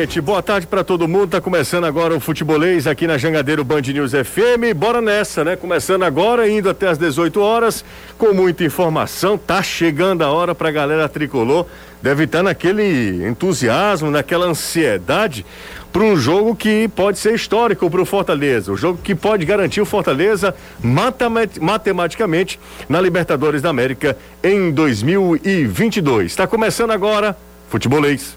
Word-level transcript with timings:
Gente, 0.00 0.20
boa 0.20 0.40
tarde 0.40 0.64
para 0.64 0.84
todo 0.84 1.08
mundo. 1.08 1.30
Tá 1.30 1.40
começando 1.40 1.82
agora 1.82 2.14
o 2.14 2.20
futebolês 2.20 2.86
aqui 2.86 3.04
na 3.04 3.18
Jangadeiro 3.18 3.64
Band 3.64 3.80
News 3.80 4.12
FM. 4.12 4.72
Bora 4.76 5.00
nessa, 5.00 5.42
né? 5.42 5.56
Começando 5.56 6.04
agora, 6.04 6.48
indo 6.48 6.70
até 6.70 6.86
as 6.86 6.96
18 6.96 7.40
horas, 7.40 7.84
com 8.16 8.32
muita 8.32 8.62
informação. 8.62 9.36
Tá 9.36 9.60
chegando 9.60 10.22
a 10.22 10.30
hora 10.30 10.54
pra 10.54 10.70
galera 10.70 11.08
tricolor. 11.08 11.66
Deve 12.00 12.24
estar 12.24 12.38
tá 12.38 12.42
naquele 12.44 13.26
entusiasmo, 13.26 14.08
naquela 14.08 14.46
ansiedade 14.46 15.44
para 15.92 16.02
um 16.04 16.16
jogo 16.16 16.54
que 16.54 16.86
pode 16.86 17.18
ser 17.18 17.34
histórico 17.34 17.90
para 17.90 18.00
o 18.00 18.06
Fortaleza. 18.06 18.70
O 18.70 18.76
jogo 18.76 19.00
que 19.02 19.16
pode 19.16 19.44
garantir 19.44 19.80
o 19.80 19.84
Fortaleza 19.84 20.54
matematicamente 21.58 22.60
na 22.88 23.00
Libertadores 23.00 23.60
da 23.60 23.70
América 23.70 24.16
em 24.44 24.70
2022. 24.70 26.26
Está 26.26 26.46
começando 26.46 26.92
agora, 26.92 27.36
futebolês. 27.68 28.36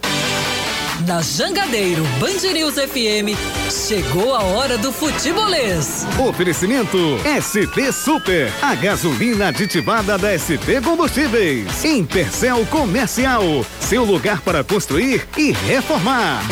Na 0.99 1.21
Jangadeiro 1.21 2.03
Band 2.19 2.53
News 2.53 2.75
FM, 2.75 3.35
chegou 3.71 4.35
a 4.35 4.43
hora 4.43 4.77
do 4.77 4.91
futebolês. 4.91 6.05
Oferecimento 6.19 6.97
ST 7.41 7.91
Super, 7.91 8.51
a 8.61 8.75
gasolina 8.75 9.47
aditivada 9.47 10.17
da 10.17 10.37
ST 10.37 10.81
Combustíveis. 10.83 11.83
Em 11.83 12.05
Percel 12.05 12.65
Comercial, 12.67 13.65
seu 13.79 14.03
lugar 14.03 14.41
para 14.41 14.63
construir 14.63 15.27
e 15.37 15.51
reformar. 15.51 16.43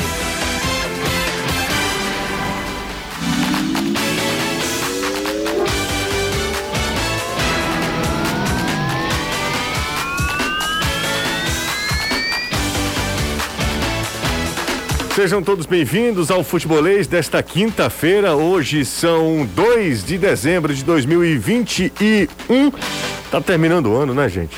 Sejam 15.20 15.44
todos 15.44 15.66
bem-vindos 15.66 16.32
ao 16.32 16.46
Futebolês 16.46 17.05
desta 17.05 17.44
quinta-feira. 17.44 18.38
Hoje 18.38 18.86
são 18.86 19.46
2 19.54 20.05
de 20.05 20.18
dezembro 20.18 20.74
de 20.74 20.82
2021. 20.82 22.71
Tá 23.30 23.41
terminando 23.41 23.88
o 23.88 23.98
ano, 23.98 24.13
né, 24.13 24.30
gente? 24.30 24.55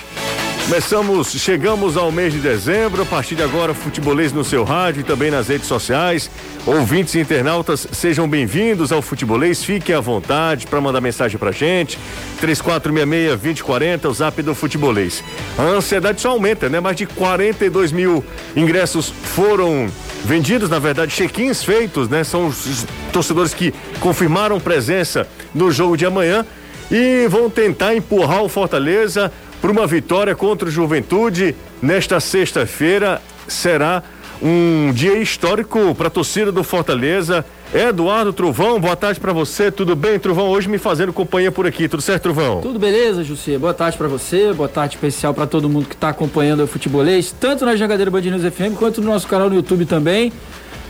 Começamos, 0.65 1.31
chegamos 1.33 1.97
ao 1.97 2.11
mês 2.11 2.31
de 2.31 2.39
dezembro. 2.39 3.01
A 3.01 3.05
partir 3.05 3.35
de 3.35 3.43
agora, 3.43 3.73
futebolês 3.73 4.31
no 4.31 4.43
seu 4.43 4.63
rádio 4.63 5.01
e 5.01 5.03
também 5.03 5.29
nas 5.29 5.49
redes 5.49 5.67
sociais. 5.67 6.29
Ouvintes 6.65 7.13
e 7.15 7.19
internautas, 7.19 7.87
sejam 7.91 8.29
bem-vindos 8.29 8.91
ao 8.91 9.01
Futebolês. 9.01 9.63
Fiquem 9.63 9.93
à 9.93 9.99
vontade 9.99 10.67
para 10.67 10.79
mandar 10.79 11.01
mensagem 11.01 11.37
pra 11.37 11.51
gente. 11.51 11.99
3466-2040, 12.41 14.05
o 14.05 14.13
zap 14.13 14.41
do 14.41 14.55
Futebolês. 14.55 15.21
A 15.57 15.63
ansiedade 15.63 16.21
só 16.21 16.29
aumenta, 16.29 16.69
né? 16.69 16.79
Mais 16.79 16.95
de 16.95 17.05
42 17.05 17.91
mil 17.91 18.23
ingressos 18.55 19.09
foram 19.09 19.89
vendidos, 20.23 20.69
na 20.69 20.79
verdade, 20.79 21.11
check-ins 21.11 21.63
feitos, 21.63 22.07
né? 22.07 22.23
São 22.23 22.47
os 22.47 22.85
torcedores 23.11 23.53
que 23.53 23.73
confirmaram 23.99 24.59
presença 24.59 25.27
no 25.53 25.69
jogo 25.69 25.97
de 25.97 26.05
amanhã 26.05 26.45
e 26.89 27.27
vão 27.27 27.49
tentar 27.49 27.95
empurrar 27.95 28.43
o 28.43 28.49
Fortaleza 28.49 29.31
para 29.61 29.71
uma 29.71 29.85
vitória 29.85 30.35
contra 30.35 30.67
o 30.67 30.71
Juventude 30.71 31.55
nesta 31.81 32.19
sexta-feira. 32.19 33.21
Será 33.47 34.01
um 34.41 34.91
dia 34.91 35.17
histórico 35.19 35.93
para 35.93 36.07
a 36.07 36.09
torcida 36.09 36.51
do 36.51 36.63
Fortaleza. 36.63 37.45
Eduardo 37.73 38.33
Truvão, 38.33 38.79
boa 38.81 38.95
tarde 38.95 39.19
para 39.19 39.31
você. 39.31 39.71
Tudo 39.71 39.95
bem, 39.95 40.19
Truvão? 40.19 40.49
Hoje 40.49 40.67
me 40.67 40.79
fazendo 40.79 41.13
companhia 41.13 41.51
por 41.51 41.67
aqui. 41.67 41.87
Tudo 41.87 42.01
certo, 42.01 42.23
Truvão? 42.23 42.59
Tudo 42.59 42.79
beleza, 42.79 43.23
José. 43.23 43.57
Boa 43.57 43.73
tarde 43.73 43.97
para 43.97 44.07
você. 44.07 44.51
Boa 44.51 44.67
tarde 44.67 44.95
especial 44.95 45.33
para 45.33 45.45
todo 45.45 45.69
mundo 45.69 45.85
que 45.85 45.95
está 45.95 46.09
acompanhando 46.09 46.63
o 46.63 46.67
futebolês, 46.67 47.33
tanto 47.39 47.63
na 47.63 47.75
Jangadeira 47.75 48.09
Band 48.09 48.21
News 48.21 48.41
FM 48.41 48.75
quanto 48.77 48.99
no 48.99 49.11
nosso 49.11 49.27
canal 49.27 49.47
no 49.47 49.55
YouTube 49.55 49.85
também. 49.85 50.33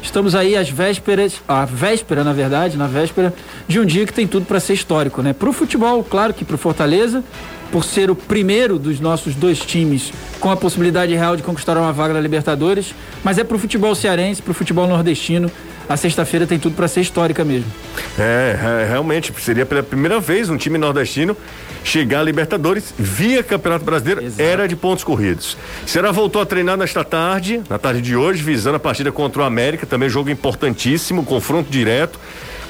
Estamos 0.01 0.33
aí 0.33 0.55
às 0.55 0.69
vésperas, 0.69 1.41
a 1.47 1.63
véspera, 1.65 2.23
na 2.23 2.33
verdade, 2.33 2.75
na 2.75 2.87
véspera 2.87 3.31
de 3.67 3.79
um 3.79 3.85
dia 3.85 4.05
que 4.07 4.13
tem 4.13 4.25
tudo 4.25 4.47
para 4.47 4.59
ser 4.59 4.73
histórico, 4.73 5.21
né? 5.21 5.33
Para 5.33 5.49
o 5.49 5.53
futebol, 5.53 6.03
claro 6.03 6.33
que 6.33 6.43
para 6.43 6.55
o 6.55 6.57
Fortaleza, 6.57 7.23
por 7.71 7.83
ser 7.85 8.11
o 8.11 8.15
primeiro 8.15 8.77
dos 8.77 8.99
nossos 8.99 9.33
dois 9.33 9.59
times 9.59 10.11
com 10.39 10.51
a 10.51 10.57
possibilidade 10.57 11.15
real 11.15 11.37
de 11.37 11.43
conquistar 11.43 11.77
uma 11.77 11.93
vaga 11.93 12.13
na 12.13 12.19
Libertadores, 12.19 12.93
mas 13.23 13.37
é 13.37 13.43
para 13.43 13.55
o 13.55 13.59
futebol 13.59 13.95
cearense, 13.95 14.41
para 14.41 14.51
o 14.51 14.53
futebol 14.53 14.87
nordestino. 14.87 15.49
A 15.87 15.97
sexta-feira 15.97 16.47
tem 16.47 16.57
tudo 16.57 16.75
para 16.75 16.87
ser 16.87 17.01
histórica 17.01 17.43
mesmo. 17.43 17.69
É, 18.17 18.57
é, 18.83 18.87
realmente 18.87 19.33
seria 19.39 19.65
pela 19.65 19.83
primeira 19.83 20.19
vez 20.19 20.49
um 20.49 20.55
time 20.55 20.77
nordestino 20.77 21.35
chegar 21.83 22.21
à 22.21 22.23
Libertadores 22.23 22.93
via 22.97 23.43
Campeonato 23.43 23.83
Brasileiro 23.83 24.23
Exato. 24.23 24.41
era 24.41 24.67
de 24.67 24.75
pontos 24.75 25.03
corridos. 25.03 25.57
Será 25.85 26.11
voltou 26.11 26.41
a 26.41 26.45
treinar 26.45 26.77
nesta 26.77 27.03
tarde, 27.03 27.61
na 27.69 27.77
tarde 27.77 28.01
de 28.01 28.15
hoje, 28.15 28.41
visando 28.41 28.77
a 28.77 28.79
partida 28.79 29.11
contra 29.11 29.41
o 29.41 29.45
América, 29.45 29.85
também 29.85 30.07
jogo 30.07 30.29
importantíssimo, 30.29 31.25
confronto 31.25 31.69
direto. 31.69 32.19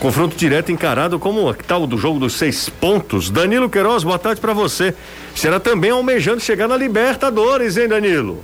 Confronto 0.02 0.36
direto 0.36 0.72
encarado 0.72 1.20
como 1.20 1.54
tal 1.54 1.86
do 1.86 1.96
jogo 1.96 2.18
dos 2.18 2.34
seis 2.34 2.68
pontos. 2.68 3.30
Danilo 3.30 3.70
Queiroz, 3.70 4.04
boa 4.04 4.18
tarde 4.18 4.42
para 4.42 4.52
você. 4.52 4.96
Será 5.36 5.60
também 5.60 5.92
almejando 5.92 6.42
chegar 6.42 6.68
na 6.68 6.76
Libertadores, 6.76 7.78
hein, 7.78 7.88
Danilo? 7.88 8.44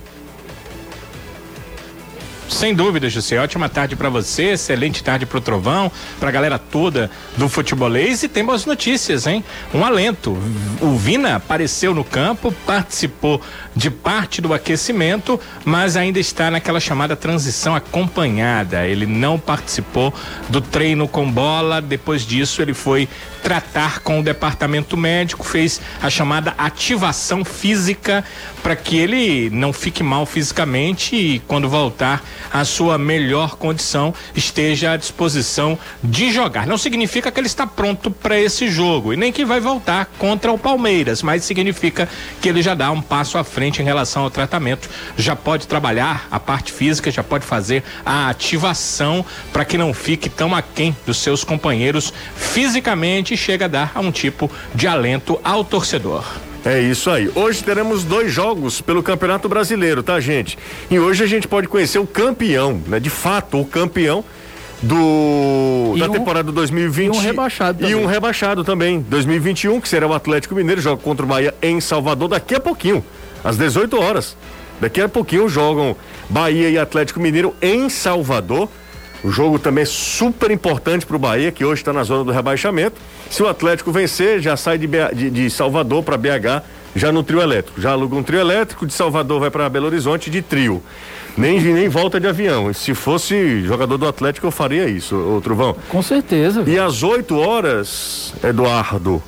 Sem 2.48 2.74
dúvida, 2.74 3.10
José. 3.10 3.38
Ótima 3.38 3.68
tarde 3.68 3.94
para 3.94 4.08
você, 4.08 4.52
excelente 4.52 5.04
tarde 5.04 5.26
pro 5.26 5.40
Trovão, 5.40 5.92
pra 6.18 6.30
galera 6.30 6.58
toda 6.58 7.10
do 7.36 7.46
futebolês 7.46 8.22
e 8.22 8.28
tem 8.28 8.44
boas 8.44 8.64
notícias, 8.64 9.26
hein? 9.26 9.44
Um 9.72 9.84
alento. 9.84 10.36
O 10.80 10.96
Vina 10.96 11.36
apareceu 11.36 11.94
no 11.94 12.02
campo, 12.02 12.50
participou 12.66 13.40
de 13.76 13.90
parte 13.90 14.40
do 14.40 14.54
aquecimento, 14.54 15.38
mas 15.64 15.94
ainda 15.94 16.18
está 16.18 16.50
naquela 16.50 16.80
chamada 16.80 17.14
transição 17.14 17.76
acompanhada. 17.76 18.86
Ele 18.86 19.04
não 19.04 19.38
participou 19.38 20.12
do 20.48 20.60
treino 20.60 21.06
com 21.06 21.30
bola, 21.30 21.82
depois 21.82 22.22
disso 22.22 22.62
ele 22.62 22.72
foi 22.72 23.08
tratar 23.42 24.00
com 24.00 24.20
o 24.20 24.22
departamento 24.22 24.96
médico, 24.96 25.46
fez 25.46 25.80
a 26.02 26.10
chamada 26.10 26.54
ativação 26.56 27.44
física 27.44 28.24
para 28.62 28.74
que 28.74 28.96
ele 28.96 29.50
não 29.50 29.72
fique 29.72 30.02
mal 30.02 30.26
fisicamente 30.26 31.14
e 31.14 31.38
quando 31.40 31.68
voltar 31.68 32.22
à 32.52 32.64
sua 32.64 32.98
melhor 32.98 33.56
condição 33.56 34.14
esteja 34.34 34.92
à 34.92 34.96
disposição 34.96 35.78
de 36.02 36.32
jogar. 36.32 36.66
Não 36.66 36.78
significa 36.78 37.30
que 37.30 37.40
ele 37.40 37.46
está 37.46 37.66
pronto 37.66 38.10
para 38.10 38.38
esse 38.38 38.68
jogo 38.68 39.12
e 39.12 39.16
nem 39.16 39.32
que 39.32 39.44
vai 39.44 39.60
voltar 39.60 40.06
contra 40.18 40.52
o 40.52 40.58
Palmeiras, 40.58 41.22
mas 41.22 41.44
significa 41.44 42.08
que 42.40 42.48
ele 42.48 42.62
já 42.62 42.74
dá 42.74 42.90
um 42.90 43.00
passo 43.00 43.38
à 43.38 43.44
frente 43.44 43.82
em 43.82 43.84
relação 43.84 44.22
ao 44.22 44.30
tratamento, 44.30 44.88
já 45.16 45.34
pode 45.34 45.66
trabalhar 45.66 46.26
a 46.30 46.40
parte 46.40 46.72
física, 46.72 47.10
já 47.10 47.22
pode 47.22 47.44
fazer 47.44 47.82
a 48.04 48.28
ativação 48.28 49.24
para 49.52 49.64
que 49.64 49.78
não 49.78 49.92
fique 49.92 50.28
tão 50.28 50.54
aquém 50.54 50.96
dos 51.06 51.18
seus 51.18 51.44
companheiros 51.44 52.12
fisicamente 52.36 53.34
e 53.34 53.36
chega 53.36 53.66
a 53.66 53.68
dar 53.68 53.92
um 53.96 54.10
tipo 54.10 54.50
de 54.74 54.86
alento 54.86 55.38
ao 55.42 55.64
torcedor. 55.64 56.47
É 56.64 56.80
isso 56.80 57.10
aí. 57.10 57.30
Hoje 57.34 57.62
teremos 57.62 58.04
dois 58.04 58.32
jogos 58.32 58.80
pelo 58.80 59.02
Campeonato 59.02 59.48
Brasileiro, 59.48 60.02
tá, 60.02 60.18
gente? 60.20 60.58
E 60.90 60.98
hoje 60.98 61.22
a 61.22 61.26
gente 61.26 61.46
pode 61.46 61.68
conhecer 61.68 61.98
o 61.98 62.06
campeão, 62.06 62.82
né? 62.86 62.98
De 62.98 63.10
fato, 63.10 63.60
o 63.60 63.64
campeão 63.64 64.24
do 64.82 65.94
e 65.96 66.00
da 66.00 66.08
um, 66.08 66.12
temporada 66.12 66.52
2020 66.52 67.14
e 67.14 67.18
um 67.18 67.20
rebaixado 67.20 67.78
também. 67.78 67.92
e 67.92 67.94
um 67.96 68.06
rebaixado 68.06 68.62
também 68.62 69.00
2021 69.00 69.80
que 69.80 69.88
será 69.88 70.06
o 70.06 70.14
Atlético 70.14 70.54
Mineiro 70.54 70.80
joga 70.80 71.02
contra 71.02 71.24
o 71.26 71.28
Bahia 71.28 71.52
em 71.60 71.80
Salvador 71.80 72.28
daqui 72.28 72.54
a 72.54 72.60
pouquinho 72.60 73.04
às 73.42 73.56
18 73.56 74.00
horas 74.00 74.36
daqui 74.80 75.00
a 75.00 75.08
pouquinho 75.08 75.48
jogam 75.48 75.96
Bahia 76.30 76.70
e 76.70 76.78
Atlético 76.78 77.18
Mineiro 77.18 77.56
em 77.60 77.88
Salvador 77.88 78.68
o 79.22 79.30
jogo 79.30 79.58
também 79.58 79.82
é 79.82 79.86
super 79.86 80.50
importante 80.50 81.04
para 81.04 81.16
o 81.16 81.18
Bahia 81.18 81.50
que 81.50 81.64
hoje 81.64 81.80
está 81.80 81.92
na 81.92 82.04
zona 82.04 82.24
do 82.24 82.32
rebaixamento 82.32 83.00
se 83.30 83.42
o 83.42 83.48
Atlético 83.48 83.92
vencer, 83.92 84.40
já 84.40 84.56
sai 84.56 84.78
de, 84.78 84.88
de, 85.14 85.30
de 85.30 85.50
Salvador 85.50 86.02
para 86.02 86.16
BH, 86.16 86.62
já 86.96 87.12
no 87.12 87.22
trio 87.22 87.40
elétrico. 87.40 87.80
Já 87.80 87.92
aluga 87.92 88.16
um 88.16 88.22
trio 88.22 88.40
elétrico, 88.40 88.86
de 88.86 88.92
Salvador 88.92 89.40
vai 89.40 89.50
para 89.50 89.68
Belo 89.68 89.86
Horizonte 89.86 90.30
de 90.30 90.40
trio. 90.40 90.82
Nem, 91.36 91.60
nem 91.60 91.88
volta 91.88 92.18
de 92.18 92.26
avião. 92.26 92.72
Se 92.72 92.94
fosse 92.94 93.62
jogador 93.64 93.98
do 93.98 94.08
Atlético, 94.08 94.46
eu 94.46 94.50
faria 94.50 94.88
isso, 94.88 95.14
o 95.14 95.40
Truvão. 95.40 95.76
Com 95.88 96.02
certeza. 96.02 96.64
E 96.66 96.78
às 96.78 97.02
8 97.02 97.36
horas, 97.36 98.34
Eduardo, 98.42 99.22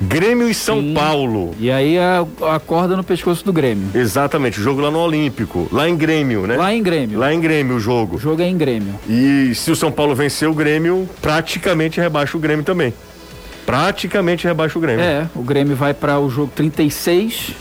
Grêmio 0.00 0.48
e 0.48 0.54
São 0.54 0.80
Sim. 0.80 0.94
Paulo. 0.94 1.54
E 1.58 1.70
aí 1.70 1.98
a, 1.98 2.24
a, 2.54 2.60
corda 2.60 2.96
no 2.96 3.02
pescoço 3.02 3.44
do 3.44 3.52
Grêmio. 3.52 3.88
Exatamente, 3.94 4.60
o 4.60 4.62
jogo 4.62 4.80
lá 4.80 4.90
no 4.90 4.98
Olímpico, 4.98 5.68
lá 5.72 5.88
em 5.88 5.96
Grêmio, 5.96 6.46
né? 6.46 6.56
Lá 6.56 6.72
em 6.72 6.82
Grêmio. 6.82 7.18
Lá 7.18 7.32
em 7.32 7.40
Grêmio 7.40 7.76
o 7.76 7.80
jogo. 7.80 8.16
O 8.16 8.18
jogo 8.18 8.42
é 8.42 8.48
em 8.48 8.56
Grêmio. 8.56 8.94
E 9.08 9.52
se 9.54 9.70
o 9.70 9.76
São 9.76 9.90
Paulo 9.90 10.14
vencer 10.14 10.48
o 10.48 10.54
Grêmio, 10.54 11.08
praticamente 11.20 12.00
rebaixa 12.00 12.36
o 12.36 12.40
Grêmio 12.40 12.64
também 12.64 12.92
praticamente 13.68 14.46
rebaixa 14.46 14.78
o 14.78 14.80
Grêmio. 14.80 15.04
É, 15.04 15.28
o 15.34 15.42
Grêmio 15.42 15.76
vai 15.76 15.92
para 15.92 16.18
o 16.18 16.30
jogo 16.30 16.50
36 16.54 17.52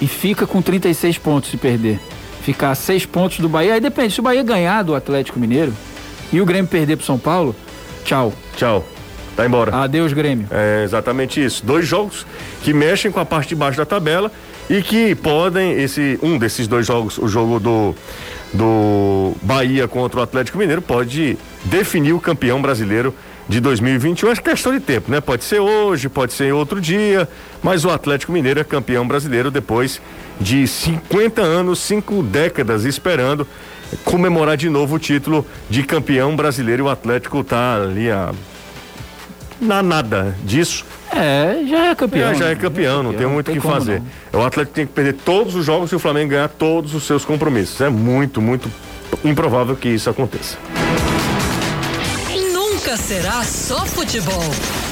e 0.00 0.08
fica 0.08 0.44
com 0.44 0.60
36 0.60 1.18
pontos 1.18 1.50
se 1.50 1.56
perder. 1.56 2.00
Ficar 2.42 2.72
a 2.72 2.74
6 2.74 3.06
pontos 3.06 3.38
do 3.38 3.48
Bahia. 3.48 3.74
Aí 3.74 3.80
depende, 3.80 4.14
se 4.14 4.18
o 4.18 4.24
Bahia 4.24 4.42
ganhar 4.42 4.82
do 4.82 4.96
Atlético 4.96 5.38
Mineiro 5.38 5.72
e 6.32 6.40
o 6.40 6.44
Grêmio 6.44 6.68
perder 6.68 6.96
pro 6.96 7.06
São 7.06 7.16
Paulo, 7.16 7.54
tchau. 8.04 8.32
Tchau. 8.56 8.84
Tá 9.38 9.46
embora. 9.46 9.84
Adeus, 9.84 10.12
Grêmio. 10.12 10.48
É 10.50 10.82
exatamente 10.82 11.42
isso. 11.42 11.64
Dois 11.64 11.86
jogos 11.86 12.26
que 12.60 12.74
mexem 12.74 13.08
com 13.08 13.20
a 13.20 13.24
parte 13.24 13.50
de 13.50 13.54
baixo 13.54 13.78
da 13.78 13.86
tabela 13.86 14.32
e 14.68 14.82
que 14.82 15.14
podem, 15.14 15.80
esse 15.80 16.18
um 16.20 16.36
desses 16.36 16.66
dois 16.66 16.84
jogos, 16.84 17.18
o 17.18 17.28
jogo 17.28 17.60
do, 17.60 17.94
do 18.52 19.36
Bahia 19.40 19.86
contra 19.86 20.18
o 20.18 20.22
Atlético 20.24 20.58
Mineiro, 20.58 20.82
pode 20.82 21.38
definir 21.62 22.14
o 22.14 22.20
campeão 22.20 22.60
brasileiro 22.60 23.14
de 23.48 23.60
2021. 23.60 24.32
É 24.32 24.34
questão 24.34 24.72
de 24.72 24.80
tempo, 24.80 25.08
né? 25.08 25.20
Pode 25.20 25.44
ser 25.44 25.60
hoje, 25.60 26.08
pode 26.08 26.32
ser 26.32 26.52
outro 26.52 26.80
dia, 26.80 27.28
mas 27.62 27.84
o 27.84 27.90
Atlético 27.90 28.32
Mineiro 28.32 28.58
é 28.58 28.64
campeão 28.64 29.06
brasileiro 29.06 29.52
depois 29.52 30.00
de 30.40 30.66
50 30.66 31.42
anos, 31.42 31.78
cinco 31.78 32.24
décadas 32.24 32.84
esperando 32.84 33.46
comemorar 34.04 34.56
de 34.56 34.68
novo 34.68 34.96
o 34.96 34.98
título 34.98 35.46
de 35.70 35.84
campeão 35.84 36.34
brasileiro. 36.34 36.82
E 36.82 36.86
o 36.86 36.88
Atlético 36.88 37.44
tá 37.44 37.76
ali 37.76 38.10
a 38.10 38.32
na 39.60 39.82
nada 39.82 40.34
disso. 40.44 40.84
É, 41.10 41.64
já 41.68 41.86
é 41.86 41.94
campeão. 41.94 42.30
É, 42.30 42.34
já 42.34 42.48
é 42.48 42.54
campeão, 42.54 43.02
não 43.02 43.12
tem 43.12 43.26
muito 43.26 43.50
o 43.50 43.54
que 43.54 43.60
fazer. 43.60 44.02
Não. 44.32 44.40
O 44.40 44.44
Atlético 44.44 44.74
tem 44.74 44.86
que 44.86 44.92
perder 44.92 45.14
todos 45.14 45.54
os 45.54 45.64
jogos 45.64 45.90
e 45.90 45.94
o 45.94 45.98
Flamengo 45.98 46.30
ganhar 46.30 46.48
todos 46.48 46.94
os 46.94 47.04
seus 47.04 47.24
compromissos. 47.24 47.80
É 47.80 47.88
muito, 47.88 48.40
muito 48.40 48.70
improvável 49.24 49.74
que 49.74 49.88
isso 49.88 50.08
aconteça. 50.08 50.56
Nunca 52.52 52.96
será 52.96 53.42
só 53.42 53.84
futebol. 53.86 54.44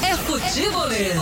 É 0.03 0.15
futebolês. 0.15 1.15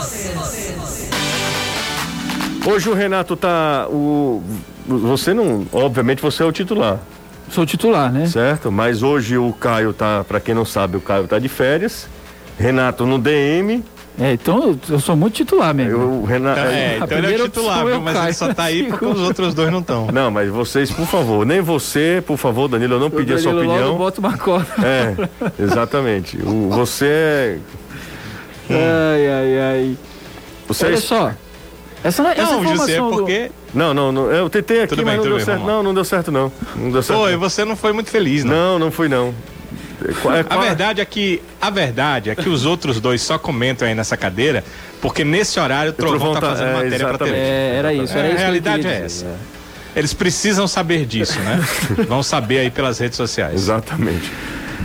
Hoje 2.66 2.90
o 2.90 2.94
Renato 2.94 3.36
tá. 3.36 3.88
O, 3.90 4.42
você 4.88 5.34
não. 5.34 5.68
Obviamente 5.72 6.22
você 6.22 6.42
é 6.42 6.46
o 6.46 6.52
titular. 6.52 7.00
Sou 7.50 7.66
titular, 7.66 8.12
né? 8.12 8.26
Certo, 8.26 8.72
mas 8.72 9.04
hoje 9.04 9.38
o 9.38 9.54
Caio 9.54 9.94
tá, 9.94 10.24
para 10.28 10.40
quem 10.40 10.56
não 10.56 10.66
sabe, 10.66 10.98
o 10.98 11.02
Caio 11.02 11.28
tá 11.28 11.38
de 11.38 11.48
férias. 11.48 12.08
Renato 12.58 13.06
no 13.06 13.20
DM. 13.20 13.84
É, 14.18 14.32
então 14.32 14.80
eu 14.90 15.00
sou 15.00 15.16
muito 15.16 15.34
titular 15.34 15.74
mesmo. 15.74 15.92
Eu, 15.92 16.24
Renato, 16.24 16.60
então, 16.60 16.72
é, 16.72 16.98
então 16.98 17.18
ele 17.18 17.34
é 17.34 17.38
titular, 17.38 17.86
viu, 17.86 18.00
mas 18.02 18.16
ele 18.16 18.34
só 18.34 18.54
tá 18.54 18.64
aí 18.64 18.84
porque 18.84 19.06
os 19.06 19.20
outros 19.20 19.54
dois 19.54 19.70
não 19.70 19.80
estão. 19.80 20.08
Não, 20.08 20.32
mas 20.32 20.50
vocês, 20.50 20.90
por 20.90 21.06
favor, 21.06 21.46
nem 21.46 21.60
você, 21.60 22.24
por 22.26 22.38
favor, 22.38 22.70
Danilo, 22.70 22.94
eu 22.94 23.00
não 23.00 23.10
pedi 23.10 23.34
a 23.34 23.40
sua 23.40 23.54
opinião. 23.54 23.78
Eu 23.78 23.98
boto 23.98 24.22
uma 24.22 24.38
corda. 24.38 24.74
É, 24.82 25.16
exatamente. 25.62 26.38
O, 26.38 26.70
você 26.70 27.60
é. 28.70 28.74
Ai, 28.74 29.28
ai, 29.28 29.60
ai. 29.60 29.98
Você 30.68 30.86
Olha 30.86 30.98
só. 30.98 31.32
Essa, 32.04 32.22
não, 32.22 32.30
essa 32.30 32.52
não, 32.54 32.76
José, 32.76 32.98
é 32.98 33.02
porque. 33.02 33.48
Do... 33.48 33.80
Não, 33.80 33.94
não, 33.94 34.12
não, 34.12 34.32
eu 34.32 34.50
tentei 34.50 34.82
aqui, 34.82 34.96
tudo 34.96 35.04
mas 35.04 35.16
bem, 35.16 35.18
não 35.18 35.24
deu 35.24 35.36
bem, 35.38 35.46
certo. 35.46 35.66
Não, 35.66 35.84
não 35.84 35.94
deu 35.94 36.06
certo, 36.06 36.32
não. 36.32 36.52
Não 36.76 36.92
deu 36.92 37.02
certo. 37.02 37.20
Foi, 37.20 37.36
você 37.36 37.66
não 37.66 37.76
foi 37.76 37.92
muito 37.94 38.10
feliz, 38.10 38.44
não. 38.44 38.54
Não, 38.56 38.80
não 38.80 38.92
fui, 38.92 39.10
não. 39.10 39.34
É, 40.02 40.46
a 40.50 40.58
verdade 40.58 41.02
é 41.02 41.06
que 41.06 41.42
a 41.62 41.70
verdade 41.70 42.30
é 42.30 42.36
que 42.36 42.50
os 42.50 42.66
outros 42.66 43.00
dois 43.00 43.22
só 43.22 43.38
comentam 43.38 43.88
aí 43.88 43.96
nessa 43.96 44.18
cadeira 44.18 44.64
porque 45.02 45.24
nesse 45.24 45.60
horário 45.60 45.92
o 45.92 45.94
Trovão, 45.94 46.34
está 46.34 46.50
fazendo 46.50 46.70
é, 46.70 46.74
matéria 46.74 47.08
para 47.08 47.18
TV. 47.20 47.32
É, 47.32 47.76
era 47.78 47.94
isso, 47.94 48.18
era 48.18 48.28
é, 48.28 48.32
isso. 48.32 48.38
A 48.38 48.42
realidade 48.42 48.88
é 48.88 49.02
essa. 49.06 49.26
É. 49.26 49.36
Eles 50.00 50.14
precisam 50.14 50.68
saber 50.68 51.06
disso, 51.06 51.40
né? 51.40 51.64
Vão 52.10 52.24
saber 52.24 52.60
aí 52.60 52.72
pelas 52.72 52.98
redes 52.98 53.16
sociais. 53.16 53.54
Exatamente. 53.54 54.32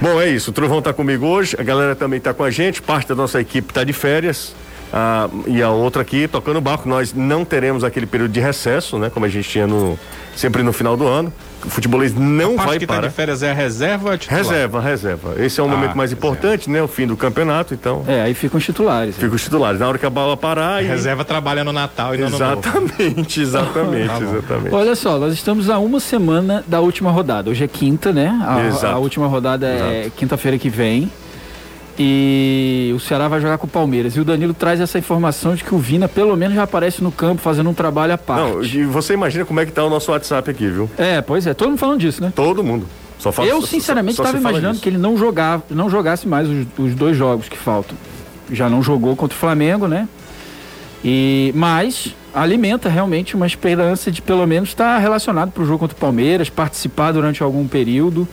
Bom, 0.00 0.20
é 0.20 0.28
isso. 0.28 0.50
O 0.50 0.52
Trovão 0.52 0.78
está 0.78 0.92
comigo 0.92 1.26
hoje, 1.26 1.56
a 1.58 1.62
galera 1.62 1.96
também 1.96 2.18
está 2.18 2.32
com 2.32 2.44
a 2.44 2.50
gente, 2.50 2.80
parte 2.80 3.08
da 3.08 3.14
nossa 3.14 3.40
equipe 3.40 3.70
está 3.70 3.82
de 3.82 3.92
férias. 3.92 4.54
Ah, 4.92 5.28
e 5.46 5.62
a 5.62 5.70
outra 5.70 6.02
aqui 6.02 6.28
tocando 6.28 6.60
barco. 6.60 6.88
Nós 6.88 7.14
não 7.14 7.44
teremos 7.44 7.82
aquele 7.82 8.06
período 8.06 8.32
de 8.32 8.40
recesso, 8.40 8.98
né? 8.98 9.08
Como 9.08 9.24
a 9.24 9.28
gente 9.28 9.48
tinha 9.48 9.66
no, 9.66 9.98
sempre 10.36 10.62
no 10.62 10.72
final 10.72 10.96
do 10.96 11.06
ano. 11.06 11.32
O 11.64 11.70
futebolês 11.70 12.14
não 12.14 12.58
a 12.58 12.64
vai 12.64 12.78
que 12.78 12.86
para. 12.86 13.02
Tá 13.02 13.08
de 13.08 13.14
férias 13.14 13.42
é 13.42 13.50
a 13.50 13.54
reserva 13.54 14.16
titular? 14.16 14.42
Reserva, 14.42 14.80
reserva. 14.80 15.34
Esse 15.38 15.60
é 15.60 15.62
o 15.62 15.66
ah, 15.66 15.68
momento 15.68 15.96
mais 15.96 16.10
reserva. 16.10 16.34
importante, 16.34 16.70
né? 16.70 16.82
O 16.82 16.88
fim 16.88 17.06
do 17.06 17.16
campeonato, 17.16 17.74
então. 17.74 18.04
É, 18.06 18.22
aí 18.22 18.34
ficam 18.34 18.58
os 18.58 18.64
titulares. 18.64 19.16
Ficam 19.16 19.34
os 19.34 19.42
titulares. 19.42 19.80
Na 19.80 19.88
hora 19.88 19.98
que 19.98 20.06
a 20.06 20.10
bola 20.10 20.36
parar. 20.36 20.82
E... 20.82 20.86
Reserva 20.86 21.24
trabalha 21.24 21.62
no 21.64 21.72
Natal 21.72 22.14
e 22.14 22.22
Exatamente, 22.22 23.40
exatamente, 23.42 24.08
tá 24.08 24.20
exatamente. 24.20 24.74
Olha 24.74 24.94
só, 24.94 25.18
nós 25.18 25.34
estamos 25.34 25.68
a 25.68 25.78
uma 25.78 26.00
semana 26.00 26.64
da 26.66 26.80
última 26.80 27.10
rodada. 27.10 27.50
Hoje 27.50 27.64
é 27.64 27.68
quinta, 27.68 28.12
né? 28.12 28.28
A, 28.42 28.88
a 28.88 28.98
última 28.98 29.26
rodada 29.26 29.66
é 29.66 30.10
quinta-feira 30.16 30.58
que 30.58 30.68
vem. 30.68 31.10
E 31.98 32.92
o 32.94 33.00
Ceará 33.00 33.28
vai 33.28 33.40
jogar 33.40 33.58
com 33.58 33.66
o 33.66 33.70
Palmeiras. 33.70 34.16
E 34.16 34.20
o 34.20 34.24
Danilo 34.24 34.54
traz 34.54 34.80
essa 34.80 34.98
informação 34.98 35.54
de 35.54 35.64
que 35.64 35.74
o 35.74 35.78
Vina 35.78 36.08
pelo 36.08 36.36
menos 36.36 36.54
já 36.54 36.62
aparece 36.62 37.02
no 37.02 37.12
campo 37.12 37.42
fazendo 37.42 37.68
um 37.68 37.74
trabalho 37.74 38.14
à 38.14 38.18
parte. 38.18 38.40
Não, 38.42 38.62
e 38.62 38.84
você 38.84 39.14
imagina 39.14 39.44
como 39.44 39.60
é 39.60 39.66
que 39.66 39.72
tá 39.72 39.84
o 39.84 39.90
nosso 39.90 40.10
WhatsApp 40.10 40.50
aqui, 40.50 40.68
viu? 40.68 40.90
É, 40.96 41.20
pois 41.20 41.46
é, 41.46 41.54
todo 41.54 41.68
mundo 41.68 41.78
falando 41.78 42.00
disso, 42.00 42.22
né? 42.22 42.32
Todo 42.34 42.64
mundo. 42.64 42.86
Só 43.18 43.30
fala, 43.30 43.48
Eu, 43.48 43.60
sinceramente, 43.60 44.18
estava 44.18 44.38
imaginando 44.38 44.80
que 44.80 44.88
ele 44.88 44.96
não 44.96 45.16
jogava, 45.16 45.62
não 45.68 45.90
jogasse 45.90 46.26
mais 46.26 46.48
os, 46.48 46.66
os, 46.78 46.94
dois 46.94 47.16
jogos 47.16 47.48
que 47.48 47.56
faltam. 47.56 47.96
Já 48.50 48.70
não 48.70 48.82
jogou 48.82 49.14
contra 49.14 49.36
o 49.36 49.38
Flamengo, 49.38 49.86
né? 49.86 50.08
E, 51.04 51.52
mas 51.54 52.14
alimenta 52.32 52.88
realmente 52.88 53.36
uma 53.36 53.46
esperança 53.46 54.10
de 54.10 54.22
pelo 54.22 54.46
menos 54.46 54.70
estar 54.70 54.96
relacionado 54.98 55.50
para 55.50 55.62
o 55.62 55.66
jogo 55.66 55.80
contra 55.80 55.96
o 55.96 56.00
Palmeiras, 56.00 56.48
participar 56.48 57.12
durante 57.12 57.42
algum 57.42 57.66
período 57.68 58.26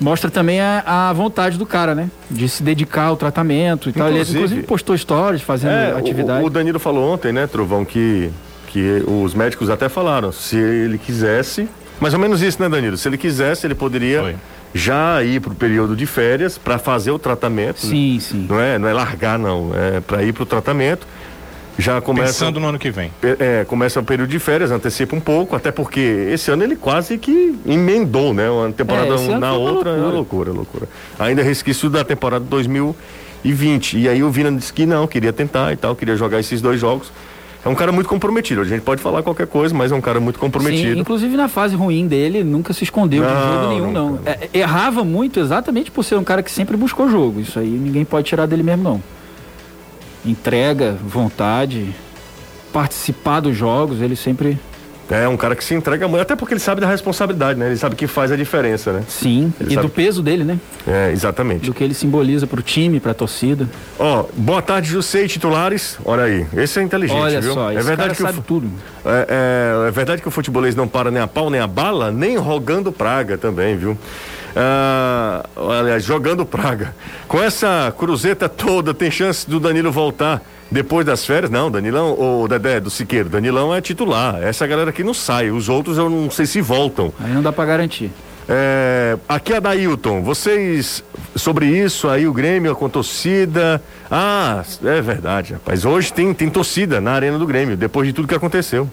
mostra 0.00 0.30
também 0.30 0.60
a, 0.60 0.82
a, 1.08 1.12
vontade 1.12 1.58
do 1.58 1.66
cara, 1.66 1.94
né? 1.94 2.10
De 2.30 2.48
se 2.48 2.62
dedicar 2.62 3.04
ao 3.04 3.16
tratamento 3.16 3.88
e 3.88 3.92
tal. 3.92 4.08
Ele 4.08 4.20
inclusive 4.20 4.62
postou 4.62 4.96
stories 4.96 5.42
fazendo 5.42 5.72
é, 5.72 5.92
atividade. 5.92 6.42
O, 6.42 6.46
o, 6.46 6.50
Danilo 6.50 6.78
falou 6.78 7.12
ontem, 7.12 7.32
né, 7.32 7.46
Trovão, 7.46 7.84
que, 7.84 8.30
que 8.68 9.02
os 9.06 9.34
médicos 9.34 9.70
até 9.70 9.88
falaram, 9.88 10.30
se 10.32 10.56
ele 10.56 10.98
quisesse, 10.98 11.68
mais 12.00 12.14
ou 12.14 12.20
menos 12.20 12.42
isso, 12.42 12.62
né, 12.62 12.68
Danilo? 12.68 12.96
Se 12.96 13.08
ele 13.08 13.18
quisesse, 13.18 13.66
ele 13.66 13.74
poderia 13.74 14.22
Oi. 14.22 14.36
já 14.72 15.22
ir 15.22 15.40
para 15.40 15.52
o 15.52 15.54
período 15.54 15.96
de 15.96 16.06
férias 16.06 16.56
para 16.56 16.78
fazer 16.78 17.10
o 17.10 17.18
tratamento. 17.18 17.80
Sim, 17.80 18.14
né? 18.14 18.20
sim. 18.20 18.46
Não 18.48 18.60
é, 18.60 18.78
não 18.78 18.88
é 18.88 18.92
largar, 18.92 19.38
não. 19.38 19.70
É 19.74 20.00
para 20.00 20.22
ir 20.22 20.32
para 20.32 20.42
o 20.42 20.46
tratamento 20.46 21.06
já 21.78 22.00
começa. 22.00 22.32
Pensando 22.32 22.58
no 22.58 22.66
ano 22.66 22.78
que 22.78 22.90
vem. 22.90 23.12
É, 23.22 23.64
começa 23.64 24.00
o 24.00 24.04
período 24.04 24.28
de 24.28 24.38
férias, 24.40 24.72
antecipa 24.72 25.14
um 25.14 25.20
pouco, 25.20 25.54
até 25.54 25.70
porque 25.70 26.00
esse 26.00 26.50
ano 26.50 26.64
ele 26.64 26.74
quase 26.74 27.16
que 27.16 27.56
emendou, 27.64 28.34
né? 28.34 28.50
Uma 28.50 28.72
temporada 28.72 29.14
é, 29.14 29.38
na 29.38 29.52
outra, 29.52 29.90
loucura. 29.90 29.90
é 29.90 30.12
loucura, 30.12 30.52
loucura. 30.52 30.88
Ainda 31.18 31.42
resquício 31.42 31.88
da 31.88 32.04
temporada 32.04 32.44
2020. 32.44 33.98
E 33.98 34.08
aí 34.08 34.22
o 34.24 34.30
Vina 34.30 34.50
disse 34.50 34.72
que 34.72 34.84
não, 34.84 35.06
queria 35.06 35.32
tentar 35.32 35.72
e 35.72 35.76
tal, 35.76 35.94
queria 35.94 36.16
jogar 36.16 36.40
esses 36.40 36.60
dois 36.60 36.80
jogos. 36.80 37.12
É 37.64 37.68
um 37.68 37.74
cara 37.74 37.92
muito 37.92 38.08
comprometido. 38.08 38.60
A 38.60 38.64
gente 38.64 38.82
pode 38.82 39.00
falar 39.00 39.22
qualquer 39.22 39.46
coisa, 39.46 39.74
mas 39.74 39.92
é 39.92 39.94
um 39.94 40.00
cara 40.00 40.18
muito 40.18 40.38
comprometido. 40.38 40.94
Sim, 40.94 41.00
inclusive 41.00 41.36
na 41.36 41.48
fase 41.48 41.76
ruim 41.76 42.08
dele, 42.08 42.42
nunca 42.42 42.72
se 42.72 42.82
escondeu 42.82 43.22
não, 43.22 43.28
de 43.28 43.52
jogo 43.52 43.68
nenhum, 43.68 43.92
não. 43.92 44.10
não. 44.12 44.20
É, 44.24 44.48
errava 44.52 45.04
muito 45.04 45.38
exatamente 45.38 45.90
por 45.90 46.04
ser 46.04 46.16
um 46.16 46.24
cara 46.24 46.42
que 46.42 46.50
sempre 46.50 46.76
buscou 46.76 47.08
jogo. 47.08 47.40
Isso 47.40 47.58
aí 47.58 47.68
ninguém 47.68 48.04
pode 48.04 48.26
tirar 48.26 48.46
dele 48.46 48.64
mesmo, 48.64 48.82
não 48.82 49.17
entrega, 50.24 50.96
vontade, 51.02 51.94
participar 52.72 53.40
dos 53.40 53.56
jogos, 53.56 54.00
ele 54.00 54.16
sempre. 54.16 54.58
É 55.10 55.26
um 55.26 55.38
cara 55.38 55.56
que 55.56 55.64
se 55.64 55.74
entrega 55.74 56.06
muito, 56.06 56.20
até 56.20 56.36
porque 56.36 56.52
ele 56.52 56.60
sabe 56.60 56.82
da 56.82 56.86
responsabilidade, 56.86 57.58
né? 57.58 57.68
Ele 57.68 57.78
sabe 57.78 57.96
que 57.96 58.06
faz 58.06 58.30
a 58.30 58.36
diferença, 58.36 58.92
né? 58.92 59.02
Sim, 59.08 59.50
ele 59.58 59.70
e 59.70 59.74
sabe... 59.74 59.86
do 59.86 59.90
peso 59.90 60.22
dele, 60.22 60.44
né? 60.44 60.60
É, 60.86 61.10
exatamente. 61.10 61.64
Do 61.64 61.72
que 61.72 61.82
ele 61.82 61.94
simboliza 61.94 62.46
pro 62.46 62.60
time, 62.60 63.00
pra 63.00 63.14
torcida. 63.14 63.66
Ó, 63.98 64.20
oh, 64.20 64.28
boa 64.36 64.60
tarde, 64.60 64.90
José 64.90 65.24
e 65.24 65.28
titulares. 65.28 65.98
Olha 66.04 66.24
aí, 66.24 66.46
esse 66.54 66.78
é 66.78 66.82
inteligente, 66.82 67.18
Olha 67.18 67.40
viu? 67.40 67.54
só, 67.54 67.72
é 67.72 67.80
verdade 67.80 68.14
que 68.14 68.20
sabe 68.20 68.40
o... 68.40 68.42
tudo. 68.42 68.70
É, 69.02 69.84
é, 69.84 69.88
é 69.88 69.90
verdade 69.90 70.20
que 70.20 70.28
o 70.28 70.30
futebolês 70.30 70.76
não 70.76 70.86
para 70.86 71.10
nem 71.10 71.22
a 71.22 71.26
pau 71.26 71.48
nem 71.48 71.60
a 71.60 71.66
bala, 71.66 72.12
nem 72.12 72.36
rogando 72.36 72.92
praga 72.92 73.38
também, 73.38 73.78
viu? 73.78 73.96
Ah, 74.60 75.44
aliás, 75.78 76.02
jogando 76.02 76.44
praga. 76.44 76.92
Com 77.28 77.40
essa 77.40 77.94
cruzeta 77.96 78.48
toda, 78.48 78.92
tem 78.92 79.08
chance 79.08 79.48
do 79.48 79.60
Danilo 79.60 79.92
voltar 79.92 80.42
depois 80.68 81.06
das 81.06 81.24
férias? 81.24 81.48
Não, 81.48 81.70
Danilão, 81.70 82.18
o 82.18 82.48
Dedé 82.48 82.80
do 82.80 82.90
Siqueiro, 82.90 83.28
Danilão 83.28 83.72
é 83.72 83.80
titular. 83.80 84.42
Essa 84.42 84.66
galera 84.66 84.90
aqui 84.90 85.04
não 85.04 85.14
sai, 85.14 85.50
os 85.52 85.68
outros 85.68 85.96
eu 85.96 86.10
não 86.10 86.28
sei 86.28 86.44
se 86.44 86.60
voltam. 86.60 87.12
Aí 87.20 87.32
não 87.32 87.40
dá 87.40 87.52
para 87.52 87.66
garantir. 87.66 88.10
É, 88.48 89.16
aqui 89.28 89.52
é 89.52 89.58
a 89.58 89.60
Dailton, 89.60 90.22
vocês 90.22 91.04
sobre 91.36 91.66
isso 91.66 92.08
aí, 92.08 92.26
o 92.26 92.32
Grêmio 92.32 92.74
com 92.74 92.88
torcida. 92.88 93.80
Ah, 94.10 94.64
é 94.82 95.00
verdade, 95.00 95.52
rapaz. 95.52 95.84
Hoje 95.84 96.12
tem, 96.12 96.34
tem 96.34 96.50
torcida 96.50 97.00
na 97.00 97.12
arena 97.12 97.38
do 97.38 97.46
Grêmio, 97.46 97.76
depois 97.76 98.08
de 98.08 98.12
tudo 98.12 98.26
que 98.26 98.34
aconteceu. 98.34 98.90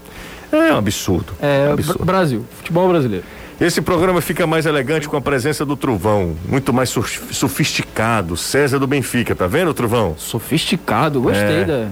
É 0.51 0.71
um 0.73 0.77
absurdo. 0.77 1.33
É, 1.41 1.69
um 1.69 1.73
absurdo. 1.73 2.05
Brasil, 2.05 2.45
futebol 2.55 2.87
brasileiro. 2.87 3.25
Esse 3.59 3.81
programa 3.81 4.19
fica 4.19 4.45
mais 4.45 4.65
elegante 4.65 5.07
com 5.07 5.15
a 5.15 5.21
presença 5.21 5.65
do 5.65 5.77
Trovão, 5.77 6.35
muito 6.47 6.73
mais 6.73 6.89
sofisticado. 6.89 8.35
César 8.35 8.79
do 8.79 8.85
Benfica, 8.85 9.33
tá 9.33 9.47
vendo, 9.47 9.73
Trovão? 9.73 10.15
Sofisticado, 10.17 11.21
gostei 11.21 11.61
é. 11.61 11.63
da. 11.63 11.87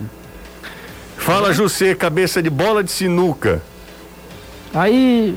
Fala, 1.17 1.53
José, 1.53 1.95
cabeça 1.95 2.43
de 2.43 2.49
bola 2.49 2.83
de 2.83 2.91
sinuca. 2.91 3.61
Aí. 4.73 5.35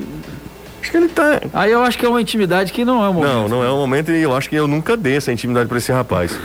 Acho 0.81 0.91
que 0.91 0.97
ele 0.97 1.07
tá. 1.07 1.41
Aí 1.53 1.71
eu 1.71 1.81
acho 1.81 1.97
que 1.97 2.05
é 2.05 2.09
uma 2.09 2.21
intimidade 2.21 2.73
que 2.73 2.83
não 2.83 3.03
é 3.05 3.09
o 3.09 3.13
momento. 3.13 3.33
Não, 3.33 3.47
não 3.47 3.63
é 3.63 3.69
o 3.69 3.77
momento 3.77 4.11
e 4.11 4.21
eu 4.21 4.35
acho 4.35 4.49
que 4.49 4.55
eu 4.55 4.67
nunca 4.67 4.97
dei 4.97 5.15
essa 5.15 5.31
intimidade 5.31 5.69
pra 5.69 5.77
esse 5.77 5.91
rapaz. 5.93 6.37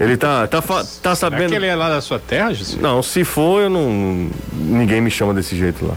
ele 0.00 0.16
tá, 0.16 0.48
tá, 0.48 0.60
tá 0.60 1.14
sabendo. 1.14 1.38
Será 1.38 1.48
que 1.48 1.54
ele 1.54 1.66
é 1.66 1.76
lá 1.76 1.88
da 1.88 2.00
sua 2.00 2.18
terra, 2.18 2.52
José? 2.52 2.76
Não, 2.80 3.02
se 3.02 3.22
for, 3.22 3.62
eu 3.62 3.70
não. 3.70 4.28
Ninguém 4.52 5.00
me 5.00 5.10
chama 5.12 5.32
desse 5.32 5.56
jeito 5.56 5.86
lá. 5.86 5.94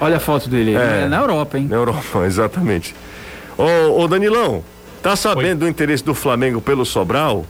Olha 0.00 0.16
a 0.16 0.20
foto 0.20 0.48
dele. 0.48 0.74
É, 0.74 1.02
é 1.04 1.08
na 1.08 1.18
Europa, 1.18 1.58
hein? 1.58 1.66
Na 1.68 1.76
Europa, 1.76 2.24
exatamente. 2.26 2.94
Ô, 3.56 4.00
ô 4.00 4.08
Danilão, 4.08 4.64
tá 5.02 5.14
sabendo 5.14 5.62
Oi. 5.62 5.66
do 5.66 5.68
interesse 5.68 6.02
do 6.02 6.14
Flamengo 6.14 6.60
pelo 6.60 6.84
Sobral? 6.86 7.44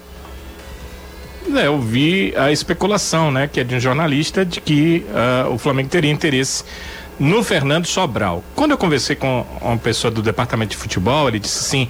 É, 1.54 1.66
eu 1.66 1.80
vi 1.80 2.34
a 2.36 2.52
especulação, 2.52 3.30
né, 3.30 3.48
que 3.48 3.60
é 3.60 3.64
de 3.64 3.74
um 3.74 3.80
jornalista, 3.80 4.44
de 4.44 4.60
que 4.60 5.04
uh, 5.08 5.52
o 5.52 5.58
Flamengo 5.58 5.88
teria 5.88 6.10
interesse 6.10 6.64
no 7.18 7.42
Fernando 7.42 7.86
Sobral. 7.86 8.42
Quando 8.54 8.72
eu 8.72 8.78
conversei 8.78 9.16
com 9.16 9.46
uma 9.60 9.76
pessoa 9.76 10.10
do 10.10 10.22
departamento 10.22 10.70
de 10.72 10.76
futebol, 10.76 11.28
ele 11.28 11.38
disse 11.38 11.60
assim: 11.60 11.88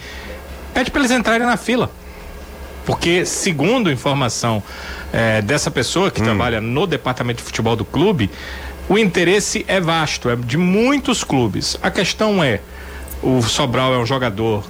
pede 0.74 0.90
para 0.90 1.00
eles 1.00 1.10
entrarem 1.10 1.46
na 1.46 1.56
fila. 1.56 1.90
Porque, 2.84 3.24
segundo 3.24 3.90
informação 3.90 4.62
eh, 5.12 5.42
dessa 5.42 5.70
pessoa 5.70 6.10
que 6.10 6.20
hum. 6.20 6.24
trabalha 6.24 6.60
no 6.60 6.86
departamento 6.86 7.38
de 7.38 7.44
futebol 7.44 7.76
do 7.76 7.84
clube, 7.84 8.30
o 8.90 8.98
interesse 8.98 9.64
é 9.68 9.80
vasto, 9.80 10.28
é 10.28 10.34
de 10.34 10.58
muitos 10.58 11.22
clubes. 11.22 11.78
A 11.80 11.92
questão 11.92 12.42
é: 12.42 12.60
o 13.22 13.40
Sobral 13.40 13.94
é 13.94 13.98
um 13.98 14.04
jogador 14.04 14.64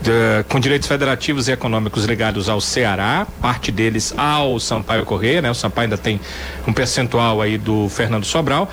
de, 0.00 0.44
com 0.48 0.60
direitos 0.60 0.86
federativos 0.86 1.48
e 1.48 1.52
econômicos 1.52 2.04
ligados 2.04 2.48
ao 2.48 2.60
Ceará, 2.60 3.26
parte 3.42 3.72
deles 3.72 4.14
ao 4.16 4.60
Sampaio 4.60 5.04
Corrêa, 5.04 5.42
né? 5.42 5.50
O 5.50 5.54
Sampaio 5.56 5.86
ainda 5.86 5.98
tem 5.98 6.20
um 6.68 6.72
percentual 6.72 7.42
aí 7.42 7.58
do 7.58 7.88
Fernando 7.88 8.24
Sobral. 8.24 8.70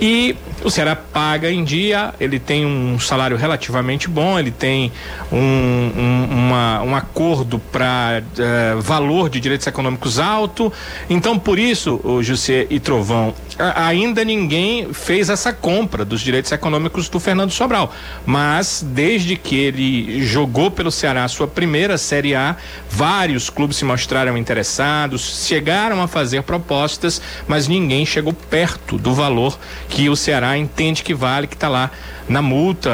E 0.00 0.34
o 0.64 0.70
Ceará 0.70 0.96
paga 0.96 1.48
em 1.48 1.62
dia, 1.62 2.12
ele 2.18 2.40
tem 2.40 2.66
um 2.66 2.98
salário 2.98 3.36
relativamente 3.36 4.08
bom, 4.08 4.36
ele 4.36 4.50
tem 4.50 4.90
um, 5.30 5.38
um, 5.38 6.28
uma, 6.28 6.82
um 6.82 6.96
acordo 6.96 7.60
para 7.70 8.20
uh, 8.20 8.40
eh, 8.40 8.74
valor 8.80 9.30
de 9.30 9.38
direitos 9.38 9.64
econômicos 9.64 10.18
alto. 10.18 10.72
Então, 11.08 11.38
por 11.38 11.56
isso, 11.56 12.00
o 12.02 12.20
José 12.20 12.66
e 12.68 12.80
Trovão, 12.80 13.32
ainda 13.58 14.24
ninguém 14.24 14.92
fez 14.92 15.28
essa 15.28 15.52
compra 15.52 16.04
dos 16.04 16.20
direitos 16.20 16.50
econômicos 16.52 17.08
do 17.08 17.20
Fernando 17.20 17.50
Sobral. 17.50 17.92
Mas, 18.24 18.84
desde 18.86 19.36
que 19.36 19.56
ele 19.56 20.24
jogou 20.24 20.70
pelo 20.70 20.90
Ceará 20.90 21.24
a 21.24 21.28
sua 21.28 21.46
primeira 21.46 21.98
Série 21.98 22.34
A, 22.34 22.56
vários 22.90 23.50
clubes 23.50 23.76
se 23.76 23.84
mostraram 23.84 24.36
interessados, 24.36 25.46
chegaram 25.46 26.02
a 26.02 26.08
fazer 26.08 26.42
propostas, 26.42 27.20
mas 27.46 27.68
ninguém 27.68 28.04
chegou 28.06 28.32
perto 28.32 28.98
do 28.98 29.14
valor 29.14 29.58
que 29.88 30.08
o 30.08 30.16
Ceará 30.16 30.56
entende 30.56 31.02
que 31.02 31.14
vale, 31.14 31.46
que 31.46 31.54
está 31.54 31.68
lá 31.68 31.90
na 32.28 32.42
multa. 32.42 32.90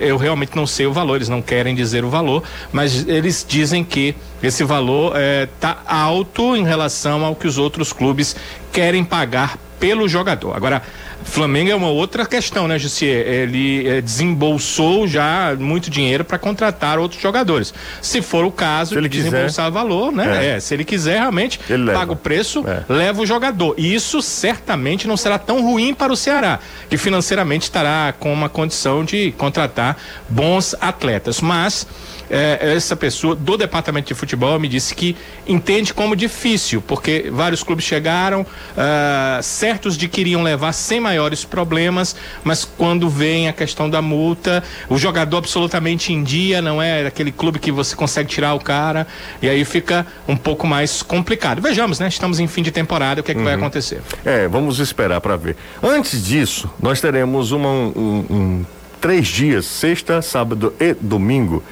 Eu, 0.00 0.16
realmente 0.16 0.56
não 0.56 0.66
sei 0.66 0.86
o 0.86 0.92
valor, 0.92 1.16
eles 1.16 1.28
não 1.28 1.42
querem 1.42 1.74
dizer 1.74 2.04
o 2.04 2.10
valor, 2.10 2.42
mas 2.72 3.06
eles 3.06 3.44
dizem 3.46 3.84
que 3.84 4.14
esse 4.42 4.64
valor 4.64 5.14
está 5.44 5.78
é, 5.86 5.92
alto 5.92 6.56
em 6.56 6.64
relação 6.64 7.24
ao 7.24 7.34
que 7.34 7.46
os 7.46 7.58
outros 7.58 7.92
clubes 7.92 8.34
querem 8.72 9.04
pagar 9.04 9.58
pelo 9.78 10.08
jogador. 10.08 10.56
Agora, 10.56 10.82
Flamengo 11.24 11.70
é 11.70 11.74
uma 11.74 11.88
outra 11.88 12.26
questão, 12.26 12.68
né, 12.68 12.78
Jussier? 12.78 13.26
Ele 13.26 13.88
é, 13.88 14.00
desembolsou 14.00 15.06
já 15.06 15.56
muito 15.58 15.90
dinheiro 15.90 16.24
para 16.24 16.38
contratar 16.38 16.98
outros 16.98 17.20
jogadores. 17.20 17.72
Se 18.00 18.22
for 18.22 18.44
o 18.44 18.50
caso, 18.50 18.96
ele 18.96 19.08
desembolsar 19.08 19.66
quiser, 19.66 19.70
valor, 19.70 20.12
né? 20.12 20.46
É. 20.46 20.56
É, 20.56 20.60
se 20.60 20.74
ele 20.74 20.84
quiser, 20.84 21.18
realmente, 21.18 21.60
ele 21.68 21.86
paga 21.86 21.98
leva. 21.98 22.12
o 22.12 22.16
preço, 22.16 22.64
é. 22.66 22.84
leva 22.88 23.22
o 23.22 23.26
jogador. 23.26 23.74
E 23.78 23.94
isso 23.94 24.20
certamente 24.20 25.06
não 25.06 25.16
será 25.16 25.38
tão 25.38 25.62
ruim 25.62 25.94
para 25.94 26.12
o 26.12 26.16
Ceará, 26.16 26.58
que 26.88 26.96
financeiramente 26.96 27.64
estará 27.64 28.14
com 28.18 28.32
uma 28.32 28.48
condição 28.48 29.04
de 29.04 29.32
contratar 29.32 29.96
bons 30.28 30.74
atletas. 30.80 31.40
Mas 31.40 31.86
é, 32.32 32.74
essa 32.74 32.96
pessoa 32.96 33.34
do 33.34 33.56
departamento 33.56 34.08
de 34.08 34.14
futebol 34.14 34.58
me 34.58 34.66
disse 34.66 34.94
que 34.94 35.14
entende 35.46 35.92
como 35.92 36.16
difícil, 36.16 36.80
porque 36.80 37.28
vários 37.30 37.62
clubes 37.62 37.84
chegaram, 37.84 38.46
uh, 38.72 39.42
certos 39.42 39.96
de 39.96 40.08
queriam 40.08 40.42
levar 40.42 40.72
sem 40.72 41.00
maiores 41.00 41.44
problemas, 41.44 42.16
mas 42.44 42.64
quando 42.64 43.08
vem 43.08 43.48
a 43.48 43.52
questão 43.52 43.88
da 43.88 44.02
multa, 44.02 44.62
o 44.88 44.96
jogador 44.96 45.38
absolutamente 45.38 46.12
em 46.12 46.22
dia, 46.22 46.62
não 46.62 46.80
é 46.80 47.06
aquele 47.06 47.32
clube 47.32 47.58
que 47.58 47.72
você 47.72 47.94
consegue 47.94 48.28
tirar 48.28 48.54
o 48.54 48.60
cara, 48.60 49.06
e 49.40 49.48
aí 49.48 49.64
fica 49.64 50.06
um 50.26 50.36
pouco 50.36 50.66
mais 50.66 51.02
complicado. 51.02 51.60
Vejamos, 51.60 51.98
né? 51.98 52.08
Estamos 52.08 52.40
em 52.40 52.46
fim 52.46 52.62
de 52.62 52.70
temporada, 52.70 53.20
o 53.20 53.24
que, 53.24 53.32
é 53.32 53.34
que 53.34 53.40
uhum. 53.40 53.46
vai 53.46 53.54
acontecer? 53.54 54.00
É, 54.24 54.48
vamos 54.48 54.78
esperar 54.78 55.20
para 55.20 55.36
ver. 55.36 55.56
Antes 55.82 56.24
disso, 56.24 56.70
nós 56.80 57.00
teremos 57.00 57.52
uma, 57.52 57.68
um, 57.68 58.26
um, 58.30 58.66
três 59.00 59.26
dias, 59.26 59.66
sexta, 59.66 60.22
sábado 60.22 60.74
e 60.78 60.94
domingo 60.94 61.62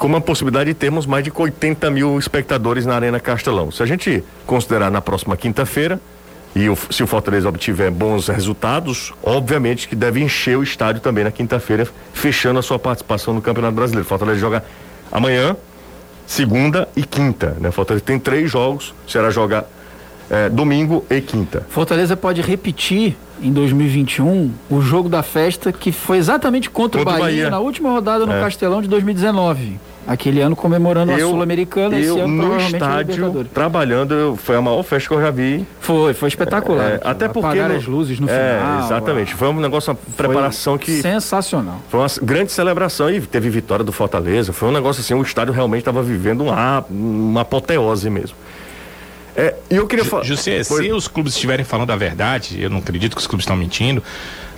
com 0.00 0.06
uma 0.06 0.20
possibilidade 0.20 0.70
de 0.70 0.74
termos 0.74 1.04
mais 1.04 1.22
de 1.22 1.30
80 1.34 1.90
mil 1.90 2.18
espectadores 2.18 2.86
na 2.86 2.94
Arena 2.94 3.20
Castelão. 3.20 3.70
Se 3.70 3.82
a 3.82 3.86
gente 3.86 4.24
considerar 4.46 4.90
na 4.90 5.02
próxima 5.02 5.36
quinta-feira, 5.36 6.00
e 6.54 6.68
o, 6.68 6.76
se 6.90 7.02
o 7.02 7.06
Fortaleza 7.06 7.48
obtiver 7.48 7.90
bons 7.90 8.28
resultados, 8.28 9.12
obviamente 9.22 9.88
que 9.88 9.94
deve 9.94 10.20
encher 10.20 10.58
o 10.58 10.62
estádio 10.62 11.00
também 11.00 11.24
na 11.24 11.30
quinta-feira, 11.30 11.86
fechando 12.12 12.58
a 12.58 12.62
sua 12.62 12.78
participação 12.78 13.32
no 13.32 13.40
Campeonato 13.40 13.74
Brasileiro. 13.74 14.08
Fortaleza 14.08 14.40
joga 14.40 14.64
amanhã, 15.12 15.56
segunda 16.26 16.88
e 16.96 17.02
quinta. 17.02 17.56
Né? 17.60 17.70
Fortaleza 17.70 18.04
tem 18.04 18.18
três 18.18 18.50
jogos, 18.50 18.94
será 19.06 19.30
jogar 19.30 19.64
é, 20.28 20.48
domingo 20.48 21.04
e 21.08 21.20
quinta. 21.20 21.66
Fortaleza 21.68 22.16
pode 22.16 22.40
repetir 22.40 23.16
em 23.42 23.52
2021 23.52 24.52
o 24.68 24.80
jogo 24.80 25.08
da 25.08 25.22
festa 25.22 25.72
que 25.72 25.92
foi 25.92 26.18
exatamente 26.18 26.68
contra, 26.68 27.00
contra 27.00 27.16
o 27.16 27.20
Bahia, 27.20 27.44
Bahia, 27.44 27.50
na 27.50 27.58
última 27.58 27.90
rodada 27.90 28.26
no 28.26 28.32
é. 28.32 28.40
Castelão 28.40 28.82
de 28.82 28.88
2019. 28.88 29.78
Aquele 30.06 30.40
ano 30.40 30.56
comemorando 30.56 31.12
eu, 31.12 31.28
a 31.28 31.30
Sul-Americana, 31.30 31.98
esse 31.98 32.18
ano 32.18 32.28
no 32.28 32.56
estádio, 32.58 33.44
trabalhando, 33.44 34.36
foi 34.42 34.56
a 34.56 34.62
maior 34.62 34.82
festa 34.82 35.08
que 35.08 35.14
eu 35.14 35.20
já 35.20 35.30
vi. 35.30 35.66
Foi, 35.80 36.14
foi 36.14 36.28
espetacular. 36.28 36.92
É, 36.92 37.00
até 37.04 37.28
porque 37.28 37.60
no, 37.60 37.76
as 37.76 37.86
luzes 37.86 38.18
no 38.18 38.28
é, 38.28 38.58
final. 38.58 38.86
Exatamente, 38.86 39.34
foi 39.34 39.48
um 39.48 39.60
negócio, 39.60 39.92
uma 39.92 39.98
preparação 40.16 40.78
que 40.78 41.00
sensacional. 41.00 41.80
Foi 41.88 42.00
uma 42.00 42.08
grande 42.22 42.50
celebração 42.50 43.10
e 43.10 43.20
teve 43.20 43.50
vitória 43.50 43.84
do 43.84 43.92
Fortaleza. 43.92 44.52
Foi 44.52 44.68
um 44.68 44.72
negócio 44.72 45.00
assim, 45.00 45.14
o 45.14 45.22
estádio 45.22 45.52
realmente 45.52 45.82
estava 45.82 46.02
vivendo 46.02 46.42
uma, 46.42 46.84
uma 46.90 47.42
apoteose 47.42 48.08
mesmo. 48.08 48.36
É, 49.36 49.54
e 49.70 49.76
eu 49.76 49.86
queria 49.86 50.04
falar. 50.04 50.24
José, 50.24 50.64
Foi... 50.64 50.84
se 50.84 50.92
os 50.92 51.08
clubes 51.08 51.34
estiverem 51.34 51.64
falando 51.64 51.90
a 51.90 51.96
verdade, 51.96 52.60
eu 52.60 52.68
não 52.68 52.78
acredito 52.78 53.14
que 53.14 53.20
os 53.20 53.26
clubes 53.26 53.44
estão 53.44 53.56
mentindo. 53.56 54.02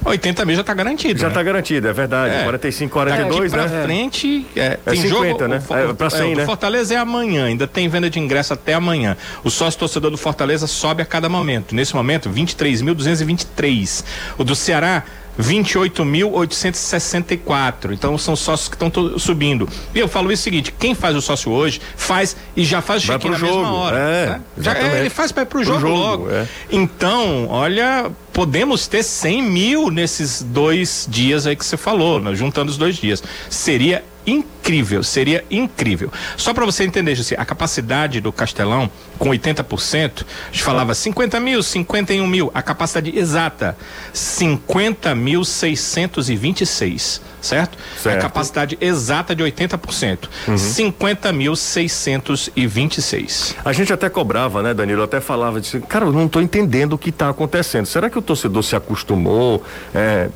80 0.04 0.44
mil 0.44 0.54
já 0.56 0.60
está 0.62 0.74
garantido. 0.74 1.20
Já 1.20 1.28
está 1.28 1.40
né? 1.40 1.44
garantido, 1.44 1.88
é 1.88 1.92
verdade. 1.92 2.34
É. 2.34 2.42
45, 2.44 2.92
42, 2.92 3.52
Daqui 3.52 3.72
né? 3.72 3.82
frente, 3.82 4.46
é, 4.56 4.60
é 4.60 4.76
tem 4.90 5.02
50, 5.02 5.08
jogo, 5.08 5.48
né? 5.48 5.62
O, 5.68 5.74
é, 5.74 5.94
pra 5.94 6.10
100, 6.10 6.32
é, 6.32 6.34
né? 6.36 6.44
Fortaleza 6.44 6.94
é 6.94 6.96
amanhã, 6.96 7.46
ainda 7.46 7.66
tem 7.66 7.88
venda 7.88 8.10
de 8.10 8.18
ingresso 8.18 8.52
até 8.52 8.74
amanhã. 8.74 9.16
O 9.44 9.50
sócio 9.50 9.78
torcedor 9.78 10.10
do 10.10 10.16
Fortaleza 10.16 10.66
sobe 10.66 11.02
a 11.02 11.06
cada 11.06 11.28
momento. 11.28 11.74
Nesse 11.74 11.94
momento, 11.94 12.28
23.223. 12.30 14.04
O 14.38 14.44
do 14.44 14.54
Ceará, 14.56 15.04
28.864. 15.40 17.92
Então 17.92 18.18
são 18.18 18.36
sócios 18.36 18.68
que 18.68 18.76
estão 18.76 19.18
subindo. 19.18 19.66
E 19.94 19.98
eu 19.98 20.08
falo 20.08 20.30
isso 20.32 20.42
seguinte: 20.42 20.74
quem 20.78 20.94
faz 20.94 21.16
o 21.16 21.22
sócio 21.22 21.50
hoje, 21.50 21.80
faz 21.96 22.36
e 22.56 22.64
já 22.64 22.80
faz 22.80 23.02
o 23.02 23.06
check-in 23.06 23.30
na 23.30 23.38
jogo. 23.38 23.56
mesma 23.56 23.72
hora. 23.72 23.98
É, 23.98 24.26
né? 24.26 24.40
já, 24.58 24.76
é, 24.76 25.00
ele 25.00 25.10
faz 25.10 25.32
para 25.32 25.42
ir 25.42 25.46
pro 25.46 25.64
jogo, 25.64 25.80
jogo 25.80 25.94
logo. 25.94 26.30
É. 26.30 26.46
Então, 26.70 27.48
olha, 27.48 28.10
podemos 28.32 28.86
ter 28.86 29.02
100 29.02 29.42
mil 29.42 29.90
nesses 29.90 30.42
dois 30.42 31.06
dias 31.08 31.46
aí 31.46 31.56
que 31.56 31.64
você 31.64 31.76
falou, 31.76 32.20
né? 32.20 32.34
juntando 32.34 32.70
os 32.70 32.76
dois 32.76 32.96
dias. 32.96 33.22
Seria 33.48 34.04
incrível, 34.26 35.02
seria 35.02 35.44
incrível. 35.50 36.10
Só 36.36 36.54
para 36.54 36.64
você 36.64 36.84
entender, 36.84 37.14
José, 37.14 37.34
a 37.38 37.44
capacidade 37.44 38.20
do 38.20 38.32
Castelão 38.32 38.90
com 39.18 39.30
80%, 39.30 40.22
a 40.22 40.52
gente 40.52 40.62
falava 40.62 40.94
50 40.94 41.40
mil, 41.40 41.62
51 41.62 42.26
mil, 42.26 42.50
a 42.54 42.62
capacidade 42.62 43.16
exata, 43.16 43.76
50 44.12 45.14
mil 45.14 45.44
626, 45.44 47.20
certo? 47.40 47.78
certo. 47.96 48.18
A 48.18 48.20
capacidade 48.20 48.76
exata 48.80 49.34
de 49.34 49.42
80%, 49.42 50.28
uhum. 50.48 50.58
50 50.58 51.32
mil 51.32 51.56
626. 51.56 53.56
A 53.64 53.72
gente 53.72 53.92
até 53.92 54.08
cobrava, 54.08 54.62
né, 54.62 54.74
Danilo? 54.74 55.02
Até 55.02 55.20
falava 55.20 55.60
de, 55.60 55.80
cara, 55.80 56.06
eu 56.06 56.12
não 56.12 56.26
estou 56.26 56.42
entendendo 56.42 56.94
o 56.94 56.98
que 56.98 57.10
está 57.10 57.28
acontecendo. 57.28 57.86
Será 57.86 58.10
que 58.10 58.18
o 58.18 58.22
torcedor 58.22 58.62
se 58.62 58.76
acostumou? 58.76 59.62
É, 59.94 60.28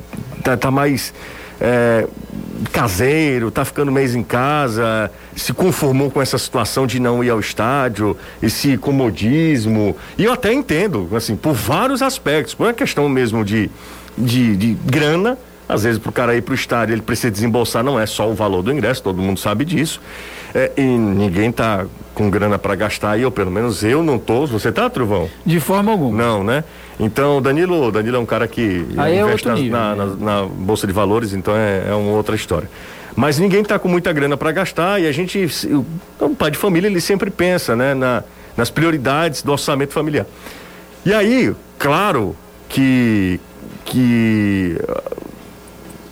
tá, 0.43 0.57
tá 0.57 0.71
mais 0.71 1.13
é, 1.59 2.07
caseiro, 2.71 3.51
tá 3.51 3.65
ficando 3.65 3.91
mês 3.91 4.15
em 4.15 4.23
casa, 4.23 5.11
se 5.35 5.53
conformou 5.53 6.09
com 6.09 6.21
essa 6.21 6.37
situação 6.37 6.87
de 6.87 6.99
não 6.99 7.23
ir 7.23 7.29
ao 7.29 7.39
estádio, 7.39 8.17
esse 8.41 8.77
comodismo. 8.77 9.95
E 10.17 10.23
eu 10.23 10.33
até 10.33 10.53
entendo, 10.53 11.09
assim, 11.15 11.35
por 11.35 11.53
vários 11.53 12.01
aspectos, 12.01 12.53
por 12.53 12.67
uma 12.67 12.73
questão 12.73 13.07
mesmo 13.09 13.43
de, 13.43 13.69
de, 14.17 14.55
de 14.55 14.73
grana. 14.85 15.37
Às 15.69 15.83
vezes, 15.83 15.99
para 15.99 16.09
o 16.09 16.13
cara 16.13 16.33
ir 16.33 16.41
para 16.41 16.53
o 16.53 16.55
estádio, 16.55 16.93
ele 16.93 17.01
precisa 17.01 17.29
desembolsar, 17.29 17.83
não 17.83 17.99
é 17.99 18.05
só 18.05 18.29
o 18.29 18.33
valor 18.33 18.61
do 18.61 18.71
ingresso, 18.71 19.03
todo 19.03 19.21
mundo 19.21 19.37
sabe 19.37 19.65
disso. 19.65 19.99
É, 20.55 20.71
e 20.77 20.81
ninguém 20.81 21.51
tá 21.51 21.85
com 22.13 22.29
grana 22.29 22.57
para 22.57 22.73
gastar 22.73 23.11
aí, 23.11 23.25
ou 23.25 23.31
pelo 23.31 23.51
menos 23.51 23.83
eu 23.83 24.01
não 24.01 24.17
tô. 24.17 24.47
Você 24.47 24.71
tá, 24.71 24.89
Truvão? 24.89 25.29
De 25.45 25.59
forma 25.59 25.91
alguma. 25.91 26.23
Não, 26.23 26.43
né? 26.43 26.63
Então, 26.99 27.41
Danilo, 27.41 27.91
Danilo 27.91 28.17
é 28.17 28.19
um 28.19 28.25
cara 28.25 28.47
que 28.47 28.85
aí 28.97 29.17
é 29.17 29.21
investe 29.21 29.47
é 29.47 29.53
nível, 29.53 29.71
na, 29.71 29.95
né? 29.95 30.15
na, 30.19 30.41
na, 30.41 30.47
Bolsa 30.47 30.87
de 30.87 30.93
Valores, 30.93 31.33
então 31.33 31.55
é, 31.55 31.89
é 31.89 31.93
uma 31.93 32.11
outra 32.11 32.35
história. 32.35 32.69
Mas 33.15 33.39
ninguém 33.39 33.61
está 33.61 33.77
com 33.77 33.87
muita 33.87 34.11
grana 34.13 34.35
para 34.37 34.51
gastar 34.51 35.01
e 35.01 35.07
a 35.07 35.11
gente, 35.11 35.47
o, 36.19 36.35
pai 36.35 36.51
de 36.51 36.57
família, 36.57 36.87
ele 36.87 37.01
sempre 37.01 37.29
pensa, 37.29 37.75
né, 37.75 37.93
na, 37.93 38.23
nas 38.55 38.69
prioridades 38.69 39.41
do 39.41 39.51
orçamento 39.51 39.93
familiar. 39.93 40.25
E 41.05 41.13
aí, 41.13 41.53
claro 41.79 42.35
que, 42.69 43.39
que 43.85 44.77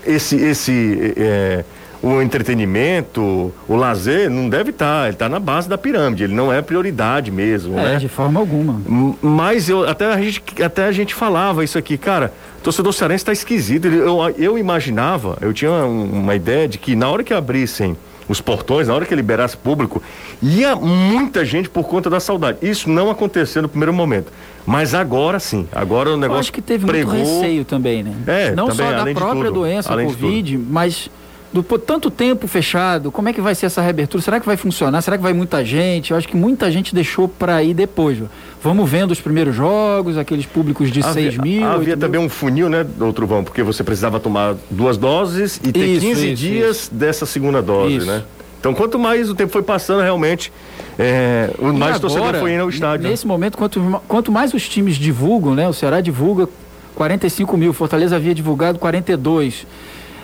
esse, 0.06 0.36
esse 0.36 1.14
é, 1.18 1.66
o 2.06 2.22
entretenimento, 2.22 3.52
o 3.68 3.76
lazer, 3.76 4.30
não 4.30 4.48
deve 4.48 4.70
estar. 4.70 5.06
ele 5.06 5.16
está 5.16 5.28
na 5.28 5.40
base 5.40 5.68
da 5.68 5.76
pirâmide, 5.76 6.26
ele 6.26 6.36
não 6.36 6.54
é 6.54 6.62
prioridade 6.62 7.32
mesmo, 7.32 7.80
é, 7.80 7.94
né? 7.94 7.96
de 7.96 8.08
forma 8.08 8.40
alguma. 8.40 8.80
Mas 9.20 9.68
eu, 9.68 9.90
até, 9.90 10.06
a 10.06 10.22
gente, 10.22 10.44
até 10.62 10.86
a 10.86 10.92
gente 10.92 11.16
falava 11.16 11.64
isso 11.64 11.80
aqui, 11.80 11.98
cara, 11.98 12.32
o 12.60 12.62
torcedor 12.62 12.94
cearense 12.94 13.24
está 13.24 13.34
esquisito. 13.34 13.88
Eu, 13.88 14.20
eu 14.38 14.56
imaginava, 14.56 15.36
eu 15.42 15.52
tinha 15.52 15.72
uma 15.72 16.36
ideia 16.36 16.68
de 16.68 16.78
que 16.78 16.96
na 16.96 17.10
hora 17.10 17.24
que 17.24 17.34
abrissem 17.34 17.98
os 18.30 18.40
portões, 18.40 18.88
na 18.88 18.94
hora 18.94 19.06
que 19.06 19.16
liberasse 19.16 19.58
público, 19.58 20.02
ia 20.44 20.76
muita 20.76 21.44
gente 21.44 21.70
por 21.70 21.86
conta 21.86 22.08
da 22.08 22.20
saudade. 22.20 22.60
Isso 22.62 22.88
não 22.88 23.10
aconteceu 23.10 23.64
no 23.64 23.70
primeiro 23.70 23.94
momento. 23.94 24.32
Mas 24.64 24.94
agora 24.94 25.40
sim, 25.40 25.68
agora 25.72 26.12
o 26.12 26.18
negócio. 26.18 26.38
Eu 26.38 26.40
acho 26.40 26.54
que 26.54 26.62
teve 26.62 26.86
pregou... 26.86 27.16
muito 27.16 27.28
receio 27.28 27.66
também, 27.66 28.04
né? 28.04 28.14
É, 28.28 28.52
não 28.52 28.68
também, 28.68 28.92
só 28.92 29.06
da 29.06 29.12
própria 29.12 29.52
doença, 29.52 29.94
a 29.94 30.04
Covid, 30.04 30.58
mas 30.58 31.10
do 31.56 31.64
por 31.64 31.80
tanto 31.80 32.12
tempo 32.12 32.50
fechado, 32.50 33.10
como 33.10 33.30
é 33.30 33.34
que 33.34 33.40
vai 33.40 33.56
ser 33.56 33.68
essa 33.68 33.82
reabertura? 33.82 34.22
Será 34.22 34.42
que 34.42 34.46
vai 34.46 34.58
funcionar? 34.58 35.02
Será 35.02 35.16
que 35.16 35.24
vai 35.24 35.32
muita 35.32 35.64
gente? 35.64 36.12
Eu 36.12 36.18
acho 36.18 36.28
que 36.28 36.36
muita 36.36 36.70
gente 36.70 36.94
deixou 36.94 37.30
para 37.30 37.64
ir 37.64 37.74
depois. 37.74 38.18
Vamos 38.62 38.90
vendo 38.90 39.12
os 39.12 39.22
primeiros 39.22 39.56
jogos, 39.56 40.18
aqueles 40.18 40.46
públicos 40.46 40.92
de 40.92 41.00
havia, 41.00 41.32
6 41.32 41.38
mil. 41.38 41.66
Havia 41.66 41.96
também 41.96 42.20
mil. 42.20 42.28
um 42.28 42.30
funil, 42.30 42.68
né, 42.68 42.84
doutor 42.84 43.26
Vão? 43.26 43.42
Porque 43.42 43.64
você 43.64 43.86
precisava 43.86 44.20
tomar 44.20 44.56
duas 44.70 44.98
doses 44.98 45.62
e 45.64 45.72
ter 45.72 45.86
isso, 45.86 46.06
15 46.06 46.28
isso, 46.28 46.36
dias 46.36 46.78
isso. 46.78 46.94
dessa 46.94 47.26
segunda 47.26 47.62
dose, 47.62 48.06
né? 48.06 48.24
Então, 48.60 48.74
quanto 48.74 49.00
mais 49.00 49.30
o 49.30 49.36
tempo 49.36 49.54
foi 49.54 49.64
passando, 49.64 50.02
realmente, 50.02 50.52
é, 51.00 51.52
o 51.58 51.68
mais 51.68 51.96
agora, 51.96 52.00
torcedor 52.00 52.36
foi 52.36 52.52
indo 52.54 52.64
ao 52.64 52.70
estádio. 52.70 53.08
Nesse 53.08 53.26
né? 53.26 53.32
momento, 53.32 53.58
quanto, 53.58 54.02
quanto 54.10 54.30
mais 54.30 54.54
os 54.54 54.68
times 54.68 54.98
divulgam, 54.98 55.56
né? 55.56 55.70
O 55.70 55.74
Ceará 55.74 56.02
divulga 56.02 56.50
45 56.96 57.56
mil, 57.56 57.72
Fortaleza 57.72 58.18
havia 58.18 58.36
divulgado 58.36 58.78
42. 58.78 59.66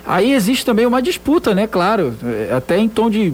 Aí 0.05 0.33
existe 0.33 0.65
também 0.65 0.85
uma 0.85 1.01
disputa, 1.01 1.53
né? 1.53 1.67
Claro, 1.67 2.13
é, 2.23 2.53
até 2.53 2.77
em 2.77 2.89
tom 2.89 3.09
de 3.09 3.33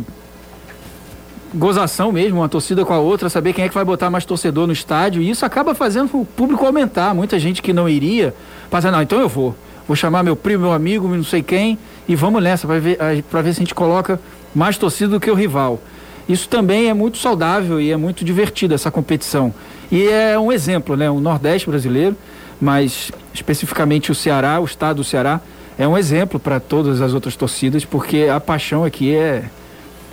gozação 1.53 2.11
mesmo, 2.11 2.39
uma 2.39 2.49
torcida 2.49 2.83
com 2.85 2.93
a 2.93 2.99
outra, 2.99 3.29
saber 3.29 3.53
quem 3.53 3.65
é 3.65 3.69
que 3.69 3.73
vai 3.73 3.85
botar 3.85 4.09
mais 4.09 4.25
torcedor 4.25 4.67
no 4.67 4.73
estádio. 4.73 5.21
E 5.21 5.29
isso 5.29 5.45
acaba 5.45 5.73
fazendo 5.73 6.09
o 6.19 6.25
público 6.25 6.65
aumentar. 6.65 7.13
Muita 7.13 7.39
gente 7.39 7.61
que 7.61 7.73
não 7.73 7.87
iria, 7.87 8.33
passa, 8.69 8.91
não, 8.91 9.01
então 9.01 9.19
eu 9.19 9.29
vou. 9.29 9.55
Vou 9.87 9.95
chamar 9.95 10.21
meu 10.21 10.35
primo, 10.35 10.63
meu 10.63 10.73
amigo, 10.73 11.07
não 11.07 11.23
sei 11.23 11.41
quem, 11.41 11.79
e 12.07 12.15
vamos 12.15 12.43
nessa 12.43 12.67
para 12.67 12.77
ver, 12.77 12.97
ver 12.97 13.53
se 13.53 13.59
a 13.61 13.63
gente 13.63 13.73
coloca 13.73 14.19
mais 14.53 14.77
torcida 14.77 15.11
do 15.11 15.19
que 15.19 15.31
o 15.31 15.33
rival. 15.33 15.79
Isso 16.27 16.49
também 16.49 16.89
é 16.89 16.93
muito 16.93 17.17
saudável 17.17 17.79
e 17.79 17.89
é 17.89 17.95
muito 17.95 18.25
divertido 18.25 18.73
essa 18.73 18.91
competição. 18.91 19.53
E 19.89 20.05
é 20.09 20.37
um 20.37 20.51
exemplo, 20.51 20.97
né? 20.97 21.09
O 21.09 21.21
Nordeste 21.21 21.69
brasileiro, 21.69 22.17
mas 22.59 23.13
especificamente 23.33 24.11
o 24.11 24.15
Ceará, 24.15 24.59
o 24.59 24.65
estado 24.65 24.97
do 24.97 25.03
Ceará, 25.05 25.39
é 25.77 25.87
um 25.87 25.97
exemplo 25.97 26.39
para 26.39 26.59
todas 26.59 27.01
as 27.01 27.13
outras 27.13 27.35
torcidas, 27.35 27.85
porque 27.85 28.27
a 28.33 28.39
paixão 28.39 28.83
aqui 28.83 29.15
é. 29.15 29.43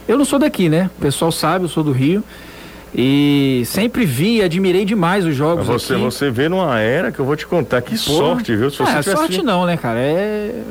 Eu 0.06 0.18
não 0.18 0.24
sou 0.24 0.38
daqui, 0.38 0.68
né? 0.68 0.90
O 0.98 1.00
pessoal 1.00 1.32
sabe, 1.32 1.64
eu 1.64 1.68
sou 1.68 1.82
do 1.82 1.92
Rio. 1.92 2.22
E 2.94 3.64
sempre 3.66 4.04
vi 4.04 4.36
e 4.36 4.42
admirei 4.42 4.84
demais 4.84 5.24
os 5.24 5.34
jogos. 5.34 5.66
Você, 5.66 5.94
aqui. 5.94 6.02
você 6.02 6.30
vê 6.30 6.48
numa 6.48 6.78
era 6.78 7.10
que 7.10 7.18
eu 7.18 7.24
vou 7.24 7.34
te 7.34 7.46
contar. 7.46 7.82
Que 7.82 7.92
Pô, 7.92 7.96
sorte, 7.96 8.54
viu? 8.54 8.70
Se 8.70 8.82
é, 8.82 9.02
sorte 9.02 9.42
não, 9.42 9.66
né, 9.66 9.76
cara? 9.76 9.98
É. 9.98 10.62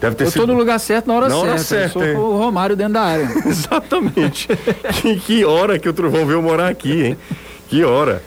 Deve 0.00 0.16
ter 0.16 0.24
eu 0.24 0.30
sido... 0.30 0.40
tô 0.42 0.52
no 0.52 0.58
lugar 0.58 0.78
certo 0.78 1.06
na 1.06 1.14
hora 1.14 1.28
na 1.28 1.34
certa. 1.34 1.48
Hora 1.48 1.58
certa 1.58 1.98
eu 2.04 2.16
sou 2.16 2.34
o 2.34 2.38
Romário 2.38 2.76
dentro 2.76 2.94
da 2.94 3.02
área. 3.02 3.28
Exatamente. 3.44 4.48
que, 5.02 5.16
que 5.20 5.44
hora 5.44 5.78
que 5.78 5.88
o 5.88 5.92
Trovão 5.92 6.24
veio 6.24 6.40
morar 6.40 6.68
aqui, 6.68 7.04
hein? 7.04 7.18
Que 7.68 7.84
hora. 7.84 8.22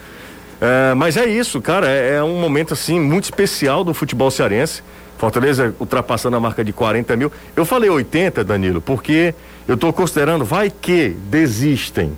É, 0.59 0.93
mas 0.95 1.17
é 1.17 1.25
isso, 1.25 1.61
cara. 1.61 1.87
É, 1.87 2.15
é 2.15 2.23
um 2.23 2.39
momento 2.39 2.73
assim 2.73 2.99
muito 2.99 3.25
especial 3.25 3.83
do 3.83 3.93
futebol 3.93 4.29
cearense. 4.31 4.81
Fortaleza 5.17 5.73
ultrapassando 5.79 6.37
a 6.37 6.39
marca 6.39 6.63
de 6.63 6.71
40 6.71 7.15
mil. 7.15 7.31
Eu 7.55 7.65
falei 7.65 7.89
80, 7.89 8.43
Danilo, 8.43 8.81
porque 8.81 9.33
eu 9.67 9.75
estou 9.75 9.91
considerando, 9.91 10.45
vai 10.45 10.69
que 10.69 11.09
desistem. 11.09 12.15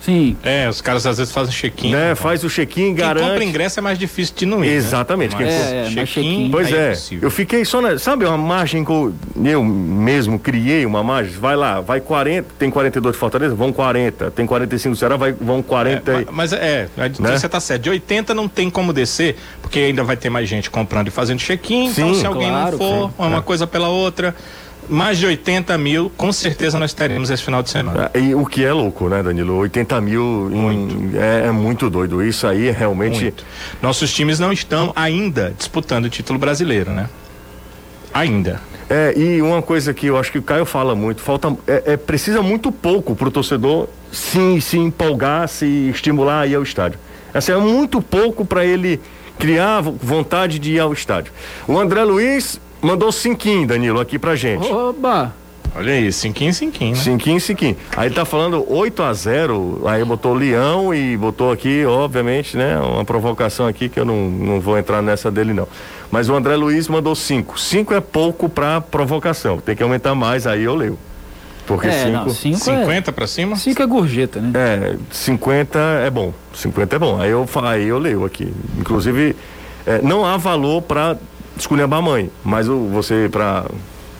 Sim. 0.00 0.36
É, 0.42 0.68
os 0.68 0.80
caras 0.80 1.06
às 1.06 1.18
vezes 1.18 1.32
fazem 1.32 1.52
check-in. 1.52 1.90
Né? 1.90 2.14
Faz 2.14 2.44
o 2.44 2.48
check-in, 2.48 2.94
garante. 2.94 3.20
Quem 3.20 3.28
compra 3.28 3.44
ingresso 3.44 3.80
é 3.80 3.82
mais 3.82 3.98
difícil 3.98 4.34
de 4.36 4.46
não 4.46 4.64
ir. 4.64 4.68
Né? 4.68 4.74
Exatamente. 4.74 5.36
Né? 5.36 5.48
é, 5.48 5.86
é, 5.86 6.06
check-in. 6.06 6.50
Pois 6.50 6.72
é. 6.72 6.92
é 6.92 7.18
eu 7.20 7.30
fiquei 7.30 7.64
só 7.64 7.80
na. 7.80 7.98
Sabe 7.98 8.24
uma 8.24 8.38
margem 8.38 8.84
que 8.84 8.90
eu, 8.90 9.12
eu, 9.44 9.64
mesmo 9.64 10.38
criei 10.38 10.86
uma 10.86 11.02
margem? 11.02 11.32
Vai 11.34 11.56
lá, 11.56 11.80
vai 11.80 12.00
40, 12.00 12.48
tem 12.58 12.70
42 12.70 13.12
de 13.14 13.18
Fortaleza, 13.18 13.54
vão 13.54 13.72
40. 13.72 14.30
Tem 14.30 14.46
45 14.46 14.94
do 14.94 14.98
Ceará, 14.98 15.16
vai, 15.16 15.32
vão 15.32 15.62
40. 15.62 16.10
É, 16.12 16.26
mas 16.30 16.52
é, 16.52 16.88
né? 16.96 17.36
você 17.36 17.48
tá 17.48 17.60
certo. 17.60 17.82
De 17.82 17.90
80 17.90 18.34
não 18.34 18.48
tem 18.48 18.70
como 18.70 18.92
descer, 18.92 19.36
porque 19.60 19.80
ainda 19.80 20.04
vai 20.04 20.16
ter 20.16 20.30
mais 20.30 20.48
gente 20.48 20.70
comprando 20.70 21.08
e 21.08 21.10
fazendo 21.10 21.38
check-in. 21.40 21.86
Então, 21.86 22.14
se 22.14 22.26
alguém 22.26 22.48
claro, 22.48 22.78
não 22.78 23.10
for, 23.10 23.12
uma 23.18 23.38
é. 23.38 23.42
coisa 23.42 23.66
pela 23.66 23.88
outra 23.88 24.34
mais 24.88 25.18
de 25.18 25.26
80 25.26 25.76
mil, 25.78 26.10
com 26.16 26.32
certeza 26.32 26.78
nós 26.78 26.92
teremos 26.92 27.30
esse 27.30 27.42
final 27.42 27.62
de 27.62 27.70
semana. 27.70 28.10
É, 28.14 28.20
e 28.20 28.34
o 28.34 28.44
que 28.46 28.64
é 28.64 28.72
louco, 28.72 29.08
né, 29.08 29.22
Danilo? 29.22 29.56
80 29.56 30.00
mil 30.00 30.50
em, 30.52 31.10
é, 31.14 31.46
é, 31.46 31.50
muito 31.50 31.90
doido. 31.90 32.24
Isso 32.24 32.46
aí 32.46 32.68
é 32.68 32.70
realmente. 32.72 33.22
Muito. 33.22 33.44
Nossos 33.82 34.12
times 34.12 34.38
não 34.38 34.52
estão 34.52 34.92
ainda 34.96 35.54
disputando 35.56 36.06
o 36.06 36.10
título 36.10 36.38
brasileiro, 36.38 36.90
né? 36.90 37.08
Ainda. 38.12 38.60
É, 38.90 39.12
e 39.16 39.42
uma 39.42 39.60
coisa 39.60 39.92
que 39.92 40.06
eu 40.06 40.16
acho 40.16 40.32
que 40.32 40.38
o 40.38 40.42
Caio 40.42 40.64
fala 40.64 40.94
muito, 40.94 41.20
falta, 41.20 41.54
é, 41.66 41.92
é 41.92 41.96
precisa 41.96 42.40
muito 42.40 42.72
pouco 42.72 43.14
para 43.14 43.28
o 43.28 43.30
torcedor 43.30 43.86
se, 44.10 44.60
se 44.62 44.78
empolgar, 44.78 45.46
se 45.46 45.66
estimular 45.90 46.40
a 46.40 46.46
ir 46.46 46.54
ao 46.54 46.62
estádio. 46.62 46.98
Assim, 47.34 47.52
é 47.52 47.58
muito 47.58 48.00
pouco 48.00 48.46
para 48.46 48.64
ele 48.64 48.98
criar 49.38 49.82
vontade 49.82 50.58
de 50.58 50.72
ir 50.72 50.80
ao 50.80 50.92
estádio. 50.92 51.32
O 51.66 51.78
André 51.78 52.02
Luiz 52.02 52.58
mandou 52.80 53.10
cinquinho, 53.12 53.66
Danilo, 53.66 54.00
aqui 54.00 54.18
pra 54.18 54.36
gente. 54.36 54.70
Oba! 54.70 55.32
Olha 55.76 55.92
aí, 55.92 56.12
cinquinho, 56.12 56.52
cinquinho, 56.52 56.96
né? 56.96 57.02
Cinquinho, 57.02 57.40
cinquinho. 57.40 57.76
Aí 57.96 58.08
ele 58.08 58.14
tá 58.14 58.24
falando 58.24 58.64
8 58.68 59.02
a 59.02 59.12
0 59.12 59.82
aí 59.86 60.04
botou 60.04 60.34
Leão 60.34 60.94
e 60.94 61.16
botou 61.16 61.52
aqui, 61.52 61.84
obviamente, 61.84 62.56
né, 62.56 62.78
uma 62.78 63.04
provocação 63.04 63.66
aqui 63.66 63.88
que 63.88 64.00
eu 64.00 64.04
não, 64.04 64.28
não 64.30 64.60
vou 64.60 64.78
entrar 64.78 65.02
nessa 65.02 65.30
dele 65.30 65.52
não. 65.52 65.68
Mas 66.10 66.28
o 66.28 66.34
André 66.34 66.56
Luiz 66.56 66.88
mandou 66.88 67.14
5. 67.14 67.60
5 67.60 67.94
é 67.94 68.00
pouco 68.00 68.48
pra 68.48 68.80
provocação, 68.80 69.58
tem 69.58 69.76
que 69.76 69.82
aumentar 69.82 70.14
mais, 70.14 70.46
aí 70.46 70.64
eu 70.64 70.74
leio. 70.74 70.98
Porque 71.66 71.92
5. 71.92 72.30
50 72.30 73.10
é, 73.10 73.12
para 73.12 73.26
cima? 73.26 73.54
5 73.54 73.82
é 73.82 73.86
gorjeta, 73.86 74.40
né? 74.40 74.52
É, 74.54 74.96
50 75.10 75.78
é 75.78 76.08
bom. 76.08 76.32
50 76.54 76.96
é 76.96 76.98
bom. 76.98 77.20
Aí 77.20 77.30
eu, 77.30 77.46
aí 77.62 77.86
eu 77.86 77.98
leio 77.98 78.24
aqui. 78.24 78.50
Inclusive, 78.78 79.36
é, 79.86 80.00
não 80.00 80.24
há 80.24 80.38
valor 80.38 80.80
para 80.80 81.18
esculhambar 81.62 81.98
a 81.98 82.02
mãe. 82.02 82.30
Mas 82.44 82.68
o, 82.68 82.88
você, 82.88 83.28
para 83.30 83.66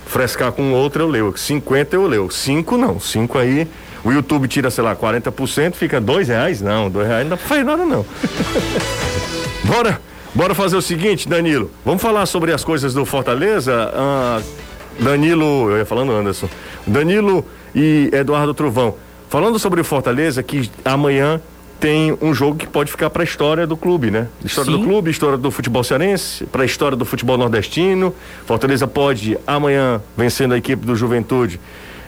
frescar 0.07 0.53
com 0.53 0.73
outra, 0.73 1.03
eu 1.03 1.09
leio. 1.09 1.37
50 1.37 1.97
eu 1.97 2.07
leio. 2.07 2.31
5 2.31 2.77
não. 2.77 2.99
5 2.99 3.39
aí. 3.39 3.69
O 4.05 4.13
YouTube 4.13 4.47
tira, 4.49 4.71
sei 4.71 4.85
lá, 4.85 4.95
40%, 4.95 5.75
fica 5.75 6.01
dois 6.01 6.29
reais? 6.29 6.61
Não, 6.61 6.89
dois 6.89 7.07
reais 7.07 7.25
não 7.25 7.31
dá 7.31 7.37
pra 7.37 7.47
fazer 7.47 7.65
nada, 7.65 7.85
não. 7.85 8.07
bora, 9.65 10.01
bora 10.35 10.55
fazer 10.55 10.77
o 10.77 10.83
seguinte, 10.83 11.29
Danilo. 11.29 11.71
Vamos 11.85 12.01
falar 12.01 12.25
sobre 12.27 12.53
as 12.53 12.63
coisas 12.63 12.95
do 12.95 13.05
Fortaleza? 13.05 13.91
Ah, 13.93 14.41
Danilo, 15.01 15.71
eu 15.71 15.79
ia 15.79 15.85
falando 15.85 16.13
Anderson. 16.13 16.49
Danilo 16.87 17.45
e 17.75 18.09
Eduardo 18.13 18.55
Trovão. 18.55 18.95
Falando 19.29 19.59
sobre 19.59 19.81
o 19.81 19.85
Fortaleza, 19.85 20.43
que 20.43 20.71
amanhã 20.85 21.41
tem 21.81 22.17
um 22.21 22.35
jogo 22.35 22.57
que 22.57 22.67
pode 22.67 22.91
ficar 22.91 23.09
para 23.11 23.23
a 23.23 23.25
história 23.25 23.67
do 23.67 23.77
clube, 23.77 24.11
né? 24.11 24.27
História 24.45 24.73
Sim. 24.73 24.79
do 24.79 24.85
clube, 24.85 25.11
história 25.11 25.39
do 25.39 25.51
futebol 25.51 25.85
cearense, 25.85 26.45
para 26.47 26.63
a 26.63 26.67
história 26.67 26.97
do 26.97 27.05
futebol 27.05 27.39
nordestino. 27.39 28.15
Fortaleza 28.47 28.87
pode 28.87 29.39
amanhã 29.47 30.01
vencendo 30.17 30.55
a 30.55 30.59
equipe 30.59 30.85
do 30.85 30.97
Juventude 30.97 31.61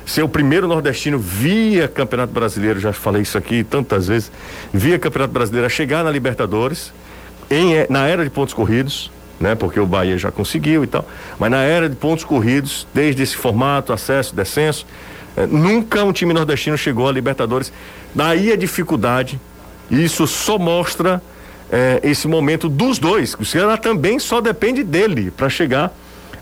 ser 0.04 0.22
o 0.22 0.28
primeiro 0.28 0.66
nordestino 0.66 1.18
via 1.18 1.86
Campeonato 1.86 2.32
Brasileiro, 2.32 2.80
já 2.80 2.92
falei 2.92 3.22
isso 3.22 3.38
aqui 3.38 3.62
tantas 3.62 4.08
vezes, 4.08 4.32
via 4.72 4.98
Campeonato 4.98 5.32
Brasileiro 5.32 5.66
a 5.66 5.70
chegar 5.70 6.02
na 6.02 6.10
Libertadores 6.10 6.92
em, 7.48 7.86
na 7.88 8.08
era 8.08 8.24
de 8.24 8.30
pontos 8.30 8.52
corridos, 8.52 9.10
né? 9.38 9.54
Porque 9.54 9.78
o 9.78 9.86
Bahia 9.86 10.18
já 10.18 10.32
conseguiu 10.32 10.82
e 10.82 10.86
tal, 10.86 11.06
mas 11.38 11.50
na 11.50 11.58
era 11.58 11.88
de 11.88 11.94
pontos 11.94 12.24
corridos, 12.24 12.88
desde 12.92 13.22
esse 13.22 13.36
formato, 13.36 13.92
acesso, 13.92 14.34
descenso, 14.34 14.84
eh, 15.36 15.46
nunca 15.46 16.02
um 16.02 16.12
time 16.12 16.34
nordestino 16.34 16.76
chegou 16.76 17.08
a 17.08 17.12
Libertadores. 17.12 17.72
Daí 18.12 18.52
a 18.52 18.56
dificuldade 18.56 19.40
isso 19.90 20.26
só 20.26 20.58
mostra 20.58 21.22
é, 21.70 22.00
esse 22.02 22.28
momento 22.28 22.68
dos 22.68 22.98
dois. 22.98 23.34
O 23.38 23.44
Ceará 23.44 23.76
também 23.76 24.18
só 24.18 24.40
depende 24.40 24.82
dele 24.82 25.30
para 25.30 25.48
chegar 25.48 25.92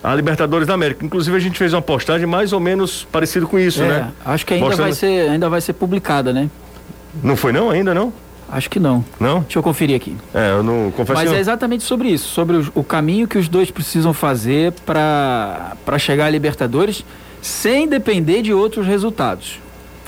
à 0.02 0.14
Libertadores 0.14 0.66
da 0.66 0.74
América. 0.74 1.04
Inclusive 1.04 1.36
a 1.36 1.40
gente 1.40 1.58
fez 1.58 1.72
uma 1.72 1.82
postagem 1.82 2.26
mais 2.26 2.52
ou 2.52 2.60
menos 2.60 3.06
parecido 3.10 3.46
com 3.46 3.58
isso, 3.58 3.82
é, 3.82 3.88
né? 3.88 4.12
Acho 4.24 4.46
que 4.46 4.54
ainda 4.54 4.66
Mostrando... 4.66 4.86
vai 4.86 4.94
ser, 4.94 5.30
ainda 5.30 5.48
vai 5.48 5.60
ser 5.60 5.72
publicada, 5.72 6.32
né? 6.32 6.50
Não 7.22 7.36
foi 7.36 7.52
não 7.52 7.70
ainda 7.70 7.94
não? 7.94 8.12
Acho 8.50 8.70
que 8.70 8.80
não. 8.80 9.04
Não? 9.20 9.40
Deixa 9.40 9.58
eu 9.58 9.62
conferir 9.62 9.94
aqui. 9.94 10.16
É, 10.32 10.52
eu 10.52 10.62
não 10.62 10.90
confesso. 10.90 11.20
Mas 11.20 11.30
é 11.30 11.38
exatamente 11.38 11.84
sobre 11.84 12.08
isso, 12.08 12.28
sobre 12.28 12.56
o, 12.56 12.72
o 12.76 12.84
caminho 12.84 13.28
que 13.28 13.36
os 13.36 13.46
dois 13.46 13.70
precisam 13.70 14.14
fazer 14.14 14.72
para 14.86 15.98
chegar 15.98 16.26
à 16.26 16.30
Libertadores 16.30 17.04
sem 17.42 17.86
depender 17.86 18.40
de 18.40 18.52
outros 18.52 18.86
resultados 18.86 19.60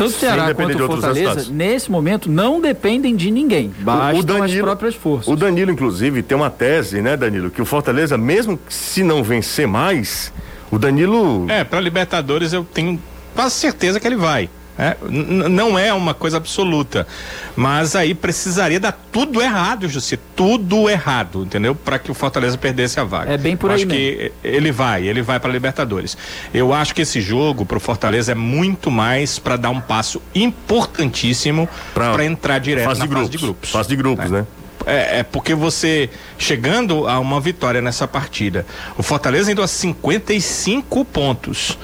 tanto 0.04 0.16
o 0.16 0.18
Ceará 0.18 0.54
quanto 0.54 0.82
o 0.82 0.86
Fortaleza, 0.86 1.52
nesse 1.52 1.90
momento, 1.90 2.30
não 2.30 2.60
dependem 2.60 3.14
de 3.14 3.30
ninguém. 3.30 3.72
Bastam 3.80 4.20
o 4.20 4.22
Danilo, 4.22 4.44
as 4.44 4.60
próprias 4.60 4.94
forças. 4.94 5.28
O 5.28 5.36
Danilo, 5.36 5.70
inclusive, 5.70 6.22
tem 6.22 6.36
uma 6.36 6.50
tese, 6.50 7.02
né, 7.02 7.16
Danilo, 7.16 7.50
que 7.50 7.60
o 7.60 7.64
Fortaleza, 7.64 8.16
mesmo 8.16 8.58
se 8.68 9.02
não 9.02 9.22
vencer 9.22 9.66
mais, 9.66 10.32
O 10.70 10.78
Danilo. 10.78 11.46
É, 11.50 11.64
para 11.64 11.80
Libertadores 11.80 12.52
eu 12.52 12.64
tenho 12.64 13.00
quase 13.34 13.56
certeza 13.56 13.98
que 13.98 14.06
ele 14.06 14.16
vai. 14.16 14.48
É, 14.78 14.96
não 15.10 15.78
é 15.78 15.92
uma 15.92 16.14
coisa 16.14 16.38
absoluta, 16.38 17.06
mas 17.54 17.94
aí 17.94 18.14
precisaria 18.14 18.80
dar 18.80 18.92
tudo 19.12 19.42
errado, 19.42 19.86
Jussi, 19.88 20.18
tudo 20.34 20.88
errado, 20.88 21.42
entendeu? 21.44 21.74
Para 21.74 21.98
que 21.98 22.10
o 22.10 22.14
Fortaleza 22.14 22.56
perdesse 22.56 22.98
a 22.98 23.04
vaga. 23.04 23.32
É 23.32 23.36
bem 23.36 23.56
por 23.56 23.70
Eu 23.70 23.74
aí 23.74 23.80
Acho 23.82 23.86
que 23.88 24.32
ele 24.42 24.72
vai, 24.72 25.06
ele 25.06 25.20
vai 25.20 25.38
para 25.38 25.52
Libertadores. 25.52 26.16
Eu 26.54 26.72
acho 26.72 26.94
que 26.94 27.02
esse 27.02 27.20
jogo 27.20 27.66
para 27.66 27.76
o 27.76 27.80
Fortaleza 27.80 28.32
é 28.32 28.34
muito 28.34 28.90
mais 28.90 29.38
para 29.38 29.56
dar 29.56 29.70
um 29.70 29.80
passo 29.80 30.22
importantíssimo 30.34 31.68
para 31.92 32.24
entrar 32.24 32.58
direto 32.58 32.86
fase 32.86 33.00
na 33.00 33.06
de 33.06 33.10
grupos. 33.10 33.26
fase 33.28 33.30
de 33.38 33.44
grupos. 33.44 33.70
Fase 33.70 33.88
de 33.88 33.96
grupos, 33.96 34.26
É. 34.26 34.28
né? 34.28 34.46
É, 34.86 35.18
é 35.18 35.22
porque 35.22 35.54
você 35.54 36.08
chegando 36.38 37.06
a 37.06 37.18
uma 37.18 37.38
vitória 37.38 37.82
nessa 37.82 38.08
partida, 38.08 38.64
o 38.96 39.02
Fortaleza 39.02 39.52
indo 39.52 39.62
a 39.62 39.68
55 39.68 41.04
pontos. 41.04 41.76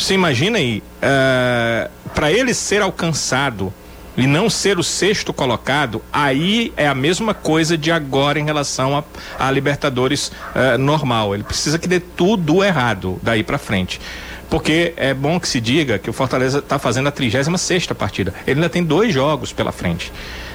Você 0.00 0.14
imagina 0.14 0.56
aí, 0.56 0.82
para 2.14 2.32
ele 2.32 2.54
ser 2.54 2.80
alcançado 2.80 3.72
e 4.16 4.26
não 4.26 4.48
ser 4.48 4.78
o 4.78 4.82
sexto 4.82 5.30
colocado, 5.30 6.02
aí 6.10 6.72
é 6.74 6.88
a 6.88 6.94
mesma 6.94 7.34
coisa 7.34 7.76
de 7.76 7.92
agora 7.92 8.40
em 8.40 8.44
relação 8.44 8.96
a, 8.96 9.04
a 9.38 9.50
Libertadores 9.50 10.32
eh, 10.54 10.78
normal. 10.78 11.34
Ele 11.34 11.44
precisa 11.44 11.78
que 11.78 11.86
dê 11.86 12.00
tudo 12.00 12.64
errado 12.64 13.20
daí 13.22 13.42
para 13.42 13.58
frente. 13.58 14.00
Porque 14.48 14.94
é 14.96 15.12
bom 15.14 15.38
que 15.38 15.46
se 15.46 15.60
diga 15.60 15.98
que 15.98 16.10
o 16.10 16.12
Fortaleza 16.12 16.58
está 16.58 16.78
fazendo 16.78 17.08
a 17.08 17.12
36 17.12 17.60
sexta 17.60 17.94
partida. 17.94 18.34
Ele 18.46 18.58
ainda 18.58 18.70
tem 18.70 18.82
dois 18.82 19.12
jogos 19.12 19.52
pela 19.52 19.70
frente. 19.70 20.10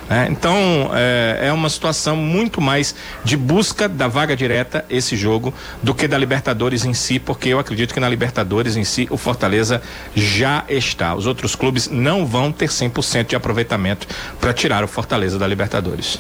Né? 0.10 0.28
Então 0.30 0.56
é, 0.94 1.48
é 1.48 1.54
uma 1.54 1.70
situação 1.70 2.16
muito 2.16 2.62
mais 2.62 2.96
de 3.24 3.36
busca 3.36 3.88
da 3.90 4.08
vaga 4.08 4.36
direta 4.36 4.86
esse 4.90 5.16
jogo 5.16 5.54
do 5.82 5.94
que 5.94 6.08
da 6.08 6.18
Libertadores 6.18 6.86
em 6.86 6.94
si, 6.94 7.20
porque 7.20 7.50
eu 7.50 7.60
acredito 7.60 7.94
que 7.94 8.00
na 8.00 8.08
Libertadores 8.10 8.76
em 8.78 8.84
si 8.84 9.08
o 9.10 9.18
Fortaleza 9.18 9.82
já 10.16 10.64
está. 10.70 11.16
Os 11.16 11.26
outros 11.26 11.56
clubes 11.56 11.90
não 11.90 12.26
vão 12.26 12.52
ter 12.52 12.70
100% 12.70 13.28
de 13.28 13.36
aproveitamento 13.36 14.08
para 14.40 14.54
tirar 14.54 14.84
o 14.84 14.88
Fortaleza 14.88 15.40
da 15.40 15.48
Libertadores. 15.48 16.20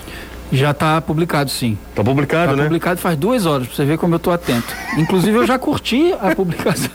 Já 0.51 0.71
está 0.71 1.01
publicado, 1.01 1.49
sim. 1.49 1.75
Tá 1.95 2.03
publicado, 2.03 2.51
Tá 2.51 2.55
né? 2.57 2.63
publicado 2.63 2.99
faz 3.01 3.17
duas 3.17 3.45
horas, 3.47 3.65
pra 3.67 3.75
você 3.75 3.83
ver 3.83 3.97
como 3.97 4.13
eu 4.15 4.19
tô 4.19 4.29
atento. 4.31 4.67
Inclusive, 4.95 5.35
eu 5.37 5.45
já 5.47 5.57
curti 5.57 6.13
a 6.21 6.35
publicação. 6.35 6.89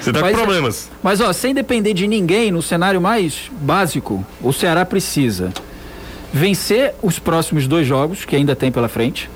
Você 0.00 0.12
tá 0.12 0.20
Mas- 0.20 0.32
com 0.36 0.42
problemas. 0.42 0.90
Mas, 1.02 1.20
ó, 1.22 1.32
sem 1.32 1.54
depender 1.54 1.94
de 1.94 2.06
ninguém, 2.06 2.50
no 2.52 2.60
cenário 2.60 3.00
mais 3.00 3.50
básico, 3.62 4.24
o 4.42 4.52
Ceará 4.52 4.84
precisa 4.84 5.50
vencer 6.34 6.96
os 7.00 7.20
próximos 7.20 7.68
dois 7.68 7.86
jogos, 7.86 8.24
que 8.24 8.34
ainda 8.34 8.56
tem 8.56 8.72
pela 8.72 8.88
frente. 8.88 9.30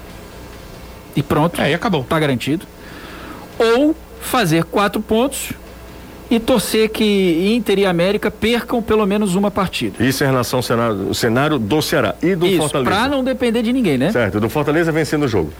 E 1.15 1.23
pronto. 1.23 1.61
É, 1.63 1.71
e 1.71 1.75
acabou. 1.75 2.03
Tá 2.03 2.19
garantido. 2.19 2.67
Ou 3.57 3.95
fazer 4.21 4.65
quatro 4.65 5.01
pontos 5.01 5.53
e 6.29 6.41
torcer 6.41 6.91
que 6.91 7.55
Inter 7.57 7.79
e 7.79 7.87
América 7.87 8.33
percam 8.33 8.83
pelo 8.83 9.07
menos 9.07 9.37
uma 9.37 9.49
partida. 9.49 10.05
Isso 10.05 10.25
em 10.25 10.27
relação 10.27 10.59
ao 10.59 10.63
cenário, 10.63 11.09
o 11.09 11.15
cenário 11.15 11.59
do 11.59 11.81
Ceará 11.81 12.17
e 12.21 12.35
do 12.35 12.47
Isso, 12.47 12.59
Fortaleza. 12.59 12.91
pra 12.91 13.09
não 13.09 13.23
depender 13.23 13.63
de 13.63 13.73
ninguém, 13.73 13.97
né? 13.97 14.11
Certo, 14.11 14.41
do 14.41 14.51
Fortaleza 14.51 14.91
vencendo 14.91 15.23
o 15.23 15.29
jogo. 15.29 15.53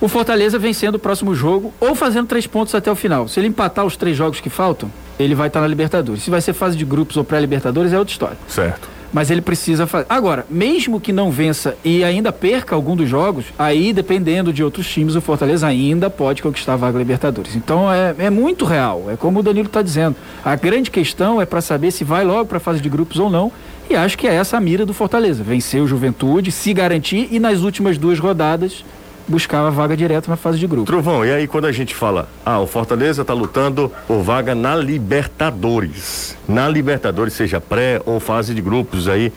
O 0.00 0.06
Fortaleza 0.06 0.58
vencendo 0.60 0.94
o 0.94 0.98
próximo 0.98 1.34
jogo 1.34 1.74
ou 1.80 1.94
fazendo 1.96 2.28
três 2.28 2.46
pontos 2.46 2.72
até 2.74 2.90
o 2.90 2.94
final. 2.94 3.26
Se 3.26 3.40
ele 3.40 3.48
empatar 3.48 3.84
os 3.84 3.96
três 3.96 4.16
jogos 4.16 4.40
que 4.40 4.48
faltam, 4.48 4.90
ele 5.18 5.34
vai 5.34 5.48
estar 5.48 5.60
na 5.60 5.66
Libertadores. 5.66 6.22
Se 6.22 6.30
vai 6.30 6.40
ser 6.40 6.52
fase 6.52 6.76
de 6.76 6.84
grupos 6.84 7.16
ou 7.16 7.24
pré-Libertadores, 7.24 7.92
é 7.92 7.98
outra 7.98 8.12
história. 8.12 8.36
Certo. 8.48 8.93
Mas 9.14 9.30
ele 9.30 9.40
precisa 9.40 9.86
fazer. 9.86 10.06
Agora, 10.08 10.44
mesmo 10.50 11.00
que 11.00 11.12
não 11.12 11.30
vença 11.30 11.76
e 11.84 12.02
ainda 12.02 12.32
perca 12.32 12.74
algum 12.74 12.96
dos 12.96 13.08
jogos, 13.08 13.46
aí, 13.56 13.92
dependendo 13.92 14.52
de 14.52 14.64
outros 14.64 14.88
times, 14.88 15.14
o 15.14 15.20
Fortaleza 15.20 15.68
ainda 15.68 16.10
pode 16.10 16.42
conquistar 16.42 16.72
a 16.72 16.76
vaga 16.76 16.98
Libertadores. 16.98 17.54
Então 17.54 17.90
é, 17.90 18.12
é 18.18 18.28
muito 18.28 18.64
real. 18.64 19.04
É 19.08 19.16
como 19.16 19.38
o 19.38 19.42
Danilo 19.42 19.68
está 19.68 19.82
dizendo. 19.82 20.16
A 20.44 20.56
grande 20.56 20.90
questão 20.90 21.40
é 21.40 21.46
para 21.46 21.60
saber 21.60 21.92
se 21.92 22.02
vai 22.02 22.24
logo 22.24 22.46
para 22.46 22.56
a 22.56 22.60
fase 22.60 22.80
de 22.80 22.88
grupos 22.88 23.20
ou 23.20 23.30
não. 23.30 23.52
E 23.88 23.94
acho 23.94 24.18
que 24.18 24.26
é 24.26 24.34
essa 24.34 24.56
a 24.56 24.60
mira 24.60 24.84
do 24.84 24.92
Fortaleza: 24.92 25.44
vencer 25.44 25.80
o 25.80 25.86
Juventude, 25.86 26.50
se 26.50 26.74
garantir 26.74 27.28
e 27.30 27.38
nas 27.38 27.60
últimas 27.60 27.96
duas 27.96 28.18
rodadas 28.18 28.84
buscar 29.26 29.66
a 29.66 29.70
vaga 29.70 29.96
direto 29.96 30.28
na 30.28 30.36
fase 30.36 30.58
de 30.58 30.66
grupo. 30.66 30.86
Trovão, 30.86 31.24
e 31.24 31.30
aí 31.32 31.46
quando 31.46 31.64
a 31.66 31.72
gente 31.72 31.94
fala, 31.94 32.28
ah, 32.44 32.60
o 32.60 32.66
Fortaleza 32.66 33.24
tá 33.24 33.32
lutando 33.32 33.90
por 34.06 34.22
vaga 34.22 34.54
na 34.54 34.74
Libertadores. 34.76 36.36
Na 36.48 36.68
Libertadores, 36.68 37.34
seja 37.34 37.60
pré 37.60 38.00
ou 38.04 38.20
fase 38.20 38.54
de 38.54 38.60
grupos, 38.60 39.08
aí, 39.08 39.32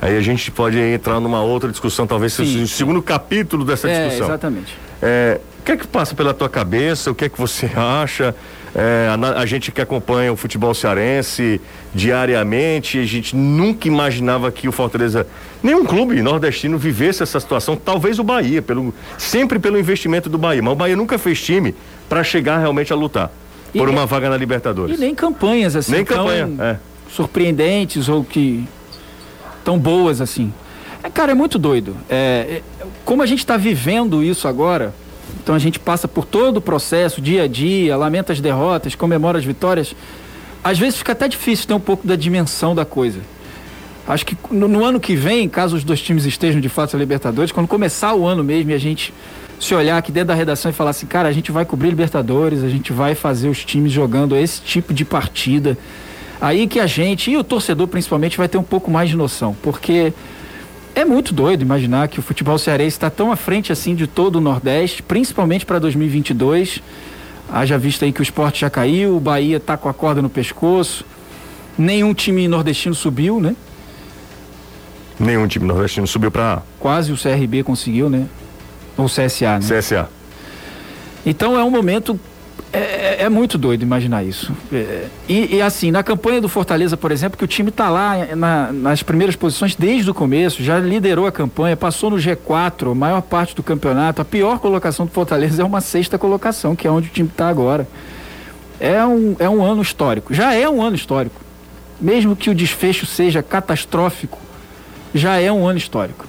aí 0.00 0.16
a 0.16 0.20
gente 0.20 0.50
pode 0.50 0.78
entrar 0.78 1.20
numa 1.20 1.40
outra 1.42 1.70
discussão, 1.70 2.06
talvez 2.06 2.32
Sim, 2.32 2.62
o 2.62 2.68
segundo 2.68 3.02
capítulo 3.02 3.64
dessa 3.64 3.88
É, 3.88 4.04
discussão. 4.04 4.26
exatamente. 4.28 4.76
É, 5.00 5.40
o 5.60 5.64
que 5.64 5.72
é 5.72 5.76
que 5.76 5.86
passa 5.86 6.14
pela 6.14 6.32
tua 6.34 6.48
cabeça? 6.48 7.10
O 7.10 7.14
que 7.14 7.24
é 7.24 7.28
que 7.28 7.38
você 7.40 7.70
acha? 7.76 8.34
É, 8.74 9.08
a, 9.10 9.40
a 9.40 9.46
gente 9.46 9.70
que 9.70 9.80
acompanha 9.82 10.32
o 10.32 10.36
futebol 10.36 10.72
cearense 10.72 11.60
diariamente, 11.94 12.98
a 12.98 13.04
gente 13.04 13.36
nunca 13.36 13.86
imaginava 13.86 14.50
que 14.50 14.66
o 14.66 14.72
Fortaleza, 14.72 15.26
nenhum 15.62 15.84
clube 15.84 16.22
nordestino 16.22 16.78
vivesse 16.78 17.22
essa 17.22 17.38
situação. 17.38 17.76
Talvez 17.76 18.18
o 18.18 18.24
Bahia, 18.24 18.62
pelo, 18.62 18.94
sempre 19.18 19.58
pelo 19.58 19.78
investimento 19.78 20.30
do 20.30 20.38
Bahia, 20.38 20.62
mas 20.62 20.72
o 20.72 20.76
Bahia 20.76 20.96
nunca 20.96 21.18
fez 21.18 21.40
time 21.42 21.74
para 22.08 22.24
chegar 22.24 22.58
realmente 22.58 22.92
a 22.92 22.96
lutar 22.96 23.30
E 23.74 23.78
por 23.78 23.88
nem- 23.88 23.96
uma 23.96 24.06
vaga 24.06 24.30
na 24.30 24.36
Libertadores. 24.38 24.96
E 24.96 25.00
nem 25.00 25.14
campanhas 25.14 25.76
assim 25.76 25.92
Nem 25.92 26.04
tão 26.04 26.16
campanha, 26.16 26.48
é. 26.58 26.76
surpreendentes 27.10 28.08
ou 28.08 28.24
que 28.24 28.66
tão 29.62 29.78
boas 29.78 30.20
assim. 30.22 30.52
É, 31.02 31.10
cara, 31.10 31.32
é 31.32 31.34
muito 31.34 31.58
doido. 31.58 31.94
É, 32.08 32.60
é, 32.80 32.86
como 33.04 33.22
a 33.22 33.26
gente 33.26 33.40
está 33.40 33.56
vivendo 33.58 34.22
isso 34.22 34.48
agora, 34.48 34.94
então 35.42 35.54
a 35.54 35.58
gente 35.58 35.78
passa 35.78 36.06
por 36.06 36.24
todo 36.24 36.58
o 36.58 36.60
processo, 36.60 37.20
dia 37.20 37.42
a 37.42 37.48
dia, 37.48 37.96
lamenta 37.96 38.32
as 38.32 38.40
derrotas, 38.40 38.94
comemora 38.94 39.38
as 39.38 39.44
vitórias. 39.44 39.94
Às 40.62 40.78
vezes 40.78 40.98
fica 40.98 41.12
até 41.12 41.26
difícil 41.26 41.66
ter 41.66 41.74
um 41.74 41.80
pouco 41.80 42.06
da 42.06 42.14
dimensão 42.14 42.74
da 42.74 42.84
coisa. 42.84 43.18
Acho 44.06 44.24
que 44.24 44.36
no, 44.50 44.68
no 44.68 44.84
ano 44.84 45.00
que 45.00 45.16
vem, 45.16 45.48
caso 45.48 45.76
os 45.76 45.82
dois 45.82 46.00
times 46.00 46.24
estejam 46.24 46.60
de 46.60 46.68
fato 46.68 46.92
na 46.94 47.00
Libertadores, 47.00 47.50
quando 47.50 47.66
começar 47.66 48.14
o 48.14 48.26
ano 48.26 48.44
mesmo 48.44 48.70
e 48.70 48.74
a 48.74 48.78
gente 48.78 49.12
se 49.58 49.74
olhar 49.74 49.96
aqui 49.96 50.10
dentro 50.10 50.28
da 50.28 50.34
redação 50.34 50.70
e 50.70 50.74
falar 50.74 50.90
assim, 50.90 51.06
cara, 51.06 51.28
a 51.28 51.32
gente 51.32 51.50
vai 51.52 51.64
cobrir 51.64 51.88
Libertadores, 51.88 52.62
a 52.62 52.68
gente 52.68 52.92
vai 52.92 53.14
fazer 53.14 53.48
os 53.48 53.64
times 53.64 53.92
jogando 53.92 54.36
esse 54.36 54.60
tipo 54.60 54.94
de 54.94 55.04
partida. 55.04 55.76
Aí 56.40 56.66
que 56.66 56.80
a 56.80 56.86
gente, 56.86 57.30
e 57.30 57.36
o 57.36 57.44
torcedor 57.44 57.86
principalmente, 57.88 58.36
vai 58.36 58.48
ter 58.48 58.58
um 58.58 58.64
pouco 58.64 58.90
mais 58.90 59.08
de 59.08 59.16
noção, 59.16 59.56
porque 59.62 60.12
é 60.94 61.04
muito 61.04 61.32
doido 61.32 61.62
imaginar 61.62 62.08
que 62.08 62.18
o 62.18 62.22
futebol 62.22 62.58
cearense 62.58 62.96
está 62.96 63.10
tão 63.10 63.32
à 63.32 63.36
frente 63.36 63.72
assim 63.72 63.94
de 63.94 64.06
todo 64.06 64.36
o 64.36 64.40
Nordeste, 64.40 65.02
principalmente 65.02 65.64
para 65.64 65.78
2022. 65.78 66.80
Haja 67.50 67.78
visto 67.78 68.04
aí 68.04 68.12
que 68.12 68.20
o 68.20 68.22
esporte 68.22 68.60
já 68.60 68.70
caiu, 68.70 69.16
o 69.16 69.20
Bahia 69.20 69.60
tá 69.60 69.76
com 69.76 69.88
a 69.88 69.94
corda 69.94 70.22
no 70.22 70.30
pescoço, 70.30 71.04
nenhum 71.76 72.14
time 72.14 72.48
nordestino 72.48 72.94
subiu, 72.94 73.40
né? 73.40 73.54
Nenhum 75.18 75.46
time 75.46 75.66
nordestino 75.66 76.06
subiu 76.06 76.30
para 76.30 76.62
Quase 76.78 77.12
o 77.12 77.16
CRB 77.16 77.62
conseguiu, 77.62 78.08
né? 78.08 78.26
Ou 78.96 79.06
CSA, 79.06 79.58
né? 79.58 79.60
CSA. 79.60 80.08
Então 81.24 81.58
é 81.58 81.64
um 81.64 81.70
momento. 81.70 82.18
É, 82.72 82.78
é- 82.78 83.16
é 83.24 83.28
muito 83.28 83.58
doido 83.58 83.82
imaginar 83.82 84.22
isso. 84.24 84.50
É, 84.72 85.06
e, 85.28 85.56
e, 85.56 85.62
assim, 85.62 85.90
na 85.90 86.02
campanha 86.02 86.40
do 86.40 86.48
Fortaleza, 86.48 86.96
por 86.96 87.12
exemplo, 87.12 87.36
que 87.36 87.44
o 87.44 87.46
time 87.46 87.68
está 87.68 87.90
lá 87.90 88.34
na- 88.34 88.72
nas 88.72 89.02
primeiras 89.02 89.36
posições 89.36 89.74
desde 89.76 90.10
o 90.10 90.14
começo, 90.14 90.62
já 90.62 90.78
liderou 90.78 91.26
a 91.26 91.32
campanha, 91.32 91.76
passou 91.76 92.08
no 92.10 92.16
G4, 92.16 92.92
a 92.92 92.94
maior 92.94 93.20
parte 93.20 93.54
do 93.54 93.62
campeonato. 93.62 94.22
A 94.22 94.24
pior 94.24 94.58
colocação 94.58 95.04
do 95.04 95.12
Fortaleza 95.12 95.60
é 95.60 95.64
uma 95.64 95.82
sexta 95.82 96.16
colocação, 96.18 96.74
que 96.74 96.86
é 96.86 96.90
onde 96.90 97.08
o 97.08 97.12
time 97.12 97.28
está 97.28 97.48
agora. 97.48 97.86
É 98.80 99.04
um, 99.04 99.36
é 99.38 99.48
um 99.48 99.62
ano 99.62 99.82
histórico. 99.82 100.32
Já 100.32 100.54
é 100.54 100.66
um 100.68 100.82
ano 100.82 100.96
histórico. 100.96 101.40
Mesmo 102.00 102.34
que 102.34 102.48
o 102.50 102.54
desfecho 102.54 103.04
seja 103.06 103.42
catastrófico, 103.42 104.38
já 105.14 105.36
é 105.38 105.52
um 105.52 105.66
ano 105.68 105.78
histórico. 105.78 106.26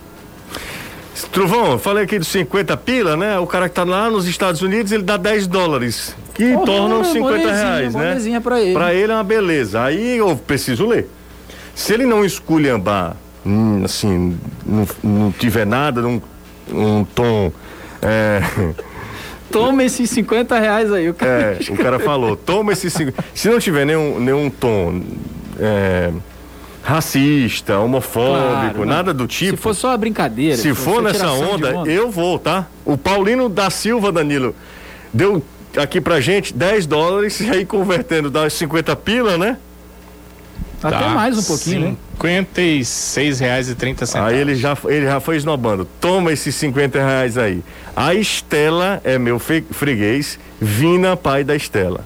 Trovão, 1.32 1.74
eu 1.74 1.80
falei 1.80 2.04
aqui 2.04 2.18
dos 2.18 2.28
50 2.30 2.76
pila, 2.78 3.16
né? 3.16 3.38
O 3.40 3.46
cara 3.46 3.70
que 3.70 3.76
tá 3.76 3.84
lá 3.84 4.10
nos 4.10 4.28
Estados 4.28 4.62
Unidos, 4.62 4.92
ele 4.92 5.04
dá 5.04 5.16
10 5.18 5.48
dólares, 5.48 6.16
que 6.34 6.54
Porra, 6.54 6.66
tornam 6.66 7.04
50 7.04 7.22
molezinha, 7.22 7.54
reais, 7.54 7.94
né? 7.94 8.08
molezinha 8.08 8.42
pra 8.42 8.62
ele. 8.62 8.74
Pra 8.74 8.94
ele 8.94 9.12
é 9.12 9.16
uma 9.16 9.24
beleza. 9.24 9.82
Aí 9.84 10.18
eu 10.18 10.36
preciso 10.36 10.88
ler. 10.88 11.08
Se 11.76 11.94
ele 11.94 12.06
não 12.06 12.26
esculhambar, 12.26 13.16
hum, 13.46 13.84
assim, 13.86 14.38
não, 14.66 14.88
não 15.04 15.32
tiver 15.32 15.66
nada, 15.66 16.02
num 16.02 16.22
um 16.72 17.04
tom. 17.04 17.52
É, 18.02 18.42
Toma 19.52 19.84
esses 19.84 20.10
50 20.10 20.58
reais 20.60 20.92
aí. 20.92 21.10
O 21.10 21.14
cara 21.14 21.32
é, 21.32 21.72
o 21.72 21.78
cara 21.78 22.00
falou, 22.00 22.36
toma 22.36 22.74
esses 22.74 22.92
cinco. 22.92 23.14
Se 23.36 23.50
não 23.50 23.60
tiver 23.60 23.86
nenhum, 23.86 24.20
nenhum 24.20 24.50
tom 24.50 25.00
é, 25.60 26.12
racista, 26.84 27.80
homofóbico, 27.80 28.74
Claro, 28.76 28.80
não. 28.80 28.86
nada 28.86 29.14
do 29.14 29.26
tipo. 29.26 29.56
Se 29.56 29.62
for 29.64 29.74
só 29.74 29.90
uma 29.90 29.98
brincadeira. 29.98 30.58
Se 30.58 30.74
for 30.74 31.02
nessa 31.02 31.26
de 31.26 31.32
onda, 31.32 31.70
eu 31.90 32.12
vou, 32.12 32.38
tá? 32.38 32.68
O 32.86 32.98
Paulino 32.98 33.48
da 33.50 33.70
Silva, 33.70 34.12
Danilo, 34.12 34.54
deu 35.14 35.44
aqui 35.78 36.00
pra 36.02 36.20
gente 36.20 36.54
10 36.54 36.86
dólares, 36.86 37.40
e 37.40 37.50
aí 37.50 37.66
convertendo 37.66 38.30
dá 38.30 38.50
50 38.50 38.96
pila, 38.98 39.38
né? 39.38 39.58
Até 40.84 41.08
mais 41.08 41.38
um 41.38 41.44
pouquinho, 41.44 41.80
né? 41.82 41.96
R$ 42.22 42.44
56,30. 42.84 44.22
Aí 44.22 44.38
ele 44.38 44.54
já, 44.56 44.78
ele 44.86 45.06
já 45.06 45.20
foi 45.22 45.38
esnobando. 45.38 45.88
Toma 46.02 46.32
esses 46.34 46.54
50 46.56 47.00
reais 47.00 47.38
aí. 47.38 47.64
A 47.96 48.14
Estela 48.14 49.00
é 49.06 49.18
meu 49.18 49.40
freguês. 49.40 50.38
Vina, 50.60 51.16
pai 51.16 51.44
da 51.46 51.56
Estela. 51.56 52.06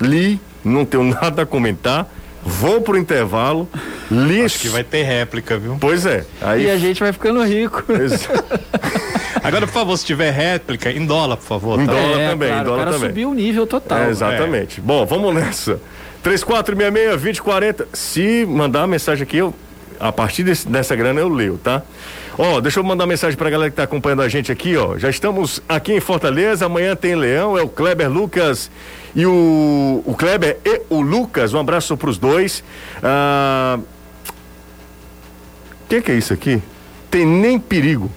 Li, 0.00 0.40
não 0.64 0.86
tenho 0.86 1.04
nada 1.20 1.42
a 1.42 1.46
comentar. 1.46 2.08
Vou 2.44 2.80
pro 2.80 2.96
intervalo. 2.98 3.68
Li. 4.10 4.42
Acho 4.42 4.58
que 4.58 4.68
vai 4.68 4.84
ter 4.84 5.02
réplica, 5.02 5.56
viu? 5.58 5.76
Pois 5.80 6.04
é. 6.04 6.24
Aí 6.42 6.64
E 6.66 6.70
a 6.70 6.76
gente 6.76 7.00
vai 7.00 7.12
ficando 7.12 7.42
rico. 7.42 7.82
Agora, 9.42 9.66
por 9.66 9.72
favor, 9.72 9.96
se 9.96 10.04
tiver 10.06 10.30
réplica, 10.30 10.90
em 10.90 11.04
dólar, 11.04 11.36
por 11.36 11.44
favor. 11.44 11.80
Em 11.80 11.86
tá? 11.86 11.92
dólar 11.92 12.18
é, 12.20 12.28
também, 12.30 12.48
claro, 12.48 12.64
dólar 12.64 12.76
o 12.76 12.84
cara 12.84 12.92
também. 12.92 13.08
subiu 13.10 13.30
o 13.30 13.34
nível 13.34 13.66
total. 13.66 13.98
É, 13.98 14.08
exatamente. 14.10 14.80
Bom, 14.80 15.04
vamos 15.04 15.34
nessa. 15.34 15.78
3466-2040. 16.24 17.86
Se 17.92 18.46
mandar 18.48 18.86
mensagem 18.86 19.22
aqui, 19.22 19.36
eu, 19.38 19.54
a 20.00 20.10
partir 20.12 20.42
desse- 20.44 20.66
dessa 20.68 20.96
grana 20.96 21.20
eu 21.20 21.28
leio, 21.28 21.58
tá? 21.62 21.82
Ó, 22.36 22.60
deixa 22.60 22.80
eu 22.80 22.84
mandar 22.84 23.06
mensagem 23.06 23.36
pra 23.36 23.48
galera 23.48 23.70
que 23.70 23.76
tá 23.76 23.84
acompanhando 23.84 24.22
a 24.22 24.28
gente 24.28 24.50
aqui, 24.50 24.76
ó. 24.76 24.98
Já 24.98 25.08
estamos 25.08 25.62
aqui 25.68 25.92
em 25.92 26.00
Fortaleza, 26.00 26.66
amanhã 26.66 26.96
tem 26.96 27.14
Leão, 27.14 27.56
é 27.56 27.62
o 27.62 27.68
Kleber 27.68 28.10
Lucas 28.10 28.70
e 29.14 29.24
o, 29.24 30.02
o 30.04 30.14
Kleber 30.14 30.58
e 30.64 30.82
o 30.90 31.00
Lucas. 31.00 31.54
Um 31.54 31.60
abraço 31.60 31.96
pros 31.96 32.18
dois. 32.18 32.64
Ah, 33.02 33.78
que, 35.94 36.00
que 36.00 36.12
é 36.12 36.14
isso 36.16 36.32
aqui? 36.32 36.62
Tem 37.10 37.26
nem 37.26 37.58
perigo. 37.58 38.10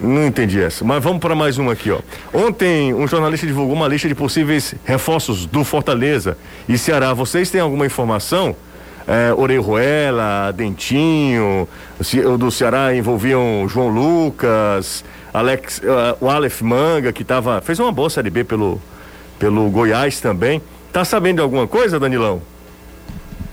Não 0.00 0.26
entendi 0.26 0.60
essa, 0.60 0.84
mas 0.84 1.02
vamos 1.02 1.20
para 1.20 1.34
mais 1.34 1.58
uma 1.58 1.72
aqui, 1.72 1.90
ó. 1.90 2.00
Ontem 2.32 2.92
um 2.92 3.06
jornalista 3.06 3.46
divulgou 3.46 3.76
uma 3.76 3.86
lista 3.86 4.08
de 4.08 4.14
possíveis 4.14 4.74
reforços 4.84 5.46
do 5.46 5.62
Fortaleza 5.64 6.36
e 6.68 6.76
Ceará. 6.76 7.12
Vocês 7.12 7.50
têm 7.50 7.60
alguma 7.60 7.86
informação? 7.86 8.56
É, 9.06 9.32
Orejuela, 9.34 10.52
Dentinho, 10.54 11.68
o 11.98 12.32
o 12.32 12.38
do 12.38 12.50
Ceará 12.50 12.94
envolviam 12.94 13.66
João 13.68 13.88
Lucas, 13.88 15.04
Alex, 15.32 15.80
eh, 15.82 16.16
o 16.20 16.28
Aleph 16.28 16.60
Manga, 16.60 17.12
que 17.12 17.24
tava, 17.24 17.60
fez 17.60 17.78
uma 17.80 17.90
boa 17.90 18.10
série 18.10 18.28
B 18.28 18.44
pelo, 18.44 18.80
pelo 19.38 19.68
Goiás 19.70 20.20
também. 20.20 20.60
Tá 20.92 21.04
sabendo 21.04 21.36
de 21.36 21.42
alguma 21.42 21.66
coisa, 21.66 21.98
Danilão? 21.98 22.42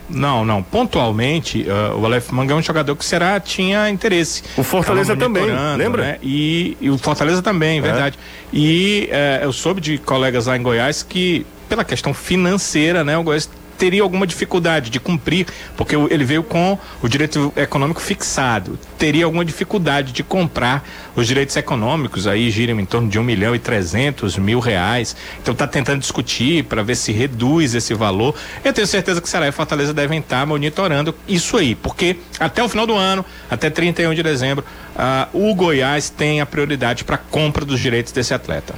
Não, 0.10 0.44
não. 0.44 0.62
Pontualmente, 0.62 1.66
ah, 1.70 1.96
o 1.96 2.06
Aleph 2.06 2.32
Manga 2.32 2.54
é 2.54 2.56
um 2.56 2.62
jogador 2.62 2.96
que 2.96 3.06
será 3.06 3.40
tinha 3.40 3.90
interesse. 3.90 4.44
O 4.58 4.64
Fortaleza 4.64 5.16
também, 5.16 5.46
lembra? 5.78 6.02
né? 6.04 6.18
E, 6.22 6.76
e 6.82 6.90
o 6.90 6.98
Fortaleza 6.98 7.42
também, 7.42 7.80
verdade. 7.80 8.18
E 8.52 9.08
eh, 9.12 9.40
eu 9.44 9.54
soube 9.54 9.80
de 9.80 9.98
colegas 10.00 10.48
lá 10.48 10.58
em 10.58 10.62
Goiás 10.64 11.02
que, 11.04 11.46
pela 11.70 11.86
questão 11.86 12.14
financeira, 12.14 13.04
né, 13.04 13.18
o 13.18 13.24
Goiás 13.24 13.48
teria 13.80 14.04
alguma 14.04 14.28
dificuldade 14.28 14.90
de 14.90 15.00
cumprir, 15.00 15.48
porque 15.78 15.96
ele 15.96 16.26
veio 16.26 16.44
com 16.44 16.78
o 17.02 17.08
direito 17.08 17.52
econômico 17.56 18.02
fixado. 18.02 18.78
Teria 18.98 19.24
alguma 19.24 19.46
dificuldade 19.46 20.12
de 20.12 20.22
comprar 20.22 20.86
os 21.16 21.26
direitos 21.26 21.56
econômicos, 21.56 22.28
aí 22.28 22.52
giram 22.52 22.78
em 22.78 22.86
torno 22.86 23.10
de 23.10 23.18
um 23.18 23.24
milhão 23.24 23.56
e 23.56 23.60
trezentos 23.60 24.38
mil 24.38 24.60
reais. 24.60 25.16
Então 25.42 25.54
está 25.54 25.66
tentando 25.66 26.02
discutir 26.02 26.66
para 26.66 26.84
ver 26.84 26.96
se 26.96 27.14
reduz 27.14 27.74
esse 27.74 27.94
valor. 27.94 28.36
Eu 28.66 28.74
tenho 28.74 28.86
certeza 28.86 29.22
que 29.22 29.30
Ceará 29.30 29.48
e 29.48 29.52
Fortaleza 29.52 29.94
devem 29.94 30.20
estar 30.20 30.46
monitorando 30.46 31.16
isso 31.26 31.56
aí, 31.56 31.74
porque 31.74 32.18
até 32.38 32.62
o 32.62 32.68
final 32.68 32.86
do 32.86 32.96
ano, 32.96 33.24
até 33.50 33.70
31 33.70 34.14
de 34.14 34.22
dezembro, 34.22 34.66
ah, 34.98 35.30
o 35.32 35.56
Goiás 35.56 36.10
tem 36.10 36.42
a 36.42 36.46
prioridade 36.46 37.06
para 37.06 37.18
compra 37.18 37.64
dos 37.64 37.80
direitos 37.80 38.12
desse 38.12 38.34
atleta. 38.34 38.76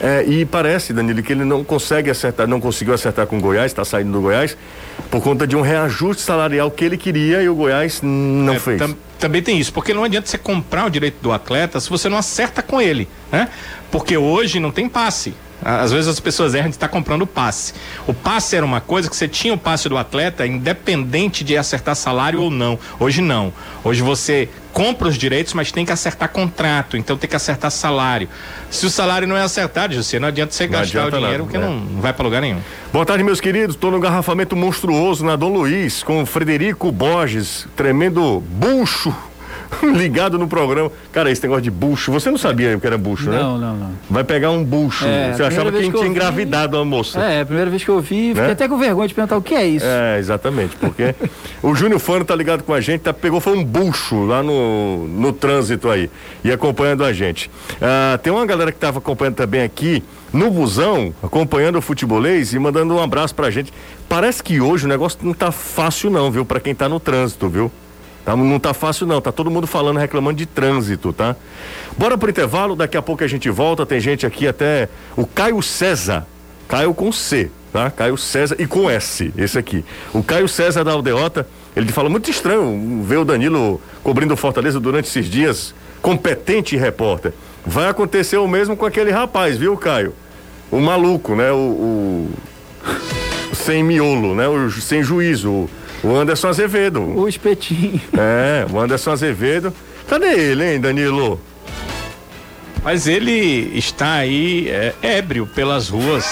É, 0.00 0.24
e 0.24 0.44
parece, 0.44 0.92
Danilo, 0.92 1.22
que 1.22 1.32
ele 1.32 1.44
não 1.44 1.64
consegue 1.64 2.10
acertar, 2.10 2.46
não 2.46 2.60
conseguiu 2.60 2.92
acertar 2.92 3.26
com 3.26 3.38
o 3.38 3.40
Goiás, 3.40 3.72
está 3.72 3.84
saindo 3.84 4.12
do 4.12 4.20
Goiás, 4.20 4.56
por 5.10 5.22
conta 5.22 5.46
de 5.46 5.56
um 5.56 5.62
reajuste 5.62 6.22
salarial 6.22 6.70
que 6.70 6.84
ele 6.84 6.98
queria 6.98 7.42
e 7.42 7.48
o 7.48 7.54
Goiás 7.54 8.00
não 8.02 8.54
É, 8.54 8.58
fez. 8.58 8.78
tam- 8.78 8.94
também 9.18 9.42
tem 9.42 9.58
isso, 9.58 9.72
porque 9.72 9.94
não 9.94 10.04
adianta 10.04 10.26
você 10.28 10.36
comprar 10.36 10.84
o 10.84 10.90
direito 10.90 11.16
do 11.22 11.32
atleta 11.32 11.80
se 11.80 11.88
você 11.88 12.06
não 12.10 12.18
acerta 12.18 12.60
com 12.62 12.78
ele, 12.80 13.08
né? 13.32 13.48
Porque 13.90 14.14
hoje 14.18 14.60
não 14.60 14.70
tem 14.70 14.86
passe. 14.86 15.32
Às 15.64 15.92
vezes 15.92 16.08
as 16.08 16.20
pessoas 16.20 16.54
erram 16.54 16.68
de 16.68 16.76
estar 16.76 16.88
comprando 16.88 17.22
o 17.22 17.26
passe. 17.26 17.74
O 18.06 18.14
passe 18.14 18.56
era 18.56 18.64
uma 18.64 18.80
coisa 18.80 19.08
que 19.08 19.16
você 19.16 19.26
tinha 19.26 19.54
o 19.54 19.58
passe 19.58 19.88
do 19.88 19.96
atleta 19.96 20.46
independente 20.46 21.42
de 21.42 21.56
acertar 21.56 21.96
salário 21.96 22.40
ou 22.40 22.50
não. 22.50 22.78
Hoje 23.00 23.20
não. 23.22 23.52
Hoje 23.82 24.02
você 24.02 24.48
compra 24.72 25.08
os 25.08 25.16
direitos, 25.16 25.54
mas 25.54 25.72
tem 25.72 25.86
que 25.86 25.92
acertar 25.92 26.28
contrato, 26.28 26.98
então 26.98 27.16
tem 27.16 27.30
que 27.30 27.34
acertar 27.34 27.70
salário. 27.70 28.28
Se 28.70 28.84
o 28.84 28.90
salário 28.90 29.26
não 29.26 29.34
é 29.34 29.42
acertado, 29.42 29.94
José, 29.94 30.18
não 30.18 30.28
adianta 30.28 30.52
você 30.52 30.64
Não 30.66 30.72
gastar 30.72 30.98
adianta 30.98 31.16
o 31.16 31.20
dinheiro, 31.20 31.44
nada, 31.44 31.44
porque 31.44 31.58
né? 31.58 31.66
não, 31.66 31.94
não 31.94 32.00
vai 32.02 32.12
para 32.12 32.24
lugar 32.24 32.42
nenhum. 32.42 32.60
Boa 32.92 33.06
tarde, 33.06 33.24
meus 33.24 33.40
queridos. 33.40 33.74
Estou 33.74 33.90
no 33.90 33.98
garrafamento 33.98 34.54
monstruoso 34.54 35.24
na 35.24 35.34
Dom 35.34 35.48
Luiz 35.48 36.02
com 36.02 36.22
o 36.22 36.26
Frederico 36.26 36.92
Borges, 36.92 37.66
tremendo 37.74 38.40
bucho 38.40 39.14
ligado 39.96 40.38
no 40.38 40.46
programa. 40.48 40.90
Cara, 41.12 41.30
esse 41.30 41.42
negócio 41.42 41.62
de 41.62 41.70
bucho, 41.70 42.10
você 42.12 42.30
não 42.30 42.38
sabia 42.38 42.78
que 42.78 42.86
era 42.86 42.96
bucho, 42.98 43.30
né? 43.30 43.38
Não, 43.38 43.58
não, 43.58 43.76
não. 43.76 43.90
Vai 44.08 44.24
pegar 44.24 44.50
um 44.50 44.62
bucho. 44.64 45.04
É, 45.06 45.32
você 45.32 45.42
achava 45.42 45.66
que 45.66 45.70
vez 45.72 45.82
a 45.82 45.84
gente 45.84 45.92
que 45.92 45.98
tinha 45.98 46.08
vi- 46.10 46.16
engravidado 46.16 46.76
a 46.76 46.84
moça. 46.84 47.20
É, 47.20 47.40
a 47.40 47.46
primeira 47.46 47.70
vez 47.70 47.82
que 47.84 47.88
eu 47.90 48.00
vi, 48.00 48.28
fiquei 48.28 48.42
Né? 48.42 48.52
até 48.52 48.68
com 48.68 48.78
vergonha 48.78 49.08
de 49.08 49.14
perguntar 49.14 49.36
o 49.36 49.42
que 49.42 49.54
é 49.54 49.66
isso. 49.66 49.86
É, 49.86 50.18
exatamente, 50.18 50.76
porque 50.76 51.14
o 51.62 51.74
Júnior 51.74 52.00
Fano 52.00 52.24
tá 52.24 52.34
ligado 52.34 52.62
com 52.62 52.72
a 52.72 52.80
gente, 52.80 53.00
tá, 53.02 53.12
pegou 53.12 53.40
foi 53.40 53.56
um 53.56 53.64
bucho 53.64 54.24
lá 54.24 54.42
no, 54.42 55.06
no 55.08 55.32
trânsito 55.32 55.88
aí 55.90 56.10
e 56.44 56.50
acompanhando 56.52 57.04
a 57.04 57.12
gente. 57.12 57.50
Ah, 57.80 58.18
tem 58.22 58.32
uma 58.32 58.44
galera 58.46 58.70
que 58.72 58.78
tava 58.78 58.98
acompanhando 58.98 59.34
também 59.36 59.62
aqui 59.62 60.02
no 60.32 60.50
busão, 60.50 61.14
acompanhando 61.22 61.76
o 61.78 61.82
futebolês 61.82 62.52
e 62.52 62.58
mandando 62.58 62.94
um 62.94 63.02
abraço 63.02 63.34
pra 63.34 63.50
gente. 63.50 63.72
Parece 64.08 64.42
que 64.42 64.60
hoje 64.60 64.84
o 64.84 64.88
negócio 64.88 65.18
não 65.22 65.32
tá 65.32 65.50
fácil 65.50 66.10
não, 66.10 66.30
viu, 66.30 66.44
Pra 66.44 66.60
quem 66.60 66.74
tá 66.74 66.88
no 66.88 67.00
trânsito, 67.00 67.48
viu? 67.48 67.70
Tá, 68.26 68.34
não 68.34 68.58
tá 68.58 68.74
fácil 68.74 69.06
não, 69.06 69.20
tá 69.20 69.30
todo 69.30 69.48
mundo 69.48 69.68
falando, 69.68 69.98
reclamando 69.98 70.36
de 70.36 70.46
trânsito, 70.46 71.12
tá? 71.12 71.36
Bora 71.96 72.18
pro 72.18 72.28
intervalo, 72.28 72.74
daqui 72.74 72.96
a 72.96 73.00
pouco 73.02 73.22
a 73.22 73.26
gente 73.28 73.48
volta, 73.48 73.86
tem 73.86 74.00
gente 74.00 74.26
aqui 74.26 74.48
até 74.48 74.88
o 75.16 75.24
Caio 75.24 75.62
César, 75.62 76.26
Caio 76.66 76.92
com 76.92 77.12
C, 77.12 77.48
tá? 77.72 77.88
Caio 77.88 78.16
César 78.18 78.56
e 78.58 78.66
com 78.66 78.90
S, 78.90 79.32
esse 79.38 79.56
aqui. 79.56 79.84
O 80.12 80.24
Caio 80.24 80.48
César 80.48 80.82
da 80.82 80.90
Aldeota, 80.90 81.46
ele 81.76 81.92
fala 81.92 82.08
muito 82.08 82.28
estranho 82.28 83.00
ver 83.04 83.18
o 83.18 83.24
Danilo 83.24 83.80
cobrindo 84.02 84.36
Fortaleza 84.36 84.80
durante 84.80 85.06
esses 85.06 85.26
dias, 85.26 85.72
competente 86.02 86.76
repórter. 86.76 87.32
Vai 87.64 87.88
acontecer 87.88 88.38
o 88.38 88.48
mesmo 88.48 88.76
com 88.76 88.84
aquele 88.86 89.12
rapaz, 89.12 89.56
viu, 89.56 89.76
Caio? 89.76 90.12
O 90.68 90.80
maluco, 90.80 91.36
né? 91.36 91.52
O, 91.52 91.56
o- 91.56 92.30
sem 93.54 93.84
miolo, 93.84 94.34
né? 94.34 94.48
O 94.48 94.68
sem 94.70 95.00
juízo, 95.00 95.48
o, 95.50 95.70
o 96.02 96.14
Anderson 96.14 96.48
Azevedo. 96.48 97.02
O 97.02 97.28
espetinho. 97.28 98.00
É, 98.16 98.66
o 98.70 98.78
Anderson 98.78 99.10
Azevedo. 99.12 99.72
Cadê 100.08 100.34
ele, 100.34 100.74
hein, 100.74 100.80
Danilo? 100.80 101.40
Mas 102.82 103.08
ele 103.08 103.72
está 103.76 104.14
aí 104.14 104.68
é, 104.68 104.94
ébrio 105.02 105.46
pelas 105.46 105.88
ruas. 105.88 106.24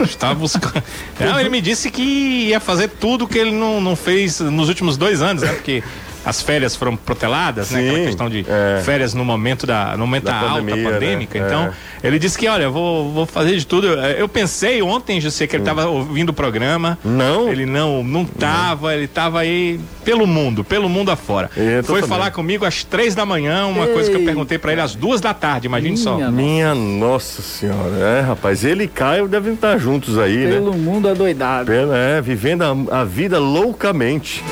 está 0.00 0.34
buscando. 0.34 0.82
Não, 1.20 1.38
ele 1.38 1.48
me 1.48 1.60
disse 1.60 1.90
que 1.90 2.48
ia 2.48 2.58
fazer 2.58 2.88
tudo 2.88 3.28
que 3.28 3.38
ele 3.38 3.52
não, 3.52 3.80
não 3.80 3.94
fez 3.94 4.40
nos 4.40 4.68
últimos 4.68 4.96
dois 4.96 5.22
anos, 5.22 5.42
né? 5.42 5.52
Porque 5.52 5.82
as 6.24 6.42
férias 6.42 6.74
foram 6.74 6.96
proteladas, 6.96 7.70
né? 7.70 7.80
Aquela 7.80 7.98
Sim, 7.98 8.04
questão 8.04 8.30
de 8.30 8.44
é. 8.48 8.82
férias 8.82 9.14
no 9.14 9.24
momento 9.24 9.66
da, 9.66 9.92
no 9.92 10.00
momento 10.00 10.24
Da 10.24 10.32
da, 10.32 10.38
alta 10.40 10.54
pandemia, 10.54 10.84
né? 10.84 10.90
pandêmica. 10.90 11.38
É. 11.38 11.72
Então, 12.00 12.10
ele 12.10 12.18
disse 12.18 12.38
que, 12.38 12.48
olha, 12.48 12.68
vou, 12.70 13.12
vou 13.12 13.26
fazer 13.26 13.56
de 13.56 13.66
tudo. 13.66 13.86
Eu 13.86 14.28
pensei 14.28 14.80
ontem, 14.82 15.20
José, 15.20 15.46
que 15.46 15.54
ele 15.54 15.62
estava 15.62 15.86
ouvindo 15.86 16.30
o 16.30 16.32
programa. 16.32 16.98
Não? 17.04 17.48
Ele 17.50 17.66
não, 17.66 18.02
não 18.02 18.24
tava, 18.24 18.94
ele 18.94 19.04
estava 19.04 19.40
aí 19.40 19.78
pelo 20.04 20.26
mundo, 20.26 20.64
pelo 20.64 20.88
mundo 20.88 21.10
afora. 21.10 21.50
Eu 21.56 21.82
tô 21.82 21.88
Foi 21.92 22.00
também. 22.00 22.08
falar 22.16 22.30
comigo 22.30 22.64
às 22.64 22.82
três 22.82 23.14
da 23.14 23.26
manhã, 23.26 23.66
uma 23.66 23.86
coisa 23.86 24.08
que 24.10 24.16
eu 24.16 24.20
Ei. 24.20 24.26
perguntei 24.26 24.58
para 24.58 24.72
ele 24.72 24.80
às 24.80 24.94
duas 24.94 25.20
da 25.20 25.34
tarde, 25.34 25.66
imagine 25.66 25.96
só. 25.96 26.16
Minha 26.16 26.30
Minha 26.30 26.74
nossa 26.74 27.42
senhora. 27.42 27.96
É, 28.18 28.20
rapaz, 28.22 28.64
ele 28.64 28.84
e 28.84 28.88
Caio 28.88 29.28
devem 29.28 29.52
estar 29.52 29.76
juntos 29.78 30.18
aí, 30.18 30.38
né? 30.46 30.52
Pelo 30.54 30.72
mundo 30.72 31.08
adoidado. 31.08 31.66
Pela, 31.66 31.96
é, 31.96 32.20
vivendo 32.20 32.62
a, 32.62 33.00
a 33.00 33.04
vida 33.04 33.38
loucamente. 33.38 34.42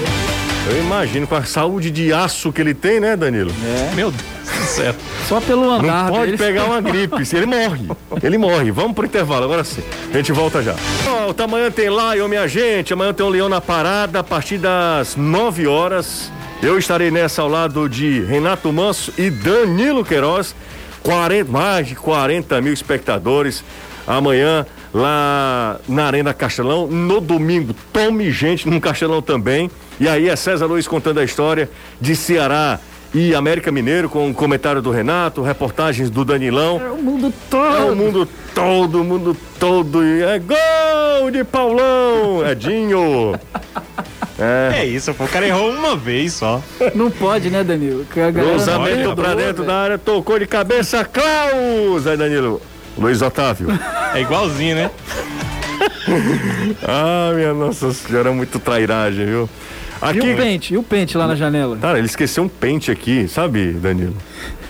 Eu 0.70 0.78
imagino 0.80 1.26
com 1.26 1.34
a 1.34 1.44
saúde 1.44 1.90
de 1.90 2.12
aço 2.12 2.52
que 2.52 2.60
ele 2.60 2.74
tem, 2.74 3.00
né, 3.00 3.16
Danilo? 3.16 3.50
Meu 3.94 4.10
Deus 4.10 4.22
do 4.58 4.66
céu. 4.66 4.94
Só 5.26 5.40
pelo 5.40 5.62
Não 5.62 5.72
andar. 5.80 6.10
pode 6.10 6.26
dele. 6.32 6.36
pegar 6.38 6.64
uma 6.64 6.80
gripe, 6.82 7.24
se 7.24 7.36
ele 7.38 7.46
morre. 7.46 7.88
Ele 8.22 8.38
morre. 8.38 8.70
Vamos 8.70 8.92
pro 8.92 9.06
intervalo, 9.06 9.44
agora 9.44 9.64
sim. 9.64 9.82
A 10.12 10.16
gente 10.16 10.32
volta 10.32 10.62
já. 10.62 10.74
Tá, 11.36 11.44
amanhã 11.44 11.70
tem 11.70 11.88
Lion, 11.88 12.28
minha 12.28 12.46
gente. 12.48 12.92
Amanhã 12.92 13.12
tem 13.12 13.24
o 13.24 13.28
Leão 13.28 13.48
na 13.48 13.60
parada 13.60 14.20
a 14.20 14.24
partir 14.24 14.58
das 14.58 15.16
9 15.16 15.66
horas. 15.66 16.30
Eu 16.62 16.78
estarei 16.78 17.10
nessa 17.10 17.42
ao 17.42 17.48
lado 17.48 17.88
de 17.88 18.20
Renato 18.24 18.72
Manso 18.72 19.12
e 19.16 19.30
Danilo 19.30 20.04
Queiroz. 20.04 20.54
40, 21.02 21.50
mais 21.50 21.86
de 21.86 21.94
40 21.94 22.60
mil 22.60 22.72
espectadores. 22.72 23.64
Amanhã 24.06 24.66
lá 24.92 25.78
na 25.88 26.06
Arena 26.06 26.34
Castelão. 26.34 26.86
No 26.86 27.20
domingo, 27.20 27.74
tome 27.92 28.30
gente 28.30 28.68
no 28.68 28.80
Castelão 28.80 29.22
também. 29.22 29.70
E 30.00 30.08
aí 30.08 30.28
é 30.28 30.36
César 30.36 30.66
Luiz 30.66 30.86
contando 30.88 31.18
a 31.20 31.24
história 31.24 31.70
de 32.00 32.16
Ceará 32.16 32.80
e 33.14 33.34
América 33.34 33.72
Mineiro 33.72 34.08
com 34.08 34.28
o 34.30 34.34
comentário 34.34 34.82
do 34.82 34.90
Renato, 34.90 35.42
reportagens 35.42 36.10
do 36.10 36.24
Danilão. 36.24 36.80
É 36.84 36.90
o 36.90 36.96
mundo 36.96 37.28
É 37.28 37.32
todo. 37.50 37.92
o 37.92 37.96
mundo 37.96 38.28
todo, 38.54 39.00
o 39.00 39.04
mundo 39.04 39.36
todo. 39.58 40.04
E 40.04 40.22
é 40.22 40.38
gol 40.38 41.30
de 41.30 41.44
Paulão, 41.44 42.46
Edinho. 42.48 43.34
É. 44.40 44.84
isso, 44.86 45.12
pô, 45.14 45.24
o 45.24 45.28
cara 45.28 45.48
errou 45.48 45.68
uma 45.72 45.96
vez 45.96 46.34
só. 46.34 46.62
Não 46.94 47.10
pode, 47.10 47.50
né, 47.50 47.64
Danilo? 47.64 48.04
Cruzamento 48.04 49.16
pra 49.16 49.34
dentro 49.34 49.64
velho. 49.64 49.66
da 49.66 49.74
área, 49.74 49.98
tocou 49.98 50.38
de 50.38 50.46
cabeça, 50.46 51.04
Klaus! 51.04 52.06
Aí, 52.06 52.16
Danilo. 52.16 52.62
Luiz 52.96 53.20
Otávio. 53.20 53.66
É 54.14 54.20
igualzinho, 54.20 54.76
né? 54.76 54.90
ah, 56.86 57.32
minha 57.34 57.52
nossa 57.52 57.92
senhora, 57.92 58.30
muito 58.30 58.60
trairagem, 58.60 59.26
viu? 59.26 59.50
E 60.02 60.04
Aqui. 60.18 60.20
o 60.20 60.36
pente? 60.36 60.74
E 60.74 60.76
o 60.78 60.82
pente 60.82 61.16
lá 61.18 61.26
na 61.26 61.34
janela? 61.34 61.76
Cara, 61.76 61.98
ele 61.98 62.06
esqueceu 62.06 62.44
um 62.44 62.48
pente 62.48 62.90
aqui, 62.90 63.26
sabe, 63.28 63.72
Danilo? 63.72 64.16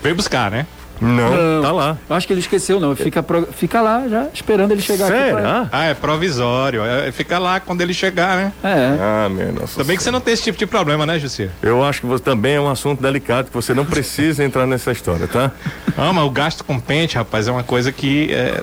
Veio 0.03 0.15
buscar, 0.15 0.51
né? 0.51 0.67
Não, 1.01 1.31
Não. 1.31 1.63
tá 1.63 1.71
lá. 1.71 1.97
Eu 2.11 2.17
acho 2.17 2.27
que 2.27 2.33
ele 2.33 2.41
esqueceu, 2.41 2.81
não. 2.81 2.97
Fica, 2.97 3.23
pro- 3.23 3.47
fica 3.53 3.81
lá 3.81 4.09
já, 4.09 4.27
esperando 4.35 4.73
ele 4.73 4.81
chegar 4.83 5.07
aqui. 5.07 5.17
Será? 5.17 5.69
Ah, 5.71 5.85
é 5.85 5.95
provisório. 5.95 6.83
É, 6.85 7.13
fica 7.13 7.39
lá 7.39 7.61
quando 7.61 7.83
ele 7.83 7.95
chegar, 7.95 8.37
né? 8.37 8.53
pra- 8.61 8.71
É. 8.71 8.99
Ah, 9.01 9.29
minha 9.31 9.53
nossa 9.53 9.79
Também 9.81 9.97
que 9.97 10.03
você 10.03 10.11
não 10.11 10.21
tem 10.21 10.35
esse 10.35 10.43
tipo 10.43 10.59
de 10.59 10.67
problema, 10.67 11.07
né, 11.07 11.17
Jussi? 11.21 11.49
Eu 11.63 11.85
acho 11.85 12.01
que 12.01 12.07
você 12.09 12.25
também 12.25 12.55
é 12.57 12.61
um 12.61 12.69
assunto 12.69 13.01
delicado, 13.01 13.47
que 13.47 13.55
você 13.55 13.73
não 13.75 13.85
precisa 13.85 14.43
entrar 14.43 14.67
nessa 14.67 14.91
história, 14.91 15.29
tá? 15.29 15.53
Ah, 15.97 16.13
mas 16.13 16.25
o 16.25 16.31
gasto 16.31 16.65
com 16.65 16.81
pente, 16.81 17.15
rapaz, 17.15 17.47
é 17.47 17.53
uma 17.53 17.63
coisa 17.63 17.93
que 17.93 18.33
é, 18.33 18.61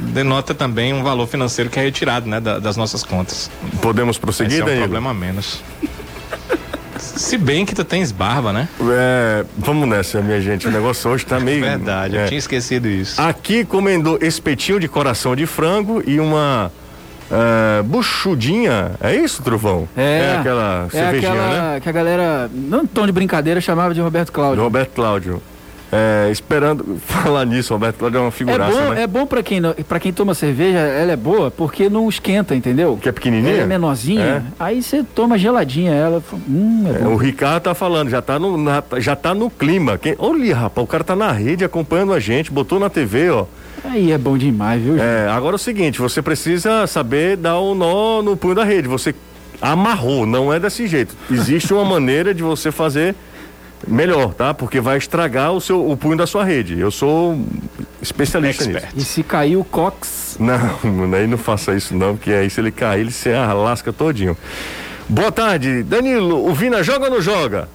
denota 0.00 0.54
também 0.54 0.94
um 0.94 1.02
valor 1.02 1.26
financeiro 1.26 1.68
que 1.68 1.78
é 1.78 1.82
retirado, 1.82 2.26
né, 2.26 2.40
da- 2.40 2.58
das 2.58 2.78
nossas 2.78 3.02
contas. 3.02 3.50
Podemos 3.82 4.14
Esse 4.16 4.20
prosseguir, 4.20 4.60
é 4.60 4.62
um 4.62 4.66
Danilo? 4.66 4.82
problema 4.84 5.10
a 5.10 5.14
menos. 5.14 5.62
Se 7.04 7.36
bem 7.36 7.64
que 7.64 7.74
tu 7.74 7.84
tens 7.84 8.10
barba, 8.10 8.52
né? 8.52 8.68
É, 8.90 9.44
vamos 9.56 9.88
nessa, 9.88 10.20
minha 10.20 10.40
gente. 10.40 10.66
O 10.66 10.70
negócio 10.70 11.10
hoje 11.10 11.24
tá 11.24 11.38
meio. 11.38 11.60
Verdade, 11.60 12.16
é. 12.16 12.24
eu 12.24 12.28
tinha 12.28 12.38
esquecido 12.38 12.88
isso. 12.88 13.20
Aqui 13.20 13.64
comendou 13.64 14.18
espetinho 14.20 14.80
de 14.80 14.88
coração 14.88 15.36
de 15.36 15.46
frango 15.46 16.02
e 16.06 16.18
uma 16.18 16.72
é, 17.30 17.82
buchudinha. 17.82 18.92
É 19.00 19.14
isso, 19.14 19.42
Truvão? 19.42 19.88
É, 19.96 20.36
aquela 20.38 20.86
é 20.86 20.90
cervejinha, 20.90 21.32
aquela 21.32 21.72
né? 21.72 21.80
que 21.80 21.88
a 21.88 21.92
galera, 21.92 22.50
não 22.52 22.82
em 22.82 22.86
tom 22.86 23.06
de 23.06 23.12
brincadeira, 23.12 23.60
chamava 23.60 23.94
de 23.94 24.00
Roberto 24.00 24.32
Cláudio. 24.32 24.62
Roberto 24.62 24.92
Cláudio. 24.94 25.42
É, 25.96 26.28
esperando 26.32 26.98
falar 27.06 27.44
nisso, 27.44 27.72
Roberto 27.72 27.98
Cláudio 27.98 28.18
é 28.18 28.20
uma 28.20 28.28
É 28.28 28.30
figuraça, 28.32 28.72
bom, 28.72 28.90
né? 28.94 29.02
é 29.02 29.06
bom 29.06 29.26
pra 29.26 29.42
quem, 29.44 29.60
pra 29.86 30.00
quem 30.00 30.12
toma 30.12 30.34
cerveja, 30.34 30.78
ela 30.78 31.12
é 31.12 31.16
boa 31.16 31.50
porque 31.52 31.88
não 31.88 32.08
esquenta, 32.08 32.54
entendeu? 32.54 32.98
Que 33.00 33.08
é 33.08 33.12
pequenininha? 33.12 33.62
É 33.62 33.66
menorzinha, 33.66 34.24
É. 34.24 34.42
aí 34.58 34.82
você 34.82 35.04
toma 35.14 35.38
geladinha, 35.38 35.92
ela, 35.92 36.20
hum, 36.48 36.84
é 36.98 37.02
É, 37.04 37.06
o 37.06 37.16
Ricardo 37.16 37.62
tá 37.64 37.74
falando, 37.74 38.10
já 38.10 38.20
tá 38.20 38.38
no, 38.38 38.56
na- 38.56 38.82
já 38.98 39.14
tá 39.14 39.32
no 39.34 39.48
clima. 39.48 39.96
Quem, 39.96 40.16
olha, 40.18 40.56
rapaz, 40.56 40.84
o 40.84 40.88
cara 40.88 41.04
tá 41.04 41.14
na 41.14 41.30
rede 41.30 41.64
acompanhando 41.64 42.12
a 42.12 42.18
gente, 42.18 42.50
botou 42.50 42.80
na 42.80 42.90
TV, 42.90 43.30
ó. 43.30 43.44
Aí 43.84 44.10
é 44.10 44.18
bom 44.18 44.36
demais, 44.36 44.82
viu? 44.82 44.94
gente? 44.94 45.04
É, 45.04 45.28
agora 45.30 45.54
é 45.54 45.56
o 45.56 45.58
seguinte, 45.58 46.00
você 46.00 46.20
precisa 46.22 46.86
saber 46.86 47.36
dar 47.36 47.58
o 47.58 47.74
nó 47.74 48.22
no 48.22 48.36
punho 48.36 48.54
da 48.54 48.64
rede. 48.64 48.88
Você 48.88 49.14
amarrou, 49.60 50.26
não 50.26 50.52
é 50.52 50.58
desse 50.58 50.86
jeito. 50.86 51.14
Existe 51.30 51.72
uma 51.72 51.84
maneira 51.88 52.34
de 52.34 52.42
você 52.42 52.72
fazer 52.72 53.14
melhor, 53.86 54.34
tá? 54.34 54.52
Porque 54.54 54.80
vai 54.80 54.98
estragar 54.98 55.52
o 55.52 55.60
seu 55.60 55.88
o 55.90 55.96
punho 55.96 56.16
da 56.16 56.26
sua 56.26 56.44
rede. 56.44 56.78
Eu 56.78 56.90
sou 56.90 57.38
especialista 58.02 58.64
Expert. 58.64 58.94
nisso. 58.94 58.96
E 58.96 59.04
se 59.04 59.22
cair 59.22 59.56
o 59.56 59.64
cox, 59.64 60.36
Não, 60.38 60.54
aí 61.14 61.26
não 61.26 61.38
faça 61.38 61.74
isso 61.74 61.94
não, 61.94 62.16
porque 62.16 62.30
aí 62.32 62.48
se 62.50 62.60
ele 62.60 62.70
cair, 62.70 63.00
ele 63.00 63.10
se 63.10 63.32
arlasca 63.32 63.92
todinho. 63.92 64.36
Boa 65.08 65.30
tarde, 65.30 65.82
Danilo, 65.82 66.48
o 66.48 66.54
Vina 66.54 66.82
joga 66.82 67.06
ou 67.06 67.10
não 67.10 67.20
joga? 67.20 67.68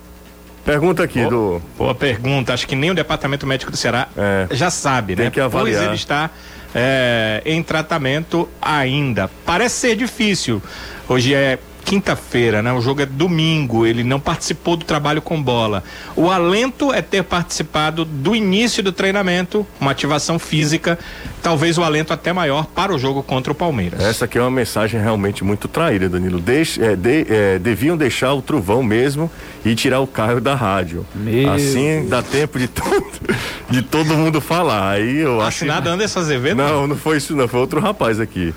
Pergunta 0.66 1.04
aqui 1.04 1.24
Bo- 1.24 1.30
do 1.30 1.62
Boa 1.78 1.96
pergunta. 1.96 2.54
Acho 2.54 2.68
que 2.68 2.76
nem 2.76 2.92
o 2.92 2.96
Departamento 2.96 3.48
Médico 3.48 3.72
do 3.72 3.78
Ceará 3.78 4.08
É. 4.18 4.48
já 4.52 4.70
sabe, 4.70 5.16
Tem 5.16 5.26
né? 5.26 5.32
que 5.32 5.40
avaliar. 5.40 5.78
Pois 5.78 5.88
ele 5.88 5.96
está 5.96 6.30
é, 6.76 7.42
em 7.46 7.64
tratamento 7.64 8.48
ainda. 8.62 9.30
Parece 9.46 9.76
ser 9.76 9.96
difícil. 9.96 10.62
Hoje 11.08 11.34
é 11.34 11.58
quinta-feira, 11.90 12.62
né? 12.62 12.72
O 12.72 12.80
jogo 12.82 13.02
é 13.02 13.06
domingo. 13.06 13.84
Ele 13.84 14.04
não 14.04 14.20
participou 14.20 14.78
do 14.78 14.86
trabalho 14.86 15.24
com 15.24 15.42
bola. 15.42 15.84
O 16.16 16.30
alento 16.30 16.94
é 16.94 17.02
ter 17.02 17.24
participado 17.24 18.06
do 18.06 18.36
início 18.36 18.84
do 18.84 18.92
treinamento, 18.92 19.66
uma 19.82 19.90
ativação 19.90 20.38
física, 20.38 21.00
talvez 21.42 21.80
o 21.80 21.84
alento 21.84 22.14
até 22.14 22.32
maior 22.32 22.68
para 22.68 22.94
o 22.94 23.00
jogo 23.00 23.24
contra 23.24 23.52
o 23.52 23.56
Palmeiras. 23.56 24.00
Essa 24.02 24.26
aqui 24.26 24.38
é 24.38 24.42
uma 24.42 24.52
mensagem 24.52 25.02
realmente 25.02 25.44
muito 25.44 25.68
traíra, 25.68 26.08
Danilo. 26.08 26.40
Deixe, 26.40 26.80
é, 26.84 26.96
de- 26.96 27.26
é, 27.28 27.58
deviam 27.58 27.98
deixar 27.98 28.34
o 28.36 28.42
trovão 28.42 28.84
mesmo 28.84 29.32
e 29.66 29.74
tirar 29.74 30.00
o 30.00 30.06
carro 30.06 30.40
da 30.40 30.54
rádio. 30.54 31.04
Meu 31.16 31.52
assim 31.52 32.06
dá 32.08 32.22
tempo 32.22 32.60
de 32.60 32.68
todo, 32.68 33.04
de 33.68 33.82
todo 33.82 34.14
mundo 34.16 34.40
falar. 34.40 34.92
Aí 34.92 35.18
eu 35.18 35.40
acho. 35.42 35.48
Assinado 35.66 35.90
Anderson 35.90 36.20
Azevedo? 36.20 36.58
Não, 36.58 36.86
não 36.86 36.96
foi 36.96 37.18
isso, 37.18 37.36
não. 37.36 37.48
Foi 37.48 37.60
outro 37.60 37.80
rapaz 37.80 38.20
aqui. 38.20 38.54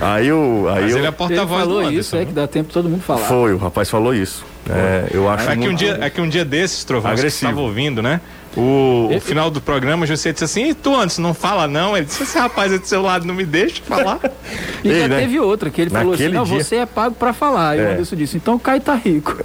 Aí 0.00 0.28
eu. 0.28 0.66
Aí 0.74 0.82
Mas 0.84 0.92
eu 0.92 0.98
ele 0.98 1.06
é 1.08 1.10
porta-voz 1.10 1.60
do 1.62 1.66
falou 1.68 1.78
Anderson. 1.80 1.98
isso, 2.00 2.16
é 2.16 2.24
que 2.24 2.32
dá 2.32 2.46
tempo 2.48 2.69
todo 2.72 2.88
mundo 2.88 3.02
falar. 3.02 3.26
Foi, 3.26 3.52
o 3.52 3.56
rapaz 3.58 3.88
falou 3.90 4.14
isso. 4.14 4.44
É, 4.68 5.08
eu 5.12 5.28
acho 5.28 5.48
É 5.50 5.56
que, 5.56 5.68
um 5.68 5.74
dia, 5.74 5.98
é 6.00 6.10
que 6.10 6.20
um 6.20 6.28
dia 6.28 6.44
desses, 6.44 6.84
Trovão, 6.84 7.10
você 7.12 7.20
Agressivo. 7.20 7.50
estava 7.50 7.66
ouvindo, 7.66 8.02
né? 8.02 8.20
O, 8.56 9.08
o 9.14 9.20
final 9.20 9.48
do 9.50 9.60
programa, 9.60 10.04
você 10.06 10.32
disse 10.32 10.44
assim, 10.44 10.70
e 10.70 10.74
tu 10.74 10.94
antes 10.96 11.18
não 11.18 11.32
fala 11.32 11.68
não? 11.68 11.96
Ele 11.96 12.06
disse, 12.06 12.22
esse 12.24 12.36
rapaz 12.38 12.72
aí 12.72 12.78
do 12.78 12.86
seu 12.86 13.00
lado 13.00 13.24
não 13.26 13.34
me 13.34 13.44
deixa 13.44 13.80
falar. 13.82 14.18
E 14.82 14.88
Ei, 14.90 15.00
já 15.00 15.08
né? 15.08 15.20
teve 15.20 15.38
outra, 15.38 15.68
que 15.70 15.80
ele 15.82 15.90
falou 15.90 16.14
assim, 16.14 16.24
Naquele 16.24 16.38
não, 16.38 16.44
dia- 16.44 16.64
você 16.64 16.76
é 16.76 16.86
pago 16.86 17.14
pra 17.14 17.32
falar. 17.32 17.76
E 17.76 17.80
o 17.80 17.82
É. 17.84 17.92
Anderson 17.92 18.16
disse, 18.16 18.36
então 18.38 18.54
o 18.54 18.58
Caio 18.58 18.80
tá 18.80 18.94
rico. 18.94 19.36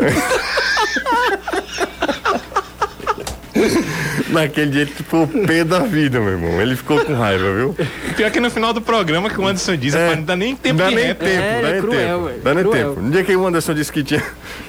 Naquele 4.30 4.72
dia 4.72 4.82
ele 4.82 4.92
ficou 4.92 5.24
o 5.24 5.28
pé 5.28 5.64
da 5.64 5.80
vida, 5.80 6.20
meu 6.20 6.30
irmão. 6.30 6.60
Ele 6.62 6.76
ficou 6.76 7.04
com 7.06 7.14
raiva, 7.14 7.54
viu? 7.54 7.76
Pior 8.18 8.32
que 8.32 8.40
no 8.40 8.50
final 8.50 8.74
do 8.74 8.82
programa, 8.82 9.30
que 9.30 9.40
o 9.40 9.46
Anderson 9.46 9.76
diz, 9.78 9.94
É. 9.94 10.16
não 10.16 10.24
dá 10.24 10.36
nem 10.36 10.56
tempo 10.56 10.78
Dá 10.78 10.90
de 10.90 10.96
nem 10.96 11.06
tempo, 11.14 11.24
É, 11.26 11.62
dá 11.62 11.68
é 11.68 11.72
nem 11.74 11.82
cruel, 11.82 12.26
tempo. 12.28 12.40
Dá 12.44 12.54
nem 12.56 12.64
cruel. 12.64 12.90
tempo. 12.90 13.02
No 13.02 13.12
dia 13.12 13.24
que 13.24 13.36
o 13.36 13.46
Anderson 13.46 13.74
disse 13.76 13.92
que 13.92 14.04
tinha, 14.04 14.24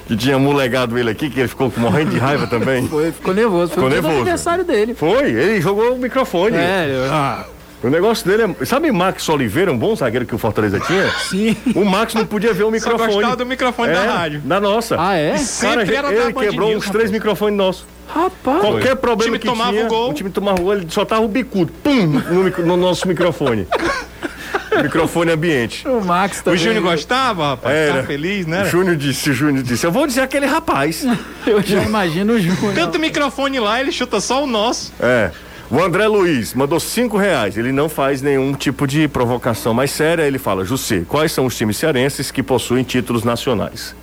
que 0.07 0.15
tinha 0.15 0.37
molegado 0.37 0.97
ele 0.97 1.09
aqui, 1.09 1.29
que 1.29 1.39
ele 1.39 1.47
ficou 1.47 1.73
morrendo 1.77 2.11
de 2.11 2.17
raiva 2.19 2.45
também. 2.47 2.87
Foi, 2.87 3.11
ficou 3.11 3.33
nervoso. 3.33 3.73
Foi 3.73 3.83
Ficou 3.83 3.89
nervoso. 3.89 4.15
aniversário 4.15 4.63
dele. 4.63 4.93
Foi, 4.93 5.31
ele 5.31 5.59
jogou 5.61 5.95
o 5.95 5.97
microfone. 5.97 6.55
É, 6.55 6.87
eu- 7.07 7.11
ah, 7.13 7.45
O 7.83 7.89
negócio 7.89 8.27
dele 8.27 8.55
é. 8.59 8.65
Sabe 8.65 8.91
Max 8.91 9.27
Oliveira, 9.29 9.71
um 9.71 9.77
bom 9.77 9.95
zagueiro 9.95 10.25
que 10.25 10.33
o 10.33 10.37
Fortaleza 10.37 10.79
tinha? 10.79 11.09
sim. 11.29 11.55
O 11.75 11.85
Max 11.85 12.13
não 12.15 12.25
podia 12.25 12.51
ver 12.53 12.63
o 12.63 12.67
Só 12.67 12.71
microfone. 12.71 13.13
gostava 13.13 13.35
do 13.35 13.45
microfone 13.45 13.93
da 13.93 14.03
É, 14.03 14.07
rádio. 14.07 14.39
Da 14.41 14.59
nossa. 14.59 14.95
Ah, 14.99 15.15
é? 15.15 15.31
Cara, 15.33 15.39
Sempre 15.43 15.95
era 15.95 16.07
da 16.07 16.13
ele 16.25 16.33
quebrou 16.33 16.69
News, 16.69 16.85
uns 16.85 16.89
três 16.91 17.11
microfones 17.11 17.55
nossos. 17.57 17.85
Rapaz. 18.07 18.61
Qualquer 18.61 18.93
O 18.93 18.97
problema 18.97 19.37
time 19.37 19.39
que 19.39 19.45
tomava 19.47 19.71
tinha, 19.73 19.85
o 19.85 19.89
gol. 19.89 20.09
o 20.09 20.13
time 20.13 20.29
tomava 20.29 20.59
o 20.59 20.63
gol, 20.63 20.73
ele 20.73 20.87
soltava 20.89 21.21
o 21.21 21.27
bicudo, 21.27 21.71
pum, 21.83 22.05
no, 22.07 22.49
no 22.65 22.77
nosso 22.77 23.07
microfone. 23.07 23.67
microfone 24.81 25.31
ambiente. 25.31 25.87
O 25.87 26.01
Max 26.03 26.39
O 26.39 26.43
também. 26.45 26.59
Júnior 26.59 26.83
gostava, 26.83 27.49
rapaz, 27.49 27.75
Era. 27.75 28.03
feliz, 28.03 28.45
né? 28.45 28.63
O 28.63 28.65
Júnior 28.65 28.95
disse, 28.95 29.29
o 29.29 29.33
Júnior 29.33 29.63
disse, 29.63 29.85
eu 29.85 29.91
vou 29.91 30.05
dizer 30.07 30.21
aquele 30.21 30.45
rapaz. 30.45 31.05
Eu 31.45 31.61
já 31.61 31.81
imagino 31.83 32.33
o 32.33 32.39
Júnior. 32.39 32.73
Tanto 32.75 32.99
microfone 32.99 33.59
lá, 33.59 33.79
ele 33.79 33.91
chuta 33.91 34.19
só 34.19 34.43
o 34.43 34.47
nosso. 34.47 34.93
É. 34.99 35.31
O 35.69 35.81
André 35.81 36.07
Luiz 36.07 36.53
mandou 36.53 36.79
cinco 36.79 37.17
reais. 37.17 37.57
Ele 37.57 37.71
não 37.73 37.89
faz 37.89 38.21
nenhum 38.21 38.53
tipo 38.53 38.87
de 38.87 39.07
provocação 39.07 39.73
mais 39.73 39.91
séria. 39.91 40.23
Ele 40.23 40.37
fala, 40.37 40.63
José, 40.63 41.03
quais 41.07 41.31
são 41.31 41.45
os 41.45 41.57
times 41.57 41.75
cearenses 41.77 42.31
que 42.31 42.41
possuem 42.41 42.83
títulos 42.83 43.23
nacionais? 43.25 43.93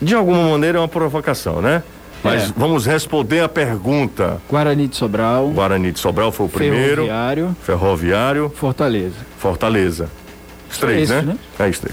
De 0.00 0.14
alguma 0.14 0.50
maneira 0.50 0.78
é 0.78 0.80
uma 0.80 0.88
provocação, 0.88 1.62
né? 1.62 1.82
Mas 2.22 2.50
É. 2.50 2.52
vamos 2.56 2.84
responder 2.86 3.40
a 3.40 3.48
pergunta. 3.48 4.40
Guarani 4.50 4.86
de 4.86 4.96
Sobral, 4.96 5.48
Guarani 5.48 5.90
de 5.92 5.98
Sobral 5.98 6.30
foi 6.30 6.46
o 6.46 6.48
primeiro. 6.48 7.02
Ferroviário, 7.04 7.56
Ferroviário, 7.62 8.52
Fortaleza. 8.54 9.16
Fortaleza. 9.38 10.10
Os 10.70 10.78
três, 10.78 11.10
esse, 11.10 11.12
né? 11.12 11.22
né? 11.22 11.36
É 11.58 11.68
isso 11.68 11.82
aí. 11.86 11.92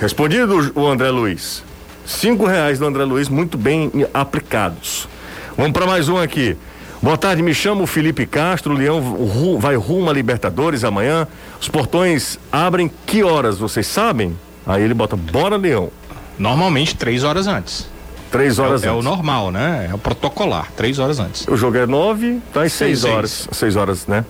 Respondido 0.00 0.72
o 0.74 0.86
André 0.86 1.10
Luiz. 1.10 1.62
Cinco 2.06 2.46
reais 2.46 2.78
do 2.78 2.86
André 2.86 3.04
Luiz, 3.04 3.28
muito 3.28 3.58
bem 3.58 3.90
aplicados. 4.14 5.08
Vamos 5.56 5.72
para 5.72 5.86
mais 5.86 6.08
um 6.08 6.16
aqui. 6.16 6.56
Boa 7.02 7.16
tarde, 7.18 7.42
me 7.42 7.52
chamo 7.52 7.84
Felipe 7.86 8.24
Castro. 8.26 8.72
O 8.74 8.76
Leão 8.76 9.00
ru- 9.00 9.58
vai 9.58 9.74
rumo 9.74 10.08
a 10.08 10.12
Libertadores 10.12 10.84
amanhã. 10.84 11.26
Os 11.60 11.68
portões 11.68 12.38
abrem 12.50 12.90
que 13.06 13.24
horas, 13.24 13.58
vocês 13.58 13.86
sabem? 13.88 14.36
Aí 14.64 14.82
ele 14.82 14.94
bota, 14.94 15.16
bora 15.16 15.56
Leão. 15.56 15.90
Normalmente, 16.38 16.94
três 16.94 17.24
horas 17.24 17.46
antes. 17.48 17.88
Três 18.30 18.58
É, 18.58 18.62
horas 18.62 18.82
o- 18.82 18.86
é 18.86 18.90
o 18.90 18.94
antes. 18.94 19.04
normal, 19.04 19.50
né? 19.50 19.88
É 19.90 19.94
o 19.94 19.98
protocolar, 19.98 20.70
três 20.76 20.98
horas 21.00 21.18
antes. 21.18 21.46
O 21.48 21.56
jogo 21.56 21.76
é 21.76 21.86
nove, 21.86 22.40
tá 22.54 22.62
às 22.62 22.72
seis, 22.72 23.00
Seis, 23.00 23.12
horas. 23.12 23.48
Seis 23.50 23.74
horas, 23.76 24.06
né? 24.06 24.24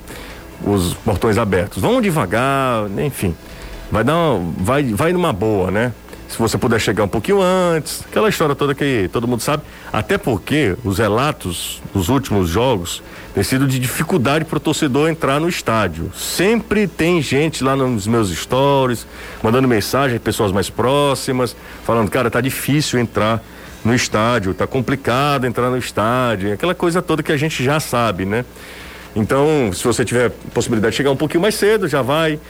Os 0.64 0.94
portões 0.94 1.36
abertos. 1.36 1.80
Vão 1.82 2.00
devagar, 2.00 2.86
enfim. 3.04 3.34
Vai 3.90 4.02
dar 4.02 4.16
uma, 4.16 4.52
vai, 4.56 4.82
vai 4.84 5.12
numa 5.12 5.32
boa, 5.32 5.70
né? 5.70 5.92
Se 6.32 6.38
você 6.38 6.56
puder 6.56 6.80
chegar 6.80 7.04
um 7.04 7.08
pouquinho 7.08 7.42
antes, 7.42 8.02
aquela 8.08 8.26
história 8.26 8.54
toda 8.54 8.74
que 8.74 9.10
todo 9.12 9.28
mundo 9.28 9.42
sabe. 9.42 9.62
Até 9.92 10.16
porque 10.16 10.74
os 10.82 10.96
relatos 10.96 11.82
dos 11.92 12.08
últimos 12.08 12.48
jogos 12.48 13.02
têm 13.34 13.42
sido 13.42 13.66
de 13.66 13.78
dificuldade 13.78 14.46
para 14.46 14.56
o 14.56 14.60
torcedor 14.60 15.10
entrar 15.10 15.38
no 15.38 15.46
estádio. 15.46 16.10
Sempre 16.16 16.86
tem 16.88 17.20
gente 17.20 17.62
lá 17.62 17.76
nos 17.76 18.06
meus 18.06 18.30
stories, 18.30 19.06
mandando 19.42 19.68
mensagem, 19.68 20.18
pessoas 20.18 20.52
mais 20.52 20.70
próximas, 20.70 21.54
falando, 21.84 22.10
cara, 22.10 22.30
tá 22.30 22.40
difícil 22.40 22.98
entrar 22.98 23.44
no 23.84 23.94
estádio, 23.94 24.54
tá 24.54 24.66
complicado 24.66 25.44
entrar 25.44 25.68
no 25.68 25.76
estádio, 25.76 26.54
aquela 26.54 26.74
coisa 26.74 27.02
toda 27.02 27.22
que 27.22 27.32
a 27.32 27.36
gente 27.36 27.62
já 27.62 27.78
sabe, 27.78 28.24
né? 28.24 28.42
Então, 29.14 29.70
se 29.74 29.84
você 29.84 30.02
tiver 30.02 30.30
possibilidade 30.54 30.92
de 30.92 30.96
chegar 30.96 31.10
um 31.10 31.16
pouquinho 31.16 31.42
mais 31.42 31.56
cedo, 31.56 31.86
já 31.86 32.00
vai. 32.00 32.40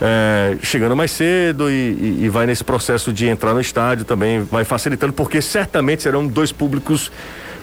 É, 0.00 0.56
chegando 0.62 0.96
mais 0.96 1.10
cedo 1.10 1.70
e, 1.70 1.72
e, 1.72 2.18
e, 2.24 2.28
vai 2.28 2.46
nesse 2.46 2.64
processo 2.64 3.12
de 3.12 3.26
entrar 3.26 3.54
no 3.54 3.60
estádio 3.60 4.04
também, 4.04 4.42
vai 4.42 4.64
facilitando, 4.64 5.12
porque 5.12 5.40
certamente 5.40 6.02
serão 6.02 6.26
dois 6.26 6.50
públicos 6.50 7.12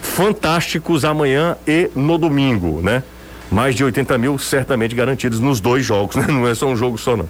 fantásticos 0.00 1.04
amanhã 1.04 1.56
e 1.66 1.90
no 1.94 2.18
domingo, 2.18 2.80
né? 2.82 3.02
Mais 3.50 3.74
de 3.74 3.84
80 3.84 4.16
mil 4.16 4.38
certamente 4.38 4.94
garantidos 4.94 5.38
nos 5.38 5.60
dois 5.60 5.84
jogos, 5.84 6.16
né? 6.16 6.26
Não 6.28 6.48
é 6.48 6.54
só 6.54 6.66
um 6.66 6.76
jogo 6.76 6.96
só, 6.96 7.16
não. 7.16 7.28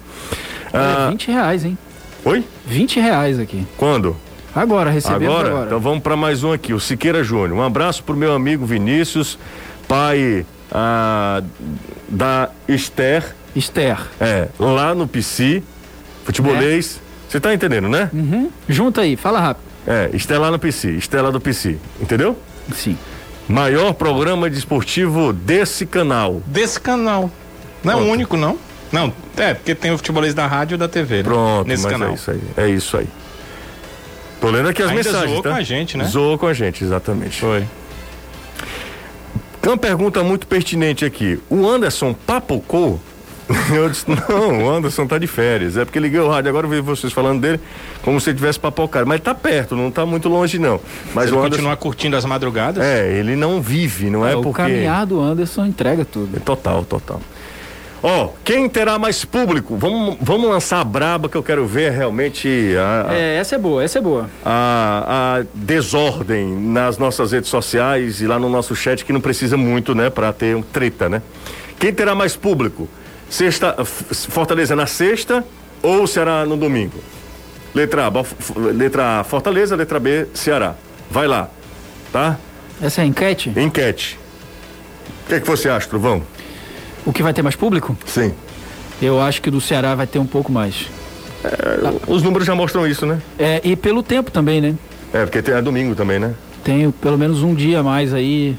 Ah, 0.73 1.07
é 1.07 1.11
20 1.11 1.27
reais, 1.27 1.65
hein? 1.65 1.77
Oi? 2.25 2.43
20 2.65 2.99
reais 2.99 3.39
aqui. 3.39 3.67
Quando? 3.77 4.15
Agora, 4.55 4.89
recebemos 4.89 5.27
agora? 5.27 5.49
agora. 5.49 5.65
Então 5.65 5.79
vamos 5.79 6.01
para 6.01 6.15
mais 6.15 6.43
um 6.43 6.53
aqui, 6.53 6.73
o 6.73 6.79
Siqueira 6.79 7.23
Júnior. 7.23 7.53
Um 7.53 7.63
abraço 7.63 8.03
pro 8.03 8.15
meu 8.15 8.33
amigo 8.33 8.65
Vinícius, 8.65 9.37
pai 9.87 10.45
ah, 10.71 11.43
da 12.07 12.49
Esther 12.67 13.35
Esther. 13.55 13.97
É, 14.19 14.47
lá 14.59 14.93
no 14.95 15.07
PC, 15.07 15.63
futebolês. 16.25 16.99
Você 17.29 17.37
é. 17.37 17.39
tá 17.39 17.53
entendendo, 17.53 17.89
né? 17.89 18.09
Uhum. 18.13 18.51
Junta 18.67 19.01
aí, 19.01 19.15
fala 19.15 19.39
rápido. 19.39 19.65
É, 19.87 20.09
Estela 20.13 20.49
no 20.49 20.59
PC, 20.59 20.91
Estela 20.91 21.31
do 21.31 21.39
PC, 21.39 21.77
entendeu? 21.99 22.37
Sim. 22.73 22.97
Maior 23.47 23.93
programa 23.93 24.49
desportivo 24.49 25.33
desse 25.33 25.85
canal. 25.85 26.41
Desse 26.45 26.79
canal. 26.79 27.29
Não 27.83 27.93
é 27.93 27.95
o 27.95 28.05
único, 28.05 28.37
não? 28.37 28.57
Não, 28.91 29.11
é, 29.35 29.53
porque 29.53 29.75
tem 29.75 29.91
o 29.91 29.97
futebolês 29.97 30.33
da 30.33 30.47
rádio 30.47 30.75
e 30.75 30.77
da 30.77 30.87
TV. 30.87 31.17
Né? 31.17 31.23
Pronto, 31.23 31.67
nesse 31.67 31.87
canal. 31.87 32.11
É 32.11 32.13
isso 32.13 32.31
aí. 32.31 32.41
É 32.55 32.69
isso 32.69 32.97
aí. 32.97 33.07
Tô 34.39 34.49
lendo 34.49 34.69
aqui 34.69 34.81
as 34.81 34.89
Ainda 34.89 35.03
mensagens. 35.03 35.31
Zoou 35.31 35.41
tá? 35.41 35.49
com 35.49 35.55
a 35.55 35.61
gente, 35.63 35.97
né? 35.97 36.05
Zoou 36.05 36.37
com 36.37 36.47
a 36.47 36.53
gente, 36.53 36.83
exatamente. 36.83 37.39
Foi. 37.39 37.65
Tem 39.61 39.71
uma 39.71 39.77
pergunta 39.77 40.23
muito 40.23 40.45
pertinente 40.45 41.03
aqui. 41.03 41.39
O 41.49 41.67
Anderson 41.67 42.13
papocou 42.13 42.99
Eu 43.73 43.89
disse, 43.89 44.05
não, 44.09 44.63
o 44.63 44.69
Anderson 44.69 45.05
tá 45.05 45.17
de 45.17 45.27
férias. 45.27 45.77
É 45.77 45.85
porque 45.85 45.99
liguei 45.99 46.19
o 46.19 46.29
rádio, 46.29 46.49
agora 46.49 46.65
eu 46.65 46.69
vi 46.69 46.81
vocês 46.81 47.11
falando 47.11 47.41
dele 47.41 47.59
como 48.01 48.19
se 48.19 48.29
ele 48.29 48.37
tivesse 48.37 48.59
papocado. 48.59 49.05
Mas 49.05 49.21
tá 49.21 49.35
perto, 49.35 49.75
não 49.75 49.91
tá 49.91 50.05
muito 50.05 50.29
longe, 50.29 50.57
não. 50.57 50.79
Mas 51.13 51.27
ele 51.27 51.35
o 51.35 51.39
Anderson... 51.39 51.49
continua 51.49 51.75
curtindo 51.75 52.15
as 52.15 52.25
madrugadas? 52.25 52.83
É, 52.83 53.11
ele 53.13 53.35
não 53.35 53.61
vive, 53.61 54.09
não 54.09 54.25
é, 54.25 54.31
é 54.31 54.35
porque. 54.35 54.49
O 54.49 54.53
caminhar 54.53 55.05
do 55.05 55.19
Anderson 55.19 55.65
entrega 55.65 56.05
tudo. 56.05 56.39
Total, 56.39 56.83
total. 56.85 57.19
Ó, 58.05 58.25
oh, 58.25 58.29
quem 58.43 58.67
terá 58.67 58.99
mais 58.99 59.23
público? 59.23 59.77
Vamos, 59.77 60.17
vamos 60.19 60.49
lançar 60.49 60.81
a 60.81 60.83
braba 60.83 61.29
que 61.29 61.37
eu 61.37 61.43
quero 61.43 61.65
ver 61.65 61.93
realmente. 61.93 62.75
A, 62.77 63.11
a, 63.11 63.15
é, 63.15 63.37
essa 63.37 63.55
é 63.55 63.57
boa, 63.57 63.81
essa 63.81 63.97
é 63.97 64.01
boa. 64.01 64.29
A, 64.43 65.37
a, 65.39 65.45
desordem 65.53 66.53
nas 66.53 66.97
nossas 66.97 67.31
redes 67.31 67.49
sociais 67.49 68.19
e 68.19 68.27
lá 68.27 68.37
no 68.37 68.49
nosso 68.49 68.75
chat 68.75 69.05
que 69.05 69.13
não 69.13 69.21
precisa 69.21 69.55
muito, 69.55 69.95
né, 69.95 70.09
para 70.09 70.33
ter 70.33 70.53
um 70.53 70.61
treta, 70.61 71.07
né? 71.07 71.21
Quem 71.79 71.93
terá 71.93 72.13
mais 72.13 72.35
público? 72.35 72.89
Sexta, 73.33 73.75
Fortaleza 73.83 74.75
na 74.75 74.85
sexta 74.85 75.43
ou 75.81 76.05
Ceará 76.05 76.45
no 76.45 76.55
domingo? 76.55 76.99
Letra 77.73 78.05
A, 78.05 78.11
letra 78.71 79.21
A, 79.21 79.23
Fortaleza, 79.23 79.75
letra 79.75 79.99
B, 79.99 80.27
Ceará. 80.35 80.75
Vai 81.09 81.25
lá, 81.25 81.49
tá? 82.11 82.37
Essa 82.79 83.01
é 83.01 83.05
a 83.05 83.07
enquete? 83.07 83.51
Enquete. 83.57 84.19
O 85.25 85.29
que, 85.29 85.33
é 85.33 85.39
que 85.39 85.47
você 85.47 85.67
acha, 85.67 85.89
Truvão? 85.89 86.21
O 87.03 87.11
que 87.11 87.23
vai 87.23 87.33
ter 87.33 87.41
mais 87.41 87.55
público? 87.55 87.97
Sim. 88.05 88.35
Eu 89.01 89.19
acho 89.19 89.41
que 89.41 89.49
do 89.49 89.59
Ceará 89.59 89.95
vai 89.95 90.05
ter 90.05 90.19
um 90.19 90.27
pouco 90.27 90.51
mais. 90.51 90.87
É, 91.43 92.11
os 92.11 92.21
números 92.21 92.45
já 92.45 92.53
mostram 92.53 92.85
isso, 92.85 93.03
né? 93.07 93.19
É, 93.39 93.59
e 93.63 93.75
pelo 93.75 94.03
tempo 94.03 94.29
também, 94.29 94.61
né? 94.61 94.75
É, 95.11 95.25
porque 95.25 95.49
é 95.49 95.59
domingo 95.59 95.95
também, 95.95 96.19
né? 96.19 96.35
Tenho 96.63 96.91
pelo 96.91 97.17
menos 97.17 97.41
um 97.41 97.55
dia 97.55 97.79
a 97.79 97.83
mais 97.83 98.13
aí 98.13 98.55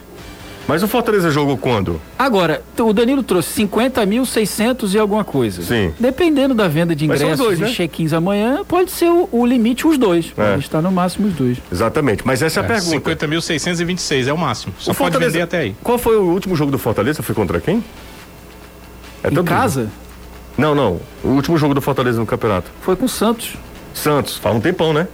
mas 0.66 0.82
o 0.82 0.88
Fortaleza 0.88 1.30
jogou 1.30 1.56
quando? 1.58 2.00
Agora, 2.18 2.62
o 2.78 2.92
Danilo 2.92 3.22
trouxe 3.22 3.50
50 3.52 4.04
mil 4.06 4.24
600 4.24 4.94
e 4.94 4.98
alguma 4.98 5.24
coisa. 5.24 5.62
Sim. 5.62 5.92
Dependendo 5.98 6.54
da 6.54 6.68
venda 6.68 6.94
de 6.94 7.04
ingressos 7.04 7.38
dois, 7.38 7.58
né? 7.58 7.68
e 7.68 7.72
check-ins 7.72 8.12
amanhã, 8.12 8.64
pode 8.66 8.90
ser 8.90 9.08
o, 9.08 9.28
o, 9.30 9.44
limite 9.44 9.86
os 9.86 9.98
dois. 9.98 10.32
É. 10.36 10.50
Pode 10.50 10.64
estar 10.64 10.80
no 10.80 10.90
máximo 10.90 11.28
os 11.28 11.34
dois. 11.34 11.58
Exatamente. 11.70 12.26
Mas 12.26 12.42
essa 12.42 12.60
é, 12.60 12.64
a 12.64 12.66
pergunta. 12.66 12.90
50 12.90 13.26
mil 13.26 13.40
626 13.40 14.28
é 14.28 14.32
o 14.32 14.38
máximo. 14.38 14.74
Só 14.78 14.92
o 14.92 14.94
pode 14.94 15.12
Fortaleza, 15.12 15.32
vender 15.32 15.42
até 15.42 15.58
aí. 15.58 15.76
Qual 15.82 15.98
foi 15.98 16.16
o 16.16 16.22
último 16.22 16.56
jogo 16.56 16.70
do 16.70 16.78
Fortaleza? 16.78 17.22
Foi 17.22 17.34
contra 17.34 17.60
quem? 17.60 17.84
É 19.22 19.28
em 19.28 19.44
casa? 19.44 19.90
Não, 20.56 20.74
não. 20.74 21.00
O 21.22 21.28
último 21.28 21.58
jogo 21.58 21.74
do 21.74 21.80
Fortaleza 21.80 22.18
no 22.18 22.26
campeonato. 22.26 22.70
Foi 22.80 22.94
com 22.96 23.06
o 23.06 23.08
Santos. 23.08 23.54
Santos. 23.92 24.36
Faz 24.36 24.54
um 24.54 24.60
tempão, 24.60 24.92
né? 24.92 25.08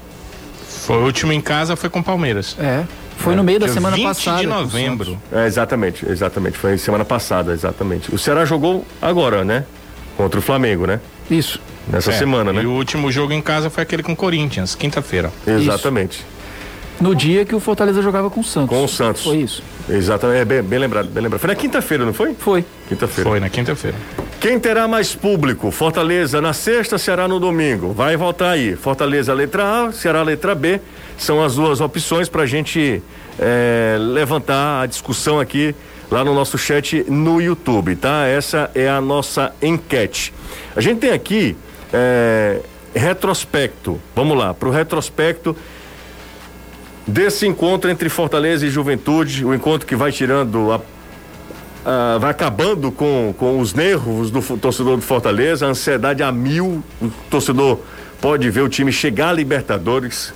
Foi 0.69 0.97
o 0.97 1.05
último 1.05 1.33
em 1.33 1.41
casa, 1.41 1.77
foi 1.77 1.89
com 1.91 2.01
o 2.01 2.05
Palmeiras. 2.05 2.57
É. 2.59 2.85
Foi 3.21 3.37
no 3.37 3.45
meio 3.45 3.61
da 3.61 3.69
semana 3.69 3.97
20 3.97 4.05
passada. 4.05 4.41
de 4.41 4.47
novembro. 4.47 5.19
É, 5.31 5.47
exatamente, 5.47 6.07
exatamente. 6.09 6.57
Foi 6.57 6.79
semana 6.79 7.05
passada, 7.05 7.53
exatamente. 7.53 8.15
O 8.15 8.19
Ceará 8.19 8.45
jogou 8.45 8.85
agora, 9.01 9.45
né? 9.45 9.65
Contra 10.17 10.41
o 10.41 10.43
Flamengo, 10.43 10.87
né? 10.87 11.01
Isso. 11.31 11.61
Nessa 11.87 12.13
é, 12.13 12.15
semana, 12.15 12.53
né? 12.53 12.63
E 12.63 12.67
o 12.67 12.73
último 12.73 13.13
jogo 13.13 13.33
em 13.33 13.43
casa 13.43 13.69
foi 13.69 13.83
aquele 13.83 14.03
com 14.03 14.13
o 14.13 14.17
Corinthians, 14.17 14.75
quinta-feira. 14.75 15.31
Exatamente. 15.47 16.19
Isso. 16.19 16.41
No 17.01 17.15
dia 17.15 17.45
que 17.45 17.55
o 17.55 17.61
Fortaleza 17.61 18.03
jogava 18.03 18.29
com 18.31 18.41
o 18.41 18.45
Santos. 18.45 18.77
Com 18.77 18.85
o 18.85 18.89
Santos. 18.89 19.23
Foi 19.23 19.39
isso. 19.39 19.63
Exatamente, 19.89 20.41
é 20.41 20.45
bem, 20.45 20.63
bem 20.63 20.79
lembrado, 20.79 21.09
bem 21.09 21.23
lembrado. 21.23 21.41
Foi 21.41 21.49
na 21.49 21.55
quinta-feira, 21.55 22.05
não 22.05 22.13
foi? 22.13 22.35
Foi. 22.35 22.65
Quinta-feira. 22.89 23.31
Foi 23.31 23.41
na 23.41 23.49
quinta-feira. 23.49 23.97
Quem 24.41 24.59
terá 24.59 24.89
mais 24.89 25.15
público? 25.15 25.71
Fortaleza 25.71 26.41
na 26.41 26.55
sexta, 26.55 26.97
Ceará 26.97 27.29
no 27.29 27.39
domingo. 27.39 27.93
Vai 27.93 28.17
voltar 28.17 28.53
aí. 28.53 28.75
Fortaleza 28.75 29.35
letra 29.35 29.89
A, 29.89 29.93
Ceará 29.93 30.23
letra 30.23 30.55
B. 30.55 30.81
São 31.19 31.45
as 31.45 31.57
duas 31.57 31.79
opções 31.83 32.27
para 32.27 32.45
a 32.45 32.47
gente 32.47 33.03
é, 33.39 33.99
levantar 34.01 34.81
a 34.81 34.87
discussão 34.87 35.39
aqui 35.39 35.75
lá 36.11 36.25
no 36.25 36.33
nosso 36.33 36.57
chat 36.57 37.05
no 37.07 37.39
YouTube, 37.39 37.95
tá? 37.97 38.27
Essa 38.27 38.71
é 38.75 38.89
a 38.89 38.99
nossa 38.99 39.55
enquete. 39.61 40.33
A 40.75 40.81
gente 40.81 41.01
tem 41.01 41.11
aqui 41.11 41.55
é, 41.93 42.61
retrospecto. 42.95 44.01
Vamos 44.17 44.39
lá, 44.39 44.55
para 44.55 44.71
o 44.71 44.73
retrospecto 44.73 45.55
desse 47.07 47.47
encontro 47.47 47.91
entre 47.91 48.09
Fortaleza 48.09 48.67
e 48.67 48.71
Juventude, 48.71 49.45
o 49.45 49.53
encontro 49.53 49.87
que 49.87 49.95
vai 49.95 50.11
tirando 50.11 50.73
a 50.73 50.81
Uh, 51.81 52.21
vai 52.21 52.31
acabando 52.31 52.93
com, 52.93 53.35
com 53.39 53.59
os 53.59 53.73
nervos 53.73 54.31
do 54.31 54.43
torcedor 54.59 54.97
do 54.97 55.03
Fortaleza, 55.03 55.67
a 55.67 55.71
ansiedade 55.71 56.23
a 56.23 56.31
mil. 56.31 56.85
O 57.01 57.11
torcedor 57.31 57.81
pode 58.21 58.51
ver 58.51 58.61
o 58.61 58.69
time 58.69 58.93
chegar 58.93 59.31
a 59.31 59.33
Libertadores, 59.33 60.35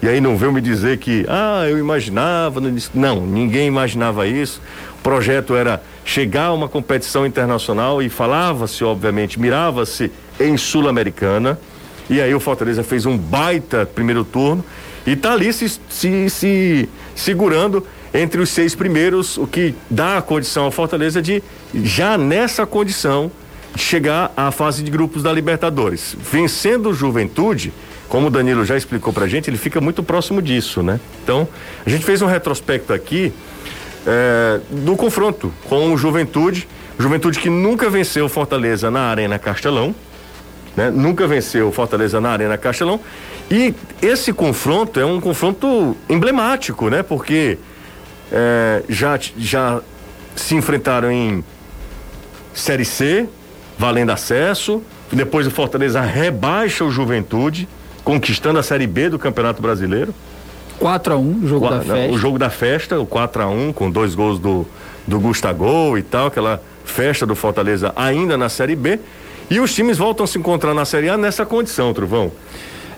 e 0.00 0.08
aí 0.08 0.20
não 0.20 0.36
veio 0.36 0.52
me 0.52 0.60
dizer 0.60 0.98
que, 0.98 1.26
ah, 1.28 1.66
eu 1.68 1.76
imaginava. 1.76 2.60
Não, 2.94 3.26
ninguém 3.26 3.66
imaginava 3.66 4.26
isso. 4.26 4.62
O 4.98 5.02
projeto 5.02 5.54
era 5.54 5.82
chegar 6.04 6.46
a 6.46 6.52
uma 6.54 6.68
competição 6.68 7.26
internacional 7.26 8.00
e 8.00 8.08
falava-se, 8.08 8.82
obviamente, 8.84 9.38
mirava-se 9.38 10.10
em 10.40 10.56
Sul-Americana. 10.56 11.58
E 12.08 12.20
aí 12.20 12.32
o 12.34 12.40
Fortaleza 12.40 12.82
fez 12.82 13.04
um 13.04 13.18
baita 13.18 13.84
primeiro 13.84 14.24
turno 14.24 14.64
e 15.06 15.12
está 15.12 15.32
ali 15.32 15.52
se, 15.52 15.68
se, 15.90 16.30
se 16.30 16.88
segurando 17.14 17.84
entre 18.12 18.40
os 18.40 18.48
seis 18.50 18.74
primeiros, 18.74 19.36
o 19.36 19.46
que 19.46 19.74
dá 19.90 20.18
a 20.18 20.22
condição 20.22 20.64
ao 20.64 20.70
Fortaleza 20.70 21.20
de, 21.20 21.42
já 21.74 22.16
nessa 22.16 22.66
condição, 22.66 23.30
chegar 23.76 24.32
à 24.36 24.50
fase 24.50 24.82
de 24.82 24.90
grupos 24.90 25.22
da 25.22 25.32
Libertadores. 25.32 26.16
Vencendo 26.18 26.90
o 26.90 26.94
Juventude, 26.94 27.72
como 28.08 28.28
o 28.28 28.30
Danilo 28.30 28.64
já 28.64 28.76
explicou 28.76 29.12
pra 29.12 29.26
gente, 29.26 29.50
ele 29.50 29.58
fica 29.58 29.80
muito 29.80 30.02
próximo 30.02 30.40
disso, 30.40 30.82
né? 30.82 30.98
Então, 31.22 31.46
a 31.84 31.90
gente 31.90 32.04
fez 32.04 32.22
um 32.22 32.26
retrospecto 32.26 32.92
aqui 32.92 33.32
é, 34.06 34.60
do 34.70 34.96
confronto 34.96 35.52
com 35.68 35.92
o 35.92 35.98
Juventude. 35.98 36.66
Juventude 36.98 37.38
que 37.38 37.50
nunca 37.50 37.90
venceu 37.90 38.28
Fortaleza 38.28 38.90
na 38.90 39.02
Arena 39.02 39.38
Castelão, 39.38 39.94
né? 40.76 40.90
Nunca 40.90 41.26
venceu 41.26 41.70
Fortaleza 41.70 42.20
na 42.20 42.30
Arena 42.30 42.56
Castelão. 42.56 42.98
E 43.50 43.74
esse 44.00 44.32
confronto 44.32 44.98
é 44.98 45.04
um 45.04 45.20
confronto 45.20 45.96
emblemático, 46.08 46.88
né? 46.88 47.02
Porque 47.02 47.58
é, 48.32 48.82
já, 48.88 49.18
já 49.36 49.80
se 50.36 50.54
enfrentaram 50.54 51.10
em 51.10 51.44
Série 52.54 52.84
C, 52.84 53.28
valendo 53.78 54.10
acesso. 54.10 54.82
Depois 55.12 55.46
o 55.46 55.50
Fortaleza 55.50 56.00
rebaixa 56.00 56.84
o 56.84 56.90
Juventude 56.90 57.68
conquistando 58.04 58.58
a 58.58 58.62
Série 58.62 58.86
B 58.86 59.10
do 59.10 59.18
Campeonato 59.18 59.60
Brasileiro. 59.60 60.14
4 60.78 61.12
a 61.12 61.16
1 61.16 61.44
o 61.44 61.46
jogo 61.48 61.66
o, 61.66 61.70
da 61.70 61.80
festa. 61.80 62.12
O 62.12 62.18
jogo 62.18 62.38
da 62.38 62.50
festa, 62.50 63.00
o 63.00 63.06
4 63.06 63.42
a 63.42 63.46
1 63.48 63.72
com 63.72 63.90
dois 63.90 64.14
gols 64.14 64.38
do, 64.38 64.66
do 65.06 65.18
Gustavo 65.18 65.98
e 65.98 66.02
tal, 66.02 66.28
aquela 66.28 66.62
festa 66.84 67.26
do 67.26 67.34
Fortaleza 67.34 67.92
ainda 67.96 68.36
na 68.36 68.48
Série 68.48 68.76
B. 68.76 68.98
E 69.50 69.60
os 69.60 69.74
times 69.74 69.98
voltam 69.98 70.24
a 70.24 70.26
se 70.26 70.38
encontrar 70.38 70.74
na 70.74 70.84
Série 70.84 71.08
A 71.08 71.16
nessa 71.16 71.44
condição, 71.44 71.92
Truvão. 71.92 72.30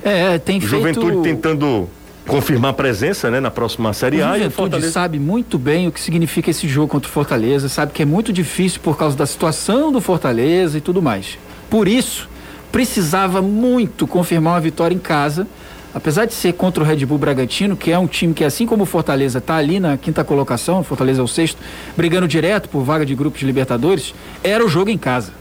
É, 0.03 0.39
tem 0.39 0.61
Juventude 0.61 1.07
feito... 1.07 1.23
tentando 1.23 1.89
confirmar 2.31 2.75
presença 2.75 3.29
né, 3.29 3.41
na 3.41 3.51
próxima 3.51 3.93
Série 3.93 4.23
A. 4.23 4.27
O 4.31 4.35
Juventude 4.35 4.55
Fortaleza... 4.55 4.93
sabe 4.93 5.19
muito 5.19 5.59
bem 5.59 5.89
o 5.89 5.93
que 5.93 6.01
significa 6.01 6.49
esse 6.49 6.69
jogo 6.69 6.87
contra 6.87 7.09
o 7.09 7.13
Fortaleza, 7.13 7.69
sabe 7.69 7.93
que 7.93 8.03
é 8.03 8.07
muito 8.07 8.33
difícil 8.33 8.81
por 8.81 8.97
causa 8.97 9.17
da 9.17 9.27
situação 9.27 9.91
do 9.91 10.01
Fortaleza 10.01 10.79
e 10.79 10.81
tudo 10.81 11.03
mais. 11.03 11.37
Por 11.69 11.89
isso, 11.89 12.29
precisava 12.71 13.43
muito 13.43 14.07
confirmar 14.07 14.55
uma 14.55 14.61
vitória 14.61 14.95
em 14.95 14.99
casa, 14.99 15.45
apesar 15.93 16.25
de 16.25 16.33
ser 16.33 16.53
contra 16.53 16.85
o 16.85 16.87
Red 16.87 17.05
Bull 17.05 17.19
Bragantino, 17.19 17.77
que 17.77 17.91
é 17.91 17.99
um 17.99 18.07
time 18.07 18.33
que, 18.33 18.45
assim 18.45 18.65
como 18.65 18.85
o 18.85 18.87
Fortaleza, 18.87 19.39
está 19.39 19.57
ali 19.57 19.81
na 19.81 19.97
quinta 19.97 20.23
colocação, 20.23 20.85
Fortaleza 20.85 21.21
é 21.21 21.25
o 21.25 21.29
sexto, 21.29 21.59
brigando 21.97 22.29
direto 22.29 22.69
por 22.69 22.85
vaga 22.85 23.05
de 23.05 23.15
grupos 23.15 23.41
de 23.41 23.47
Libertadores, 23.47 24.15
era 24.45 24.65
o 24.65 24.69
jogo 24.69 24.89
em 24.89 24.99
casa. 24.99 25.40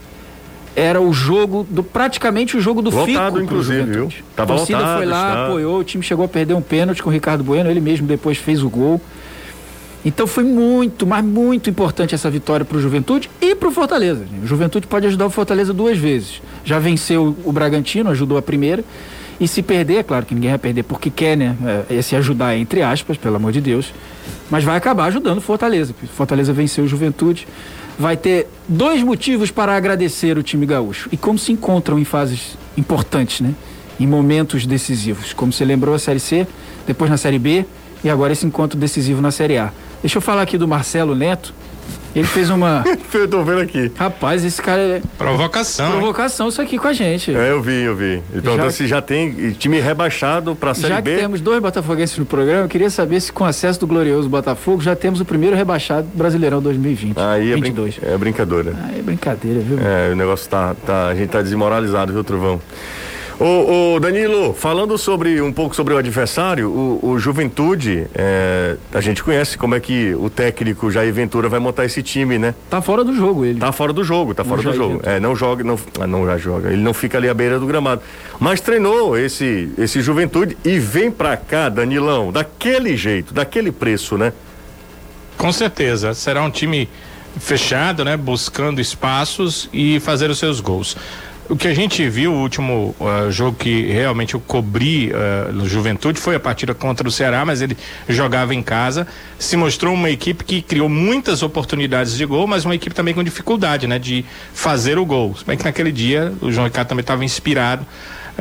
Era 0.74 1.00
o 1.00 1.12
jogo 1.12 1.66
do 1.68 1.82
praticamente 1.82 2.56
o 2.56 2.60
jogo 2.60 2.80
do 2.80 2.90
Lotado, 2.90 3.34
fico 3.34 3.40
inclusive, 3.40 3.82
viu? 3.82 4.08
Tava 4.36 4.54
a 4.54 4.56
torcida 4.56 4.78
lotado, 4.78 4.96
foi 4.98 5.06
lá, 5.06 5.28
está. 5.28 5.46
apoiou, 5.46 5.78
o 5.78 5.84
time 5.84 6.02
chegou 6.02 6.24
a 6.24 6.28
perder 6.28 6.54
um 6.54 6.62
pênalti 6.62 7.02
com 7.02 7.10
o 7.10 7.12
Ricardo 7.12 7.42
Bueno, 7.42 7.70
ele 7.70 7.80
mesmo 7.80 8.06
depois 8.06 8.38
fez 8.38 8.62
o 8.62 8.70
gol. 8.70 9.00
Então 10.04 10.26
foi 10.26 10.44
muito, 10.44 11.06
mas 11.06 11.22
muito 11.22 11.68
importante 11.68 12.14
essa 12.14 12.30
vitória 12.30 12.64
para 12.64 12.78
o 12.78 12.80
Juventude 12.80 13.30
e 13.40 13.54
para 13.54 13.68
o 13.68 13.72
Fortaleza. 13.72 14.24
O 14.42 14.46
Juventude 14.46 14.86
pode 14.86 15.06
ajudar 15.06 15.26
o 15.26 15.30
Fortaleza 15.30 15.74
duas 15.74 15.98
vezes. 15.98 16.40
Já 16.64 16.78
venceu 16.78 17.36
o 17.44 17.52
Bragantino, 17.52 18.08
ajudou 18.10 18.38
a 18.38 18.42
primeira. 18.42 18.82
E 19.38 19.48
se 19.48 19.62
perder, 19.62 19.96
é 19.96 20.02
claro 20.02 20.26
que 20.26 20.34
ninguém 20.34 20.50
vai 20.50 20.58
perder 20.58 20.82
porque 20.82 21.10
quer, 21.10 21.36
né? 21.36 21.56
É, 21.90 21.94
Esse 21.96 22.14
ajudar, 22.14 22.56
entre 22.56 22.82
aspas, 22.82 23.16
pelo 23.16 23.36
amor 23.36 23.52
de 23.52 23.60
Deus. 23.60 23.92
Mas 24.50 24.64
vai 24.64 24.76
acabar 24.76 25.06
ajudando 25.06 25.38
o 25.38 25.40
Fortaleza. 25.40 25.94
Fortaleza 26.14 26.52
venceu 26.52 26.84
o 26.84 26.88
Juventude. 26.88 27.46
Vai 28.00 28.16
ter 28.16 28.48
dois 28.66 29.02
motivos 29.02 29.50
para 29.50 29.76
agradecer 29.76 30.38
o 30.38 30.42
time 30.42 30.64
gaúcho. 30.64 31.10
E 31.12 31.18
como 31.18 31.38
se 31.38 31.52
encontram 31.52 31.98
em 31.98 32.04
fases 32.06 32.56
importantes, 32.74 33.42
né? 33.42 33.54
Em 34.00 34.06
momentos 34.06 34.64
decisivos. 34.64 35.34
Como 35.34 35.52
você 35.52 35.66
lembrou 35.66 35.94
a 35.94 35.98
Série 35.98 36.18
C, 36.18 36.46
depois 36.86 37.10
na 37.10 37.18
Série 37.18 37.38
B 37.38 37.66
e 38.02 38.08
agora 38.08 38.32
esse 38.32 38.46
encontro 38.46 38.78
decisivo 38.78 39.20
na 39.20 39.30
Série 39.30 39.58
A. 39.58 39.70
Deixa 40.00 40.16
eu 40.16 40.22
falar 40.22 40.40
aqui 40.40 40.56
do 40.56 40.66
Marcelo 40.66 41.14
Neto. 41.14 41.52
Ele 42.14 42.26
fez 42.26 42.50
uma. 42.50 42.84
Eu 43.14 43.28
tô 43.28 43.42
vendo 43.42 43.60
aqui. 43.60 43.90
Rapaz, 43.96 44.44
esse 44.44 44.60
cara 44.60 44.80
é 44.80 45.02
Provocação. 45.18 45.86
hein? 45.86 45.92
provocação 45.92 46.48
isso 46.48 46.60
aqui 46.62 46.78
com 46.78 46.88
a 46.88 46.92
gente. 46.92 47.34
É, 47.34 47.50
eu 47.50 47.60
vi, 47.62 47.82
eu 47.82 47.94
vi. 47.94 48.22
Então, 48.34 48.56
Já- 48.56 48.70
se 48.70 48.86
já 48.86 49.02
tem 49.02 49.52
time 49.52 49.80
rebaixado 49.80 50.54
pra 50.56 50.74
Série 50.74 50.88
Já 50.88 50.96
que 51.02 51.10
B. 51.10 51.16
temos 51.16 51.40
dois 51.40 51.60
botafoguenses 51.60 52.16
no 52.18 52.24
programa, 52.26 52.62
eu 52.64 52.68
queria 52.68 52.90
saber 52.90 53.20
se 53.20 53.32
com 53.32 53.44
acesso 53.44 53.78
do 53.80 53.86
glorioso 53.86 54.28
Botafogo 54.28 54.80
já 54.82 54.94
temos 54.96 55.20
o 55.20 55.24
primeiro 55.24 55.54
rebaixado 55.56 56.06
Brasileirão 56.14 56.60
2020. 56.62 57.18
Aí 57.18 57.48
é, 57.52 57.56
brin 57.56 57.62
22. 57.72 57.98
é 58.02 58.16
brincadeira. 58.18 58.74
Aí 58.88 58.98
é 58.98 59.02
brincadeira, 59.02 59.60
viu? 59.60 59.78
É, 59.80 60.12
o 60.12 60.16
negócio 60.16 60.48
tá, 60.48 60.74
tá. 60.86 61.08
A 61.08 61.14
gente 61.14 61.28
tá 61.30 61.42
desmoralizado, 61.42 62.12
viu, 62.12 62.24
Trovão? 62.24 62.60
Ô, 63.40 63.94
ô, 63.94 64.00
Danilo, 64.00 64.52
falando 64.52 64.98
sobre 64.98 65.40
um 65.40 65.50
pouco 65.50 65.74
sobre 65.74 65.94
o 65.94 65.96
adversário, 65.96 66.68
o, 66.68 67.12
o 67.12 67.18
Juventude, 67.18 68.06
é, 68.14 68.76
a 68.92 69.00
gente 69.00 69.24
conhece 69.24 69.56
como 69.56 69.74
é 69.74 69.80
que 69.80 70.14
o 70.14 70.28
técnico 70.28 70.90
Jair 70.90 71.10
Ventura 71.10 71.48
vai 71.48 71.58
montar 71.58 71.86
esse 71.86 72.02
time, 72.02 72.38
né? 72.38 72.54
Tá 72.68 72.82
fora 72.82 73.02
do 73.02 73.16
jogo 73.16 73.46
ele. 73.46 73.58
Tá 73.58 73.72
fora 73.72 73.94
do 73.94 74.04
jogo, 74.04 74.34
tá 74.34 74.42
O 74.42 74.44
fora 74.44 74.58
do 74.58 74.64
Jair 74.64 74.76
jogo. 74.76 74.92
Ventura. 74.96 75.12
É, 75.12 75.18
não 75.18 75.34
joga, 75.34 75.64
não, 75.64 75.78
ah, 75.98 76.06
não 76.06 76.26
já 76.26 76.36
joga. 76.36 76.70
Ele 76.70 76.82
não 76.82 76.92
fica 76.92 77.16
ali 77.16 77.30
à 77.30 77.32
beira 77.32 77.58
do 77.58 77.66
gramado. 77.66 78.02
Mas 78.38 78.60
treinou 78.60 79.16
esse, 79.16 79.72
esse 79.78 80.02
Juventude 80.02 80.58
e 80.62 80.78
vem 80.78 81.10
pra 81.10 81.34
cá, 81.34 81.70
Danilão, 81.70 82.30
daquele 82.30 82.94
jeito, 82.94 83.32
daquele 83.32 83.72
preço, 83.72 84.18
né? 84.18 84.34
Com 85.38 85.50
certeza. 85.50 86.12
Será 86.12 86.42
um 86.42 86.50
time 86.50 86.90
fechado, 87.38 88.04
né? 88.04 88.18
Buscando 88.18 88.82
espaços 88.82 89.66
e 89.72 89.98
fazer 90.00 90.28
os 90.28 90.38
seus 90.38 90.60
gols. 90.60 90.94
O 91.50 91.56
que 91.56 91.66
a 91.66 91.74
gente 91.74 92.08
viu, 92.08 92.32
o 92.32 92.42
último 92.42 92.94
ah, 93.00 93.28
jogo 93.28 93.56
que 93.56 93.90
realmente 93.90 94.34
eu 94.34 94.40
cobri 94.40 95.10
ah, 95.12 95.50
no 95.50 95.68
Juventude 95.68 96.20
foi 96.20 96.36
a 96.36 96.40
partida 96.40 96.72
contra 96.74 97.08
o 97.08 97.10
Ceará, 97.10 97.44
mas 97.44 97.60
ele 97.60 97.76
jogava 98.08 98.54
em 98.54 98.62
casa. 98.62 99.04
Se 99.36 99.56
mostrou 99.56 99.92
uma 99.92 100.08
equipe 100.08 100.44
que 100.44 100.62
criou 100.62 100.88
muitas 100.88 101.42
oportunidades 101.42 102.16
de 102.16 102.24
gol, 102.24 102.46
mas 102.46 102.64
uma 102.64 102.76
equipe 102.76 102.94
também 102.94 103.12
com 103.12 103.24
dificuldade, 103.24 103.88
né? 103.88 103.98
De 103.98 104.24
fazer 104.54 104.96
o 104.96 105.04
gol. 105.04 105.36
Se 105.36 105.44
bem 105.44 105.58
que 105.58 105.64
naquele 105.64 105.90
dia 105.90 106.32
o 106.40 106.52
João 106.52 106.66
Ricardo 106.66 106.86
também 106.86 107.02
estava 107.02 107.24
inspirado 107.24 107.84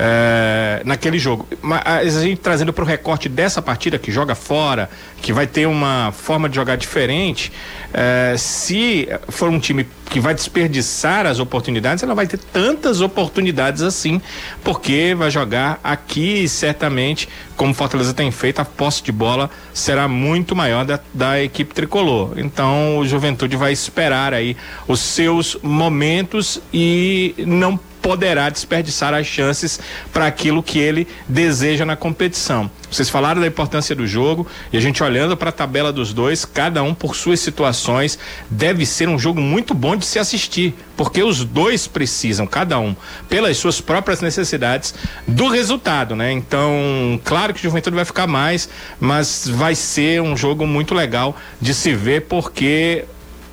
é, 0.02 0.82
naquele 0.86 1.20
jogo. 1.20 1.46
Mas 1.62 2.16
a 2.16 2.22
gente 2.22 2.40
trazendo 2.40 2.72
para 2.72 2.84
o 2.84 2.88
recorte 2.88 3.28
dessa 3.28 3.62
partida 3.62 4.00
que 4.00 4.14
joga 4.14 4.34
fora, 4.34 4.90
que 5.22 5.34
vai 5.34 5.46
ter 5.46 5.68
uma 5.68 6.14
forma 6.14 6.48
de 6.48 6.56
jogar 6.56 6.78
diferente, 6.78 7.52
é, 7.94 8.36
se 8.38 9.10
for 9.28 9.50
um 9.50 9.60
time 9.60 9.86
que 10.06 10.20
vai 10.20 10.34
desperdiçar 10.34 11.26
as 11.26 11.40
oportunidades, 11.40 12.02
ela 12.02 12.16
vai 12.16 12.26
ter 12.26 12.38
tantas 12.38 13.02
oportunidades 13.02 13.82
assim, 13.82 14.22
porque 14.64 15.14
vai 15.16 15.30
jogar 15.30 15.80
aqui 15.84 16.44
e 16.44 16.50
certamente, 16.50 17.28
como 17.58 17.74
Fortaleza 17.74 18.14
tem 18.14 18.32
feito, 18.32 18.60
a 18.60 18.66
posse 18.66 19.04
de 19.04 19.12
bola 19.12 19.52
será 19.74 20.08
muito 20.08 20.56
maior 20.56 20.86
da, 20.86 21.00
da 21.14 21.44
equipe 21.44 21.74
tricolor. 21.74 22.34
Então 22.38 23.00
o 23.00 23.06
Juventude 23.06 23.58
vai 23.58 23.74
esperar 23.74 24.34
aí 24.34 24.56
os 24.88 25.02
seus 25.02 25.58
momentos 25.62 26.62
e 26.74 27.36
não 27.46 27.78
poderá 28.02 28.50
desperdiçar 28.50 29.14
as 29.14 29.28
chances 29.28 29.80
para 30.12 30.28
aquilo 30.28 30.64
que 30.64 30.80
ele 30.80 31.08
deseja 31.28 31.86
na 31.86 31.96
competição. 31.96 32.70
Vocês 32.92 33.10
falaram 33.10 33.40
da 33.40 33.48
importância 33.48 33.96
do 33.96 34.08
jogo 34.08 34.48
e 34.74 34.78
a 34.78 34.80
gente 34.80 35.04
olhando 35.04 35.38
para 35.38 35.50
a 35.50 35.54
tabela 35.54 35.94
dos 35.94 36.12
dois, 36.12 36.44
cada 36.44 36.82
um 36.82 36.94
por 36.94 37.16
suas 37.16 37.40
situações, 37.40 38.18
deve 38.50 38.86
ser 38.86 39.08
um 39.08 39.20
jogo 39.20 39.40
muito 39.40 39.74
bom 39.74 39.96
de 39.96 40.06
se 40.06 40.18
assistir, 40.18 40.74
porque 40.98 41.22
os 41.22 41.46
dois 41.46 41.86
precisam, 41.88 42.48
cada 42.48 42.80
um, 42.80 42.96
pelas 43.28 43.58
suas 43.58 43.80
próprias 43.80 44.22
necessidades, 44.22 44.96
do 45.28 45.48
resultado, 45.48 46.16
né? 46.16 46.32
Então, 46.32 47.20
claro 47.24 47.54
que 47.54 47.60
o 47.60 47.64
Juventude 47.64 47.96
vai 47.96 48.06
ficar 48.06 48.26
mais, 48.26 48.68
mas 49.00 49.48
vai 49.48 49.76
ser 49.76 50.22
um 50.22 50.36
jogo 50.36 50.66
muito 50.66 50.96
legal 50.96 51.38
de 51.62 51.74
se 51.76 51.94
ver, 51.94 52.22
porque 52.22 53.06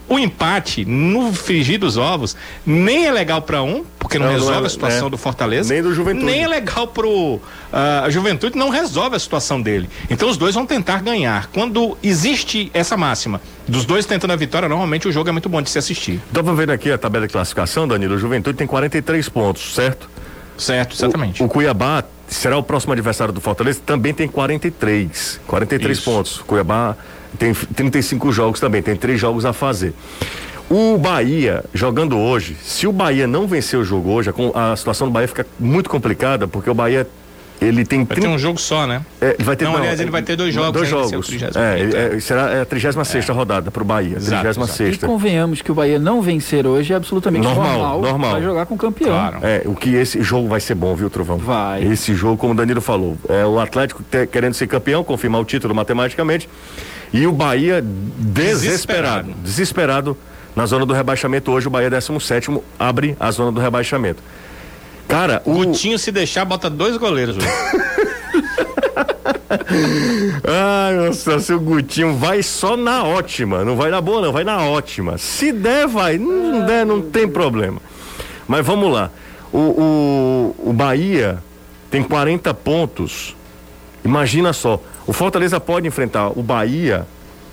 o 0.08 0.18
empate 0.18 0.84
no 0.84 1.32
frigir 1.32 1.78
dos 1.80 1.96
ovos 1.96 2.36
nem 2.64 3.06
é 3.06 3.12
legal 3.12 3.42
para 3.42 3.62
um, 3.62 3.84
porque 3.98 4.18
não, 4.18 4.26
Não, 4.26 4.32
não 4.32 4.38
resolve 4.38 4.62
é- 4.62 4.66
a 4.66 4.70
situação 4.70 5.06
é. 5.08 5.10
do 5.10 5.18
Fortaleza. 5.18 5.72
Nem 5.74 5.82
do 5.82 5.92
Juventude. 5.94 6.24
Nem 6.26 6.44
é 6.44 6.48
legal 6.48 6.86
pro 6.86 7.40
ah, 7.72 8.02
a 8.04 8.10
Juventude 8.10 8.56
não 8.56 8.70
resolve 8.70 9.16
a 9.16 9.18
situação 9.18 9.60
dele. 9.60 9.88
Então 10.08 10.28
os 10.28 10.36
dois 10.36 10.54
vão 10.54 10.64
tentar 10.64 11.02
ganhar. 11.02 11.48
Quando 11.52 11.98
existe 12.02 12.70
essa 12.72 12.96
máxima 12.96 13.40
dos 13.66 13.84
dois 13.84 14.06
tentando 14.06 14.32
a 14.32 14.36
vitória, 14.36 14.68
normalmente 14.68 15.08
o 15.08 15.12
jogo 15.12 15.28
é 15.28 15.32
muito 15.32 15.48
bom 15.48 15.60
de 15.60 15.70
se 15.70 15.78
assistir. 15.78 16.20
Tava 16.32 16.54
vendo 16.54 16.70
aqui 16.70 16.90
a 16.90 16.96
tabela 16.98 17.26
de 17.26 17.32
classificação, 17.32 17.88
Danilo. 17.88 18.14
O 18.14 18.18
Juventude 18.18 18.56
tem 18.56 18.66
43 18.66 19.28
pontos, 19.28 19.74
certo? 19.74 20.08
Certo, 20.56 20.94
exatamente. 20.94 21.42
O, 21.42 21.46
o 21.46 21.48
Cuiabá 21.48 22.04
será 22.28 22.56
o 22.56 22.62
próximo 22.62 22.92
adversário 22.92 23.32
do 23.32 23.40
Fortaleza, 23.40 23.80
também 23.84 24.14
tem 24.14 24.26
43. 24.28 25.40
43 25.46 25.98
Isso. 25.98 26.10
pontos. 26.10 26.38
Cuiabá 26.46 26.96
tem 27.38 27.52
35 27.54 28.32
jogos 28.32 28.60
também, 28.60 28.82
tem 28.82 28.96
três 28.96 29.20
jogos 29.20 29.44
a 29.44 29.52
fazer. 29.52 29.92
O 30.68 30.98
Bahia, 30.98 31.64
jogando 31.72 32.18
hoje, 32.18 32.56
se 32.60 32.86
o 32.86 32.92
Bahia 32.92 33.26
não 33.26 33.46
vencer 33.46 33.78
o 33.78 33.84
jogo 33.84 34.10
hoje, 34.10 34.30
a 34.54 34.74
situação 34.74 35.06
do 35.06 35.12
Bahia 35.12 35.28
fica 35.28 35.46
muito 35.60 35.88
complicada, 35.88 36.48
porque 36.48 36.68
o 36.68 36.74
Bahia 36.74 37.06
ele 37.60 37.84
tem 37.84 38.04
Vai 38.04 38.18
ter 38.18 38.28
um 38.28 38.38
jogo 38.38 38.60
só, 38.60 38.86
né? 38.86 39.00
é, 39.20 39.34
ele 39.34 39.44
vai 39.44 39.56
ter, 39.56 39.64
Não, 39.64 39.76
aliás, 39.76 39.98
ele 39.98 40.10
vai 40.10 40.22
ter 40.22 40.36
dois 40.36 40.52
jogos, 40.52 40.72
Dois 40.72 40.88
é 40.88 40.90
jogos. 40.90 41.30
35º, 41.30 41.56
É, 41.56 42.12
é. 42.12 42.16
é, 42.16 42.20
será 42.20 42.50
é 42.50 42.60
a 42.60 42.66
36 42.66 43.28
rodada 43.30 43.70
para 43.70 43.82
o 43.82 43.86
Bahia. 43.86 44.16
Exato, 44.16 44.42
36 44.42 44.96
E 44.96 44.98
convenhamos 44.98 45.62
que 45.62 45.72
o 45.72 45.74
Bahia 45.74 45.98
não 45.98 46.20
vencer 46.20 46.66
hoje 46.66 46.92
é 46.92 46.96
absolutamente 46.96 47.44
Normal, 47.46 47.78
normal. 47.78 48.00
normal. 48.02 48.30
Vai 48.32 48.42
jogar 48.42 48.66
com 48.66 48.74
o 48.74 48.78
campeão. 48.78 49.08
Claro. 49.10 49.38
É, 49.42 49.62
o 49.64 49.74
que 49.74 49.94
esse 49.94 50.22
jogo 50.22 50.48
vai 50.48 50.60
ser 50.60 50.74
bom, 50.74 50.94
viu, 50.94 51.08
Trovão? 51.08 51.38
Vai. 51.38 51.82
Esse 51.84 52.14
jogo, 52.14 52.36
como 52.36 52.52
o 52.52 52.56
Danilo 52.56 52.80
falou, 52.80 53.16
é 53.28 53.46
o 53.46 53.58
Atlético 53.58 54.02
querendo 54.30 54.52
ser 54.54 54.66
campeão, 54.66 55.02
confirmar 55.02 55.40
o 55.40 55.44
título 55.44 55.74
matematicamente, 55.74 56.48
e 57.12 57.26
o 57.26 57.32
Bahia 57.32 57.82
desesperado, 57.82 59.28
Desesperado. 59.28 59.34
desesperado 59.42 60.16
na 60.54 60.66
zona 60.66 60.86
do 60.86 60.92
rebaixamento. 60.94 61.50
Hoje 61.52 61.66
o 61.66 61.70
Bahia 61.70 61.90
17 61.90 62.60
abre 62.78 63.16
a 63.20 63.30
zona 63.30 63.52
do 63.52 63.60
rebaixamento. 63.60 64.22
Cara, 65.08 65.40
o 65.44 65.52
Gutinho, 65.54 65.98
se 65.98 66.10
deixar, 66.10 66.44
bota 66.44 66.68
dois 66.68 66.96
goleiros. 66.96 67.36
Ai, 70.44 70.94
nossa, 70.94 71.38
seu 71.40 71.60
Gutinho 71.60 72.14
vai 72.16 72.42
só 72.42 72.76
na 72.76 73.04
ótima. 73.04 73.64
Não 73.64 73.76
vai 73.76 73.90
na 73.90 74.00
boa, 74.00 74.20
não, 74.22 74.32
vai 74.32 74.44
na 74.44 74.62
ótima. 74.64 75.18
Se 75.18 75.52
der, 75.52 75.86
vai. 75.86 76.18
Não 76.18 76.64
der, 76.66 76.84
não 76.84 77.00
tem 77.02 77.28
problema. 77.28 77.80
Mas 78.48 78.64
vamos 78.66 78.92
lá. 78.92 79.10
O, 79.52 79.58
o, 79.58 80.70
o 80.70 80.72
Bahia 80.72 81.38
tem 81.90 82.02
40 82.02 82.52
pontos. 82.54 83.34
Imagina 84.04 84.52
só. 84.52 84.80
O 85.06 85.12
Fortaleza 85.12 85.60
pode 85.60 85.86
enfrentar 85.86 86.28
o 86.36 86.42
Bahia, 86.42 87.06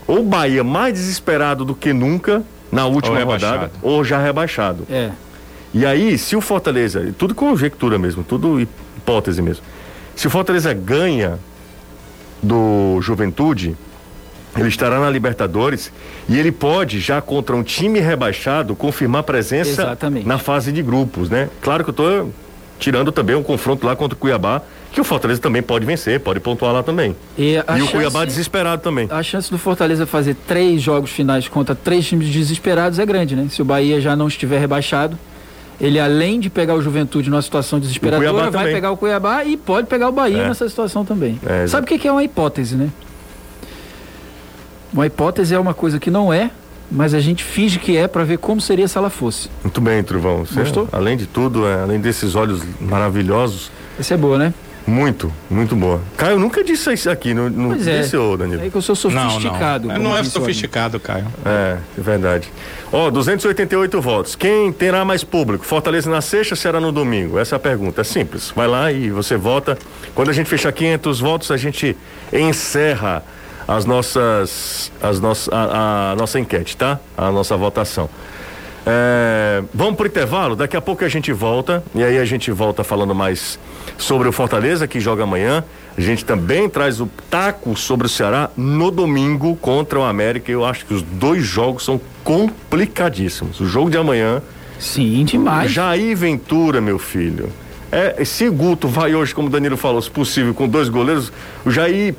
ou 0.07 0.19
o 0.19 0.23
Bahia 0.23 0.63
mais 0.63 0.93
desesperado 0.93 1.63
do 1.63 1.75
que 1.75 1.93
nunca 1.93 2.43
na 2.71 2.85
última 2.85 3.19
Ou 3.19 3.25
rodada, 3.25 3.71
ou 3.81 4.03
já 4.03 4.21
rebaixado. 4.21 4.85
É. 4.89 5.11
E 5.73 5.85
aí, 5.85 6.17
se 6.17 6.35
o 6.35 6.41
Fortaleza, 6.41 7.13
tudo 7.17 7.35
conjectura 7.35 7.97
mesmo, 7.97 8.23
tudo 8.23 8.59
hipótese 8.59 9.41
mesmo. 9.41 9.63
Se 10.15 10.27
o 10.27 10.29
Fortaleza 10.29 10.73
ganha 10.73 11.39
do 12.41 12.99
Juventude, 13.01 13.75
ele 14.55 14.67
estará 14.67 14.99
na 14.99 15.09
Libertadores 15.09 15.91
e 16.29 16.37
ele 16.37 16.51
pode, 16.51 16.99
já 16.99 17.21
contra 17.21 17.55
um 17.55 17.63
time 17.63 17.99
rebaixado, 17.99 18.75
confirmar 18.75 19.23
presença 19.23 19.81
Exatamente. 19.81 20.27
na 20.27 20.37
fase 20.37 20.71
de 20.71 20.83
grupos, 20.83 21.29
né? 21.29 21.49
Claro 21.61 21.83
que 21.83 21.89
eu 21.89 21.93
tô 21.93 22.29
tirando 22.77 23.11
também 23.11 23.35
um 23.35 23.43
confronto 23.43 23.85
lá 23.85 23.95
contra 23.95 24.15
o 24.15 24.19
Cuiabá, 24.19 24.61
que 24.93 25.01
o 25.01 25.03
Fortaleza 25.03 25.41
também 25.41 25.61
pode 25.61 25.85
vencer, 25.85 26.19
pode 26.19 26.39
pontuar 26.39 26.71
lá 26.71 26.83
também. 26.83 27.15
E, 27.37 27.55
e 27.55 27.59
o 27.59 27.63
chance- 27.79 27.91
Cuiabá 27.91 28.23
desesperado 28.25 28.81
também. 28.81 29.07
A 29.09 29.21
chance 29.23 29.49
do 29.51 29.57
Fortaleza 29.57 30.05
fazer 30.05 30.35
três 30.47 30.81
jogos 30.81 31.09
finais 31.11 31.47
contra 31.47 31.73
três 31.75 32.07
times 32.07 32.29
desesperados 32.29 32.99
é 32.99 33.05
grande, 33.05 33.35
né? 33.35 33.47
Se 33.49 33.61
o 33.61 33.65
Bahia 33.65 33.99
já 33.99 34.15
não 34.15 34.27
estiver 34.27 34.59
rebaixado, 34.59 35.17
ele 35.81 35.99
além 35.99 36.39
de 36.39 36.49
pegar 36.49 36.75
o 36.75 36.81
Juventude 36.81 37.29
numa 37.29 37.41
situação 37.41 37.79
desesperadora, 37.79 38.51
vai 38.51 38.71
pegar 38.71 38.91
o 38.91 38.97
Cuiabá 38.97 39.43
e 39.43 39.57
pode 39.57 39.87
pegar 39.87 40.07
o 40.07 40.11
Bahia 40.11 40.37
É. 40.43 40.47
nessa 40.47 40.69
situação 40.69 41.03
também. 41.03 41.39
É, 41.45 41.65
Sabe 41.67 41.85
o 41.85 41.87
que 41.87 41.97
que 41.97 42.07
é 42.07 42.11
uma 42.11 42.23
hipótese, 42.23 42.75
né? 42.75 42.89
Uma 44.93 45.07
hipótese 45.07 45.55
é 45.55 45.59
uma 45.59 45.73
coisa 45.73 45.99
que 45.99 46.11
não 46.11 46.31
é, 46.31 46.51
mas 46.91 47.13
a 47.15 47.19
gente 47.19 47.43
finge 47.43 47.79
que 47.79 47.97
é 47.97 48.07
para 48.07 48.23
ver 48.23 48.37
como 48.37 48.61
seria 48.61 48.87
se 48.87 48.95
ela 48.97 49.09
fosse. 49.09 49.49
Muito 49.63 49.81
bem, 49.81 50.03
Truvão. 50.03 50.45
Você, 50.45 50.59
Gostou? 50.59 50.87
Além 50.91 51.17
de 51.17 51.25
tudo, 51.25 51.65
é, 51.67 51.81
além 51.81 51.99
desses 51.99 52.35
olhos 52.35 52.61
maravilhosos, 52.79 53.71
Essa 53.99 54.13
é 54.13 54.17
boa, 54.17 54.37
né? 54.37 54.53
Muito, 54.85 55.31
muito 55.49 55.75
boa. 55.75 56.01
Caio 56.17 56.37
nunca 56.37 56.63
disse 56.63 56.91
isso 56.93 57.09
aqui, 57.09 57.33
não, 57.33 57.49
não 57.49 57.69
Pois 57.69 57.87
é. 57.87 58.01
disse, 58.01 58.17
ô, 58.17 58.35
Danilo. 58.35 58.65
É 58.65 58.69
que 58.69 58.75
eu 58.75 58.81
sou 58.81 58.95
Não, 59.09 59.29
sofisticado. 59.29 59.87
não. 59.87 59.97
Não 59.97 60.17
é 60.17 60.21
disse 60.21 60.37
o 60.37 60.39
sofisticado, 60.41 60.99
Caio. 60.99 61.25
É, 61.45 61.77
é 61.97 62.01
verdade. 62.01 62.51
Ó, 62.91 63.09
288 63.09 64.01
votos. 64.01 64.35
Quem 64.35 64.71
terá 64.73 65.05
mais 65.05 65.23
público? 65.23 65.65
Fortaleza 65.65 66.09
na 66.09 66.21
sexta, 66.21 66.55
será 66.55 66.79
no 66.79 66.91
domingo? 66.91 67.39
Essa 67.39 67.55
é 67.55 67.57
a 67.57 67.59
pergunta. 67.59 68.01
É 68.01 68.03
simples. 68.03 68.51
Vai 68.55 68.67
lá 68.67 68.91
e 68.91 69.09
você 69.09 69.37
vota. 69.37 69.77
Quando 70.13 70.29
a 70.29 70.33
gente 70.33 70.49
fechar 70.49 70.71
500 70.71 71.19
votos, 71.19 71.49
a 71.51 71.57
gente 71.57 71.95
encerra 72.31 73.23
as 73.67 73.85
nossas, 73.85 74.91
as 75.01 75.19
nossas, 75.19 75.47
a, 75.53 76.11
a 76.11 76.15
nossa 76.15 76.39
enquete, 76.39 76.75
tá? 76.75 76.99
A 77.17 77.31
nossa 77.31 77.55
votação. 77.55 78.09
É, 78.85 79.63
vamos 79.73 79.95
pro 79.95 80.07
intervalo, 80.07 80.55
daqui 80.55 80.75
a 80.75 80.81
pouco 80.81 81.05
a 81.05 81.09
gente 81.09 81.31
volta 81.31 81.81
e 81.95 82.03
aí 82.03 82.17
a 82.17 82.25
gente 82.25 82.51
volta 82.51 82.83
falando 82.83 83.15
mais 83.15 83.57
sobre 83.97 84.27
o 84.27 84.31
Fortaleza 84.31 84.87
que 84.87 84.99
joga 84.99 85.23
amanhã. 85.23 85.63
A 85.97 86.01
gente 86.01 86.25
também 86.25 86.67
traz 86.67 86.99
o 86.99 87.07
taco 87.29 87.77
sobre 87.77 88.07
o 88.07 88.09
Ceará 88.09 88.49
no 88.57 88.91
domingo 88.91 89.55
contra 89.55 89.99
o 89.99 90.03
América. 90.03 90.51
Eu 90.51 90.65
acho 90.65 90.85
que 90.85 90.93
os 90.93 91.01
dois 91.01 91.45
jogos 91.45 91.85
são 91.85 92.01
complicadíssimos. 92.23 93.59
O 93.59 93.65
jogo 93.65 93.89
de 93.89 93.97
amanhã, 93.97 94.41
Sim, 94.79 95.23
demais. 95.23 95.71
Jair 95.71 96.15
Ventura, 96.17 96.81
meu 96.81 96.99
filho. 96.99 97.49
É, 97.91 98.25
se 98.25 98.49
Guto 98.49 98.87
vai 98.87 99.15
hoje, 99.15 99.33
como 99.33 99.47
o 99.47 99.51
Danilo 99.51 99.77
falou, 99.77 100.01
se 100.01 100.09
possível, 100.09 100.53
com 100.53 100.67
dois 100.67 100.89
goleiros, 100.89 101.31
o 101.63 101.71
Jair 101.71 102.15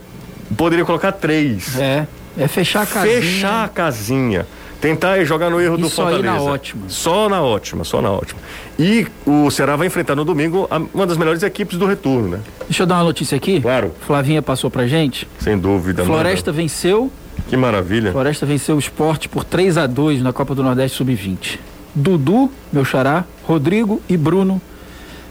poderia 0.57 0.85
colocar 0.85 1.13
três. 1.13 1.79
É, 1.79 2.07
é 2.39 2.49
fechar 2.49 2.83
a 2.83 2.87
casinha. 2.87 3.21
Fechar 3.21 3.65
a 3.65 3.69
casinha. 3.69 4.47
Tentar 4.85 5.17
é 5.17 5.25
jogar 5.25 5.49
no 5.49 5.59
erro 5.59 5.79
E 5.79 5.81
do 5.81 5.89
só 5.89 6.03
Fortaleza. 6.03 6.35
na 6.35 6.43
ótima. 6.43 6.83
Só 6.89 7.27
na 7.27 7.41
ótima, 7.41 7.85
só 7.85 8.03
na 8.03 8.11
ótima. 8.11 8.39
E 8.79 9.07
o 9.25 9.51
Ceará 9.51 9.77
vai 9.77 9.87
enfrentar 9.87 10.15
no 10.15 10.27
domingo 10.27 10.69
uma 10.93 11.07
das 11.07 11.17
melhores 11.17 11.43
equipes 11.43 11.79
do 11.79 11.87
retorno, 11.87 12.29
né? 12.29 12.41
Deixa 12.69 12.83
eu 12.83 12.87
dar 12.87 12.97
uma 12.97 13.05
notícia 13.05 13.35
aqui. 13.35 13.63
Claro. 13.63 13.93
Flavinha 14.07 14.43
passou 14.43 14.71
pra 14.71 14.87
gente. 14.87 15.27
Sem 15.39 15.57
dúvida. 15.57 16.05
Floresta 16.05 16.53
venceu. 16.53 17.11
Que 17.49 17.57
maravilha. 17.57 18.13
Floresta 18.13 18.45
venceu 18.45 18.77
o 18.77 18.79
esporte 18.79 19.27
por 19.27 19.43
3 19.43 19.79
a 19.79 19.87
2 19.87 20.21
na 20.21 20.35
Copa 20.35 20.55
do 20.55 20.63
Nordeste 20.63 20.99
Sub-20. 20.99 21.59
Dudu, 21.95 22.53
meu 22.71 22.85
xará, 22.85 23.25
Rodrigo 23.45 24.03
e 24.07 24.19
Bruno 24.19 24.61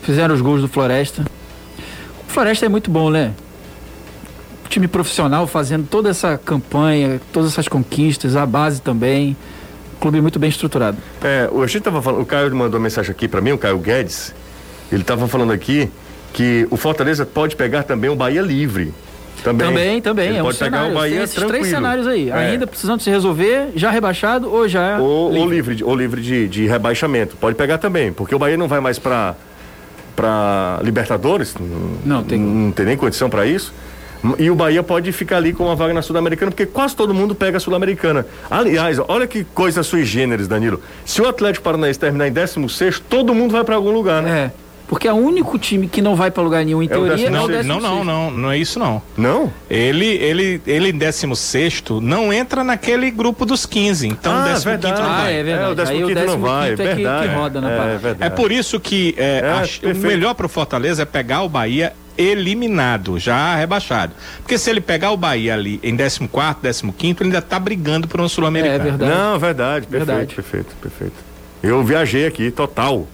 fizeram 0.01 0.34
os 0.34 0.41
gols 0.41 0.62
do 0.62 0.68
Floresta. 0.68 1.24
O 2.28 2.32
Floresta 2.32 2.66
é 2.66 2.70
muito 2.70 2.89
bom, 2.89 3.12
né? 3.12 3.34
Time 4.74 4.88
profissional 4.88 5.45
fazendo 5.45 5.86
toda 5.88 6.09
essa 6.09 6.36
campanha, 6.36 7.21
todas 7.32 7.51
essas 7.51 7.67
conquistas, 7.67 8.36
a 8.36 8.43
base 8.43 8.82
também. 8.82 9.38
Clube 10.01 10.19
muito 10.19 10.39
bem 10.39 10.49
estruturado. 10.49 10.97
É, 11.24 11.47
o- 11.51 11.61
a 11.61 11.67
gente 11.67 11.84
tava 11.84 12.01
falando, 12.01 12.21
o 12.24 12.26
Caio 12.26 12.49
mandou 12.55 12.80
uma 12.80 12.84
mensagem 12.84 13.11
aqui 13.11 13.28
pra 13.28 13.39
mim, 13.39 13.51
o 13.51 13.57
Caio 13.59 13.78
Guedes. 13.78 14.34
Ele 14.91 15.03
tava 15.03 15.28
falando 15.28 15.53
aqui 15.53 15.91
que 16.34 16.67
o 16.71 16.76
Fortaleza 16.76 17.24
pode 17.24 17.55
pegar 17.55 17.84
também 17.84 18.09
o 18.09 18.15
Bahia 18.15 18.41
livre. 18.41 18.91
Também. 19.43 19.67
Também, 19.67 20.01
também. 20.01 20.38
É 20.38 20.41
um 20.41 20.45
pode 20.45 20.57
pegar 20.57 20.78
cenário. 20.78 20.91
o 20.91 20.99
Bahia 20.99 21.15
Tem 21.17 21.24
esses 21.24 21.36
tranquilo. 21.36 21.59
três 21.61 21.76
cenários 21.76 22.07
aí. 22.07 22.30
É. 22.32 22.34
Ainda 22.34 22.65
precisando 22.65 22.99
se 22.99 23.11
resolver, 23.11 23.67
já 23.76 23.91
rebaixado 23.91 24.51
ou 24.51 24.67
já. 24.67 24.97
Ou, 24.99 25.32
ou 25.36 25.49
livre, 25.51 25.76
de- 25.76 25.84
ou 25.84 25.95
livre 25.95 26.19
de, 26.19 26.47
de 26.47 26.65
rebaixamento. 26.65 27.36
Pode 27.36 27.55
pegar 27.55 27.78
também, 27.78 28.11
porque 28.11 28.34
o 28.34 28.39
Bahia 28.39 28.57
não 28.57 28.67
vai 28.67 28.80
mais 28.80 28.97
pra, 28.97 29.36
pra 30.15 30.80
Libertadores. 30.82 31.53
Não, 32.03 32.24
tem- 32.24 32.39
Não 32.39 32.71
tem 32.71 32.88
nem 32.88 32.97
condição 32.97 33.30
pra 33.30 33.45
isso. 33.45 33.71
E 34.39 34.49
o 34.49 34.55
Bahia 34.55 34.82
pode 34.82 35.11
ficar 35.11 35.38
ali 35.38 35.51
com 35.53 35.65
uma 35.65 35.76
vaga 35.76 35.93
na 35.93 36.01
Sul-Americana, 36.01 36.51
porque 36.51 36.65
quase 36.65 36.95
todo 36.95 37.13
mundo 37.13 37.36
pega 37.36 37.57
a 37.57 37.59
Sul-Americana. 37.59 38.26
Aliás, 38.49 38.97
olha 39.07 39.28
que 39.28 39.43
coisa 39.43 39.84
sui 39.84 40.05
generis, 40.05 40.47
Danilo. 40.47 40.82
Se 41.05 41.21
o 41.21 41.28
Atlético 41.28 41.63
Paranaense 41.63 41.99
terminar 41.99 42.28
em 42.28 42.32
16, 42.32 42.99
todo 43.09 43.34
mundo 43.36 43.51
vai 43.51 43.63
pra 43.63 43.76
algum 43.76 43.91
lugar, 43.91 44.21
né? 44.24 44.51
É. 44.59 44.63
Porque 44.86 45.07
é 45.07 45.13
o 45.13 45.15
único 45.15 45.57
time 45.57 45.88
que 45.88 46.01
não 46.01 46.15
vai 46.15 46.30
pra 46.30 46.43
lugar 46.43 46.63
nenhum, 46.63 46.84
em 46.84 46.86
É 46.86 46.89
o 46.89 46.89
teoria, 46.89 47.15
décimo 47.15 47.36
é 47.36 47.39
o 47.39 47.41
Não, 47.41 47.47
décimo 47.47 47.82
não, 47.82 47.82
não, 47.82 48.03
não, 48.03 48.32
não 48.32 48.51
é 48.51 48.57
isso 48.57 48.78
não. 48.78 49.01
Não? 49.17 49.51
Ele, 49.69 50.05
ele, 50.05 50.61
ele 50.67 50.89
em 50.89 50.97
16 50.97 51.84
não 52.01 52.32
entra 52.32 52.63
naquele 52.63 53.09
grupo 53.09 53.45
dos 53.45 53.65
15. 53.65 54.07
Então, 54.07 54.32
Ah, 54.34 54.49
15 54.49 54.65
verdade. 54.65 55.01
não 55.01 55.09
Ah, 55.09 55.17
vai. 55.21 55.36
é 55.36 55.43
verdade. 55.43 55.67
É, 55.67 55.71
o 55.71 55.76
décimo 55.76 55.97
Aí 55.97 56.03
o 56.03 56.07
quinto 56.07 56.19
não 56.19 56.26
décimo 56.26 56.45
vai, 56.45 56.67
é 56.67 56.76
que- 56.76 56.84
verdade. 56.84 57.28
que 57.30 57.34
roda 57.36 57.61
na 57.61 57.71
é. 57.71 57.99
É 58.19 58.30
por 58.30 58.51
isso 58.51 58.80
que 58.80 59.15
é, 59.17 59.39
É, 59.39 59.49
acho- 59.51 59.82
o 59.89 59.95
melhor 59.95 60.36
pro 60.36 60.47
Fortaleza 60.49 61.01
é 61.01 61.05
pegar 61.05 61.41
o 61.43 61.49
Bahia 61.49 61.93
eliminado, 62.18 63.18
já 63.20 63.55
rebaixado. 63.55 64.14
Porque 64.41 64.57
se 64.57 64.70
ele 64.70 64.82
pegar 64.82 65.11
o 65.11 65.18
Bahia 65.18 65.53
ali 65.53 65.80
em 65.84 65.95
14, 65.95 66.91
15, 66.91 67.11
ele 67.20 67.24
ainda 67.30 67.41
tá 67.41 67.59
brigando 67.59 68.07
por 68.07 68.20
uma 68.20 68.26
É 68.26 68.30
Sul-Americana. 68.30 68.84
verdade. 68.84 69.11
Não, 69.11 69.39
verdade, 69.39 69.88
perfeito, 69.88 70.05
Verdade. 70.07 70.36
perfeito, 70.36 70.76
perfeito. 70.82 71.14
Eu 71.61 71.84
viajei 71.84 72.26
aqui, 72.26 72.51
total. 72.51 73.07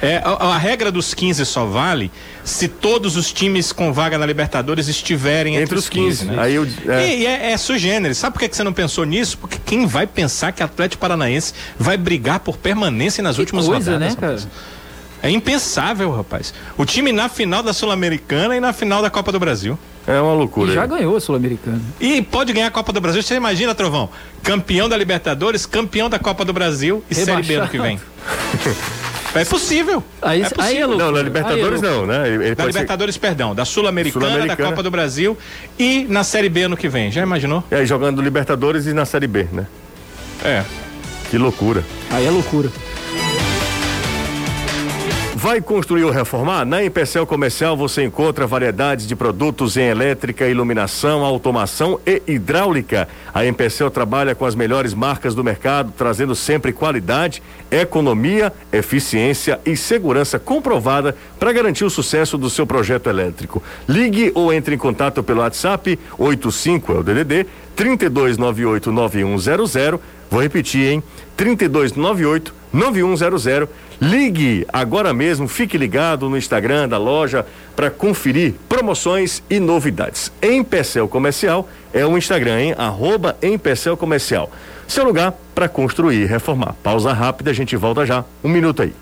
É, 0.00 0.16
a, 0.24 0.30
a 0.30 0.58
regra 0.58 0.90
dos 0.90 1.14
15 1.14 1.46
só 1.46 1.64
vale 1.64 2.10
se 2.42 2.66
todos 2.66 3.16
os 3.16 3.32
times 3.32 3.70
com 3.72 3.92
vaga 3.92 4.18
na 4.18 4.26
Libertadores 4.26 4.88
estiverem 4.88 5.54
entre, 5.54 5.62
Entre 5.62 5.78
os 5.78 5.88
15. 5.88 6.24
né? 6.24 6.34
Aí 6.42 6.54
eu, 6.56 6.66
é, 6.88 7.06
E, 7.06 7.20
e 7.20 7.26
é, 7.26 7.52
é 7.52 7.56
sui 7.56 7.78
generis. 7.78 8.18
Sabe 8.18 8.32
por 8.32 8.40
que 8.40 8.48
que 8.48 8.56
você 8.56 8.64
não 8.64 8.72
pensou 8.72 9.04
nisso? 9.04 9.38
Porque 9.38 9.58
quem 9.64 9.86
vai 9.86 10.04
pensar 10.08 10.50
que 10.50 10.60
o 10.60 10.64
Atlético 10.64 11.00
Paranaense 11.00 11.54
vai 11.78 11.96
brigar 11.96 12.40
por 12.40 12.56
permanência 12.56 13.22
nas 13.22 13.38
últimas 13.38 13.66
coisa, 13.66 13.92
rodadas? 13.92 14.14
né, 14.16 14.20
cara? 14.20 14.32
rapaz? 14.32 14.48
É 15.22 15.30
impensável, 15.30 16.10
rapaz. 16.10 16.52
O 16.76 16.84
time 16.84 17.12
na 17.12 17.28
final 17.28 17.62
da 17.62 17.72
Sul-Americana 17.72 18.56
e 18.56 18.60
na 18.60 18.72
final 18.72 19.00
da 19.00 19.08
Copa 19.08 19.30
do 19.30 19.38
Brasil. 19.38 19.78
é 20.06 20.20
uma 20.20 20.34
E 20.34 20.36
loucura. 20.36 20.72
já 20.74 20.84
ganhou 20.84 21.16
a 21.16 21.20
Sul-Americana. 21.20 21.80
E 22.00 22.20
pode 22.22 22.52
ganhar 22.52 22.66
a 22.66 22.70
Copa 22.72 22.92
do 22.92 23.00
Brasil. 23.00 23.22
Você 23.22 23.36
imagina, 23.36 23.72
Trovão? 23.74 24.08
Campeão 24.42 24.88
da 24.88 24.96
Libertadores, 24.96 25.64
campeão 25.64 26.10
da 26.10 26.18
Copa 26.18 26.44
do 26.44 26.52
Brasil 26.52 27.04
e 27.08 27.14
Série 27.14 27.42
B 27.42 27.54
ano 27.54 27.68
que 27.68 27.78
vem. 27.78 28.00
É 29.34 29.46
possível. 29.46 30.04
Aí, 30.20 30.42
é 30.42 30.44
aí 30.44 30.46
é 30.46 30.54
possível. 30.54 30.86
loucura. 30.88 31.06
Não, 31.06 31.12
na 31.16 31.22
Libertadores 31.22 31.82
Aí 31.82 31.88
é 31.88 31.92
não, 31.92 32.06
né? 32.06 32.28
Ele, 32.28 32.36
Da 32.50 32.56
pode 32.56 32.56
ser- 32.56 32.66
Libertadores, 32.80 33.16
perdão, 33.16 33.54
da 33.54 33.64
Sul-Americana, 33.64 34.26
da 34.26 34.30
Sul-Americana. 34.32 34.68
Copa 34.68 34.82
do 34.82 34.90
Brasil 34.90 35.38
e 35.78 36.04
na 36.06 36.22
Série 36.22 36.50
B 36.50 36.64
ano 36.64 36.76
que 36.76 36.86
vem. 36.86 37.10
Já 37.10 37.22
imaginou? 37.22 37.64
É, 37.70 37.82
jogando 37.86 38.20
Libertadores 38.20 38.84
e 38.86 38.92
na 38.92 39.06
Série 39.06 39.26
B, 39.26 39.46
né? 39.50 39.66
É. 40.44 40.62
Que 41.30 41.38
loucura. 41.38 41.82
Aí 42.10 42.26
é 42.26 42.30
loucura. 42.30 42.68
Vai 45.42 45.60
construir 45.60 46.04
ou 46.04 46.12
reformar? 46.12 46.64
Na 46.64 46.84
Empecel 46.84 47.26
Comercial 47.26 47.76
você 47.76 48.04
encontra 48.04 48.46
variedades 48.46 49.08
de 49.08 49.16
produtos 49.16 49.76
em 49.76 49.82
elétrica, 49.82 50.46
iluminação, 50.46 51.24
automação 51.24 51.98
e 52.06 52.22
hidráulica. 52.28 53.08
A 53.34 53.44
Empecel 53.44 53.90
trabalha 53.90 54.36
com 54.36 54.46
as 54.46 54.54
melhores 54.54 54.94
marcas 54.94 55.34
do 55.34 55.42
mercado, 55.42 55.92
trazendo 55.98 56.36
sempre 56.36 56.72
qualidade, 56.72 57.42
economia, 57.72 58.52
eficiência 58.72 59.58
e 59.66 59.76
segurança 59.76 60.38
comprovada 60.38 61.16
para 61.40 61.52
garantir 61.52 61.84
o 61.84 61.90
sucesso 61.90 62.38
do 62.38 62.48
seu 62.48 62.64
projeto 62.64 63.10
elétrico. 63.10 63.60
Ligue 63.88 64.30
ou 64.36 64.52
entre 64.52 64.76
em 64.76 64.78
contato 64.78 65.24
pelo 65.24 65.40
WhatsApp 65.40 65.98
85 66.18 66.92
é 66.92 66.98
o 66.98 67.02
DDD 67.02 67.46
32989100. 67.76 69.98
Vou 70.30 70.40
repetir, 70.40 70.92
hein? 70.92 71.02
3298 71.36 72.54
9100. 72.72 73.68
Ligue 74.00 74.66
agora 74.72 75.12
mesmo, 75.12 75.46
fique 75.46 75.76
ligado 75.78 76.28
no 76.28 76.36
Instagram 76.36 76.88
da 76.88 76.98
loja 76.98 77.46
para 77.76 77.88
conferir 77.90 78.54
promoções 78.68 79.40
e 79.48 79.60
novidades. 79.60 80.32
Empecel 80.42 81.06
Comercial 81.06 81.68
é 81.92 82.04
o 82.04 82.18
Instagram, 82.18 82.60
hein? 82.60 82.74
Arroba 82.76 83.36
Empecel 83.42 83.96
Comercial. 83.96 84.50
Seu 84.88 85.04
lugar 85.04 85.34
para 85.54 85.68
construir 85.68 86.22
e 86.22 86.24
reformar. 86.24 86.74
Pausa 86.82 87.12
rápida, 87.12 87.50
a 87.50 87.54
gente 87.54 87.76
volta 87.76 88.04
já. 88.04 88.24
Um 88.42 88.48
minuto 88.48 88.82
aí. 88.82 88.92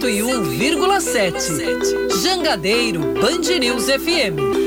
101,7. 0.00 2.22
Jangadeiro 2.22 3.00
Band 3.00 3.58
News 3.60 3.84
FM. 3.86 4.59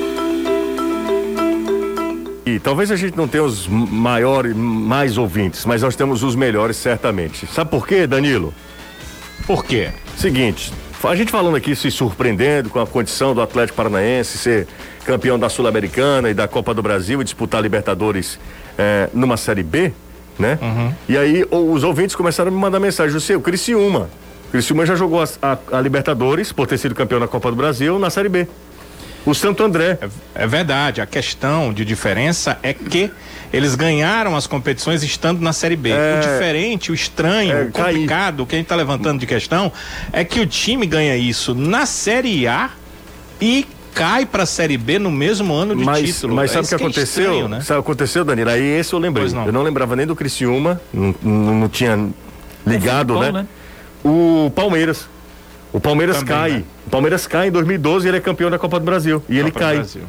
Talvez 2.64 2.90
a 2.92 2.96
gente 2.96 3.18
não 3.18 3.28
tenha 3.28 3.44
os 3.44 3.68
maiores, 3.68 4.56
mais 4.56 5.18
ouvintes, 5.18 5.66
mas 5.66 5.82
nós 5.82 5.96
temos 5.96 6.24
os 6.24 6.34
melhores 6.36 6.78
certamente. 6.78 7.46
Sabe 7.48 7.70
por 7.70 7.86
quê, 7.86 8.08
Danilo? 8.08 8.54
Por 9.46 9.66
quê? 9.66 9.90
Seguinte, 10.16 10.72
a 11.04 11.16
gente 11.16 11.30
falando 11.30 11.58
aqui 11.58 11.76
se 11.76 11.92
surpreendendo 11.92 12.70
com 12.70 12.80
a 12.80 12.88
condição 12.88 13.36
do 13.36 13.42
Atlético 13.42 13.76
Paranaense 13.76 14.38
ser 14.38 14.68
campeão 15.06 15.38
da 15.38 15.50
Sul-Americana 15.50 16.30
e 16.30 16.34
da 16.34 16.48
Copa 16.48 16.74
do 16.74 16.82
Brasil 16.82 17.20
e 17.20 17.24
disputar 17.26 17.60
a 17.60 17.62
Libertadores 17.62 18.40
eh, 18.78 19.10
numa 19.14 19.36
Série 19.36 19.64
B, 19.64 19.92
né? 20.40 20.58
E 21.10 21.18
aí 21.18 21.44
os 21.52 21.84
ouvintes 21.84 22.16
começaram 22.16 22.50
a 22.50 22.54
me 22.54 22.58
mandar 22.60 22.80
mensagem, 22.80 23.12
você, 23.20 23.36
o 23.36 23.42
Criciúma. 23.42 24.10
O 24.48 24.52
Criciúma 24.52 24.86
já 24.86 24.96
jogou 24.96 25.22
a, 25.22 25.28
a- 25.42 25.58
a 25.74 25.82
Libertadores, 25.82 26.54
por 26.54 26.66
ter 26.68 26.78
sido 26.78 26.96
campeão 26.96 27.20
da 27.20 27.28
Copa 27.28 27.50
do 27.50 27.58
Brasil, 27.58 28.00
na 28.00 28.10
Série 28.10 28.30
B. 28.30 28.48
O 29.26 29.34
Santo 29.34 29.64
André. 29.64 29.98
É, 30.02 30.44
é 30.44 30.48
verdade. 30.48 31.00
A 31.02 31.06
questão 31.06 31.74
de 31.74 31.86
diferença 31.86 32.58
é 32.62 32.74
que 32.74 33.10
eles 33.54 33.76
ganharam 33.76 34.36
as 34.36 34.48
competições 34.48 35.04
estando 35.04 35.40
na 35.42 35.54
Série 35.54 35.76
B. 35.76 35.92
É. 35.92 36.18
O 36.18 36.22
diferente, 36.22 36.92
o 36.92 36.94
estranho, 36.96 37.52
É, 37.56 37.62
o 37.64 37.72
complicado, 37.72 38.42
o 38.42 38.46
que 38.46 38.56
a 38.56 38.58
gente 38.58 38.66
está 38.66 38.76
levantando 38.76 39.20
de 39.20 39.26
questão, 39.26 39.72
é 40.12 40.24
que 40.24 40.40
o 40.40 40.46
time 40.48 40.86
ganha 40.86 41.16
isso 41.16 41.54
na 41.56 41.86
Série 41.86 42.48
A 42.48 42.72
e 43.40 43.66
cai 43.94 44.26
para 44.26 44.44
a 44.44 44.46
Série 44.46 44.78
B 44.78 44.98
no 44.98 45.12
mesmo 45.12 45.54
ano 45.54 45.76
de 45.76 45.84
mas, 45.84 46.04
título. 46.16 46.36
Mas 46.36 46.52
É 46.52 46.54
sabe 46.56 46.66
o 46.66 46.68
que 46.68 46.74
é 46.74 46.78
aconteceu? 46.78 47.24
estranho, 47.24 47.48
né? 47.48 47.62
Sabe 47.62 47.80
o 47.80 47.84
que 47.84 47.92
aconteceu, 47.92 48.26
Danilo? 48.26 48.50
Aí 48.50 48.64
esse 48.80 48.92
eu 48.92 49.00
lembrei. 49.00 49.30
Não. 49.30 49.46
Eu 49.46 49.54
não 49.54 49.62
lembrava 49.62 49.96
nem 49.96 50.06
do 50.08 50.16
Criciúma, 50.16 50.82
não, 50.92 51.16
não, 51.22 51.54
não 51.56 51.70
tinha 51.70 52.10
ligado, 52.66 53.14
Filipão, 53.14 53.32
né? 53.34 53.42
né? 53.44 53.48
O 54.04 54.52
Palmeiras. 54.56 55.08
O 55.74 55.80
Palmeiras 55.80 56.18
Também, 56.20 56.36
cai. 56.36 56.52
né? 56.52 56.64
O 56.86 56.90
Palmeiras 56.92 57.26
cai 57.28 57.48
em 57.48 57.52
2012 57.52 58.06
e 58.06 58.10
ele 58.10 58.18
é 58.18 58.22
campeão 58.22 58.50
da 58.50 58.60
Copa 58.60 58.80
do 58.80 58.86
Brasil. 58.86 59.22
E 59.28 59.40
ele 59.40 59.52
Copa 59.52 59.66
do 59.74 59.84
cai. 59.84 60.02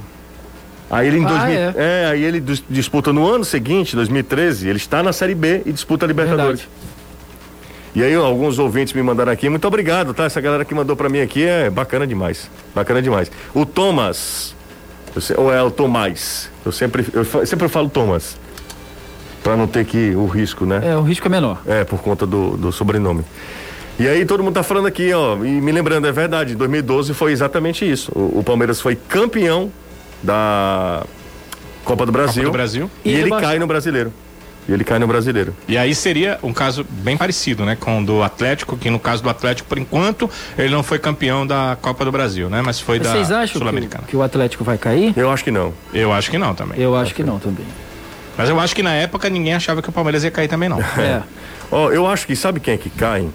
Aí 0.90 1.08
ele 1.08 1.18
em 1.18 1.24
Ah, 1.24 1.28
2000, 1.28 1.58
é. 1.58 1.74
é. 1.76 2.06
aí 2.10 2.22
ele 2.22 2.38
dis- 2.40 2.62
disputa 2.68 3.12
no 3.12 3.26
ano 3.26 3.44
seguinte, 3.44 3.96
2013, 3.96 4.68
ele 4.68 4.76
está 4.76 5.02
na 5.02 5.12
Série 5.12 5.34
B 5.34 5.62
e 5.64 5.72
disputa 5.72 6.04
a 6.04 6.08
Libertadores. 6.08 6.60
Verdade. 6.60 6.68
E 7.94 8.02
aí 8.02 8.14
alguns 8.14 8.58
ouvintes 8.58 8.92
me 8.92 9.02
mandaram 9.02 9.32
aqui, 9.32 9.48
muito 9.48 9.66
obrigado, 9.66 10.12
tá? 10.12 10.24
Essa 10.24 10.40
galera 10.40 10.64
que 10.64 10.74
mandou 10.74 10.94
pra 10.94 11.08
mim 11.08 11.20
aqui 11.20 11.44
é 11.44 11.70
bacana 11.70 12.06
demais. 12.06 12.50
Bacana 12.74 13.00
demais. 13.00 13.30
O 13.54 13.64
Thomas, 13.64 14.54
eu 15.16 15.20
se- 15.22 15.34
ou 15.34 15.52
é 15.52 15.62
o 15.62 15.70
Tomás? 15.70 16.50
Eu 16.66 16.72
sempre 16.72 17.06
eu 17.12 17.24
sempre 17.46 17.68
falo 17.68 17.88
Thomas. 17.88 18.36
Pra 19.42 19.56
não 19.56 19.66
ter 19.66 19.84
que 19.84 20.14
o 20.14 20.26
risco, 20.26 20.64
né? 20.66 20.80
É, 20.84 20.96
o 20.96 21.02
risco 21.02 21.26
é 21.26 21.30
menor. 21.30 21.60
É, 21.66 21.84
por 21.84 22.00
conta 22.00 22.26
do, 22.26 22.56
do 22.56 22.72
sobrenome. 22.72 23.22
E 23.98 24.08
aí 24.08 24.24
todo 24.26 24.42
mundo 24.42 24.54
tá 24.54 24.62
falando 24.62 24.86
aqui, 24.86 25.12
ó, 25.12 25.36
e 25.36 25.48
me 25.60 25.70
lembrando, 25.70 26.06
é 26.06 26.12
verdade, 26.12 26.54
2012 26.56 27.14
foi 27.14 27.30
exatamente 27.32 27.88
isso. 27.88 28.10
O, 28.14 28.40
o 28.40 28.44
Palmeiras 28.44 28.80
foi 28.80 28.96
campeão 28.96 29.70
da 30.22 31.04
Copa 31.84 32.04
do 32.04 32.10
Brasil. 32.12 32.42
Copa 32.42 32.50
do 32.50 32.52
Brasil. 32.52 32.90
E, 33.04 33.10
E 33.10 33.14
ele 33.14 33.30
cai 33.30 33.58
no 33.58 33.66
brasileiro. 33.66 34.12
E 34.66 34.72
ele 34.72 34.82
cai 34.82 34.98
no 34.98 35.06
brasileiro. 35.06 35.54
E 35.68 35.76
aí 35.76 35.94
seria 35.94 36.38
um 36.42 36.52
caso 36.52 36.84
bem 36.88 37.16
parecido, 37.18 37.64
né? 37.66 37.76
Com 37.78 38.00
o 38.00 38.04
do 38.06 38.22
Atlético, 38.22 38.76
que 38.78 38.88
no 38.88 38.98
caso 38.98 39.22
do 39.22 39.28
Atlético, 39.28 39.68
por 39.68 39.78
enquanto, 39.78 40.28
ele 40.56 40.70
não 40.74 40.82
foi 40.82 40.98
campeão 40.98 41.46
da 41.46 41.76
Copa 41.80 42.02
do 42.04 42.10
Brasil, 42.10 42.48
né? 42.48 42.62
Mas 42.64 42.80
foi 42.80 42.98
Mas 42.98 43.06
da 43.08 43.12
Vocês 43.12 43.30
acham 43.30 43.52
que, 43.52 43.58
Sul-Americana. 43.58 44.04
o- 44.04 44.06
que 44.08 44.16
o 44.16 44.22
Atlético 44.22 44.64
vai 44.64 44.78
cair? 44.78 45.12
Eu 45.16 45.30
acho 45.30 45.44
que 45.44 45.50
não. 45.50 45.72
Eu 45.92 46.12
acho 46.12 46.30
que 46.30 46.38
não 46.38 46.54
também. 46.54 46.80
Eu 46.80 46.96
acho 46.96 47.14
que 47.14 47.22
não 47.22 47.38
também. 47.38 47.66
Mas 48.38 48.48
eu 48.48 48.58
acho 48.58 48.74
que 48.74 48.82
na 48.82 48.94
época 48.94 49.28
ninguém 49.28 49.52
achava 49.54 49.82
que 49.82 49.88
o 49.88 49.92
Palmeiras 49.92 50.24
ia 50.24 50.30
cair 50.30 50.48
também, 50.48 50.68
não. 50.68 50.80
É. 50.80 51.22
Ó, 51.70 51.90
eu 51.92 52.06
acho 52.06 52.26
que 52.26 52.34
sabe 52.34 52.58
quem 52.58 52.74
é 52.74 52.76
que 52.78 52.88
cai? 52.90 53.28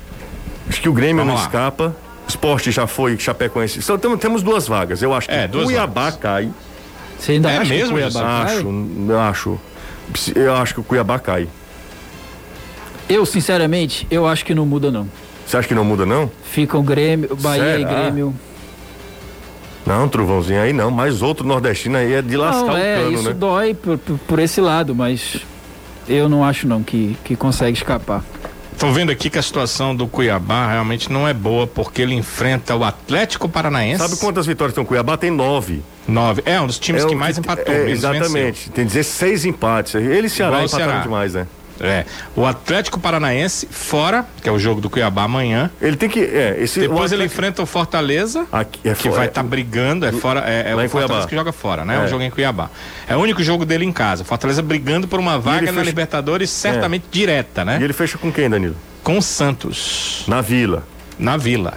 Acho 0.69 0.81
que 0.81 0.87
o 0.89 0.93
Grêmio 0.93 1.17
Vamos 1.25 1.33
não 1.33 1.39
lá. 1.41 1.45
escapa. 1.45 1.95
Esporte 2.27 2.69
já 2.71 2.85
foi, 2.85 3.17
Chapecoense. 3.17 3.81
Só 3.81 3.97
temos, 3.97 4.19
temos 4.19 4.43
duas 4.43 4.67
vagas. 4.67 5.01
Eu 5.01 5.13
acho 5.13 5.27
que 5.27 5.33
É, 5.33 5.47
duas 5.47 5.65
Cuiabá 5.65 6.03
vagas. 6.05 6.19
cai. 6.19 6.51
Você 7.17 7.31
ainda 7.33 7.49
É 7.51 7.57
acha 7.57 7.69
mesmo, 7.73 7.97
que 7.97 8.03
o 8.05 8.11
Cuiabá 8.11 8.19
cai? 8.45 8.55
Acho, 8.57 8.85
eu 9.09 9.19
acho. 9.19 9.59
Eu 10.35 10.55
acho 10.55 10.73
que 10.75 10.79
o 10.79 10.83
Cuiabá 10.83 11.17
cai. 11.19 11.47
Eu, 13.09 13.25
sinceramente, 13.25 14.05
eu 14.11 14.27
acho 14.27 14.45
que 14.45 14.53
não 14.53 14.65
muda, 14.65 14.91
não. 14.91 15.07
Você 15.45 15.57
acha 15.57 15.67
que 15.67 15.73
não 15.73 15.83
muda, 15.83 16.05
não? 16.05 16.29
Ficam 16.43 16.83
Grêmio, 16.83 17.35
Bahia 17.35 17.77
e 17.77 17.79
Será? 17.79 18.01
Grêmio. 18.01 18.35
Não, 19.85 20.07
trovãozinho 20.07 20.61
aí 20.61 20.71
não. 20.71 20.91
Mas 20.91 21.23
outro 21.23 21.47
nordestino 21.47 21.97
aí 21.97 22.13
é 22.13 22.21
de 22.21 22.37
lascar 22.37 22.65
Não, 22.65 22.73
o 22.73 22.77
é, 22.77 22.95
cano, 22.97 23.11
isso 23.13 23.29
né? 23.29 23.33
dói 23.33 23.73
por, 23.73 23.97
por- 23.97 24.19
por 24.19 24.37
esse 24.39 24.61
lado, 24.61 24.93
mas 24.93 25.37
eu 26.07 26.29
não 26.29 26.43
acho 26.43 26.67
não 26.67 26.83
que, 26.83 27.17
que 27.23 27.35
consegue 27.35 27.75
escapar. 27.75 28.23
Tô 28.79 28.93
vendo 28.93 29.11
aqui 29.11 29.29
que 29.29 29.37
a 29.37 29.41
situação 29.41 29.93
do 29.93 30.07
Cuiabá 30.07 30.69
realmente 30.71 31.11
não 31.11 31.27
é 31.27 31.33
boa, 31.33 31.67
porque 31.67 32.01
ele 32.01 32.15
enfrenta 32.15 32.73
o 32.77 32.83
Atlético 32.85 33.49
Paranaense. 33.49 34.01
Sabe 34.01 34.15
quantas 34.15 34.45
vitórias 34.45 34.73
tem 34.73 34.81
o 34.81 34.87
Cuiabá? 34.87 35.17
Tem 35.17 35.29
nove. 35.29 35.83
Nove. 36.07 36.41
É 36.45 36.61
um 36.61 36.65
dos 36.65 36.79
times 36.79 37.03
É 37.03 37.07
que 37.07 37.13
mais 37.13 37.37
empatou. 37.37 37.73
é, 37.73 37.91
exatamente. 37.91 38.69
Tem 38.69 38.85
16 38.85 39.43
empates. 39.43 39.95
Ele 39.95 40.27
e 40.27 40.29
Ceará 40.29 40.51
Igual 40.53 40.65
empataram 40.67 40.91
Ceará. 40.91 41.03
demais, 41.03 41.33
né? 41.33 41.45
É. 41.81 42.05
O 42.35 42.45
Atlético 42.45 42.99
Paranaense 42.99 43.67
fora, 43.71 44.25
que 44.41 44.49
é 44.49 44.51
o 44.51 44.59
jogo 44.59 44.81
do 44.81 44.89
Cuiabá 44.89 45.23
amanhã. 45.23 45.71
Ele 45.81 45.95
tem 45.95 46.09
que. 46.09 46.19
É, 46.19 46.57
esse, 46.59 46.79
Depois 46.81 47.11
o 47.11 47.15
ele 47.15 47.23
Atlético- 47.23 47.25
enfrenta 47.25 47.61
o 47.63 47.65
Fortaleza. 47.65 48.45
Aqui, 48.51 48.79
é 48.83 48.93
que 48.93 49.09
vai 49.09 49.25
é- 49.25 49.29
estar 49.29 49.43
brigando, 49.43 50.05
é 50.05 50.11
fora, 50.11 50.41
é, 50.45 50.71
é 50.71 50.75
o 50.75 50.79
Fortaleza 50.89 51.07
Cuiabá. 51.07 51.27
que 51.27 51.35
joga 51.35 51.51
fora, 51.51 51.85
né? 51.85 51.95
É. 52.01 52.05
O 52.05 52.07
jogo 52.07 52.23
em 52.23 52.29
Cuiabá. 52.29 52.69
É 53.07 53.15
o 53.15 53.19
único 53.19 53.41
jogo 53.43 53.65
dele 53.65 53.85
em 53.85 53.91
casa. 53.91 54.23
Fortaleza 54.23 54.61
brigando 54.61 55.07
por 55.07 55.19
uma 55.19 55.39
vaga 55.39 55.67
na 55.67 55.73
fecha- 55.73 55.83
Libertadores, 55.85 56.49
certamente 56.49 57.05
direta, 57.11 57.63
né? 57.63 57.77
E 57.79 57.83
ele 57.83 57.93
fecha 57.93 58.17
com 58.17 58.31
quem, 58.31 58.49
Danilo? 58.49 58.75
Com 59.03 59.17
o 59.17 59.21
Santos, 59.21 60.23
Na 60.27 60.41
Vila. 60.41 60.83
na 61.17 61.37
Vila. 61.37 61.75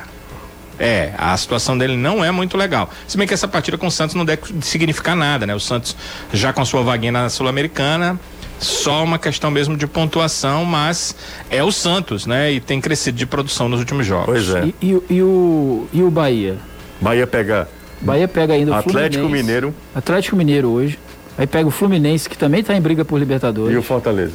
É, 0.78 1.12
a 1.16 1.36
situação 1.36 1.78
dele 1.78 1.96
não 1.96 2.24
é 2.24 2.30
muito 2.32 2.56
legal. 2.56 2.90
Se 3.06 3.16
bem 3.16 3.26
que 3.28 3.32
essa 3.34 3.46
partida 3.46 3.78
com 3.78 3.86
o 3.86 3.90
Santos 3.90 4.16
não 4.16 4.24
deve 4.24 4.42
significar 4.62 5.14
nada, 5.14 5.46
né? 5.46 5.54
O 5.54 5.60
Santos 5.60 5.94
já 6.32 6.52
com 6.52 6.64
sua 6.64 6.82
vaguinha 6.82 7.12
na 7.12 7.28
Sul-Americana, 7.28 8.18
só 8.62 9.02
uma 9.04 9.18
questão 9.18 9.50
mesmo 9.50 9.76
de 9.76 9.86
pontuação, 9.86 10.64
mas 10.64 11.14
é 11.50 11.62
o 11.62 11.70
Santos, 11.72 12.26
né? 12.26 12.52
E 12.52 12.60
tem 12.60 12.80
crescido 12.80 13.16
de 13.18 13.26
produção 13.26 13.68
nos 13.68 13.80
últimos 13.80 14.06
jogos. 14.06 14.26
Pois 14.26 14.48
é. 14.50 14.64
E, 14.66 14.74
e 14.80 14.94
o- 14.94 15.04
e 15.10 15.22
o, 15.22 15.88
e 15.92 16.02
o 16.02 16.10
Bahia? 16.10 16.56
Bahia 17.00 17.26
pega 17.26 17.68
Bahia 18.00 18.26
pega 18.26 18.54
ainda 18.54 18.72
o 18.72 18.74
Atlético 18.74 19.22
Fluminense. 19.22 19.44
Mineiro 19.44 19.74
Atlético 19.94 20.36
Mineiro 20.36 20.68
hoje. 20.70 20.98
Aí 21.38 21.46
pega 21.46 21.66
o 21.68 21.70
Fluminense, 21.70 22.28
que 22.28 22.36
também 22.36 22.62
tá 22.62 22.74
em 22.76 22.80
briga 22.80 23.04
por 23.04 23.18
Libertadores. 23.18 23.74
e 23.74 23.78
o 23.78 23.82
Fortaleza. 23.82 24.34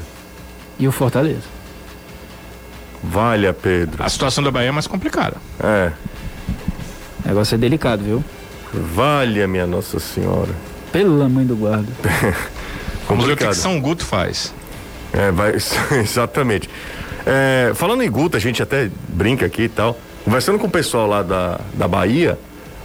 e 0.79 0.87
o 0.87 0.91
Fortaleza. 0.91 1.43
Valha, 3.03 3.53
Pedro. 3.53 4.03
A 4.03 4.09
situação 4.09 4.43
da 4.43 4.51
Bahia 4.51 4.69
é 4.69 4.71
mais 4.71 4.87
complicada. 4.87 5.37
É. 5.63 5.91
O 7.23 7.27
negócio 7.27 7.55
é 7.55 7.57
delicado, 7.57 8.03
viu? 8.03 8.23
Valha, 8.73 9.47
minha 9.47 9.67
Nossa 9.67 9.99
Senhora. 9.99 10.51
Pela 10.91 11.29
mãe 11.29 11.45
do 11.45 11.55
guarda. 11.55 11.91
Vamos 13.07 13.25
ver 13.25 13.33
o 13.33 13.37
que, 13.37 13.47
que 13.47 13.53
São 13.55 13.79
Guto 13.79 14.05
faz. 14.05 14.53
É, 15.13 15.31
vai, 15.31 15.53
exatamente. 16.03 16.69
É, 17.25 17.71
falando 17.75 18.03
em 18.03 18.09
Guto, 18.09 18.37
a 18.37 18.39
gente 18.39 18.61
até 18.61 18.89
brinca 19.09 19.45
aqui 19.45 19.63
e 19.63 19.69
tal. 19.69 19.97
Conversando 20.23 20.59
com 20.59 20.67
o 20.67 20.69
pessoal 20.69 21.07
lá 21.07 21.23
da, 21.23 21.59
da 21.73 21.87
Bahia, 21.87 22.37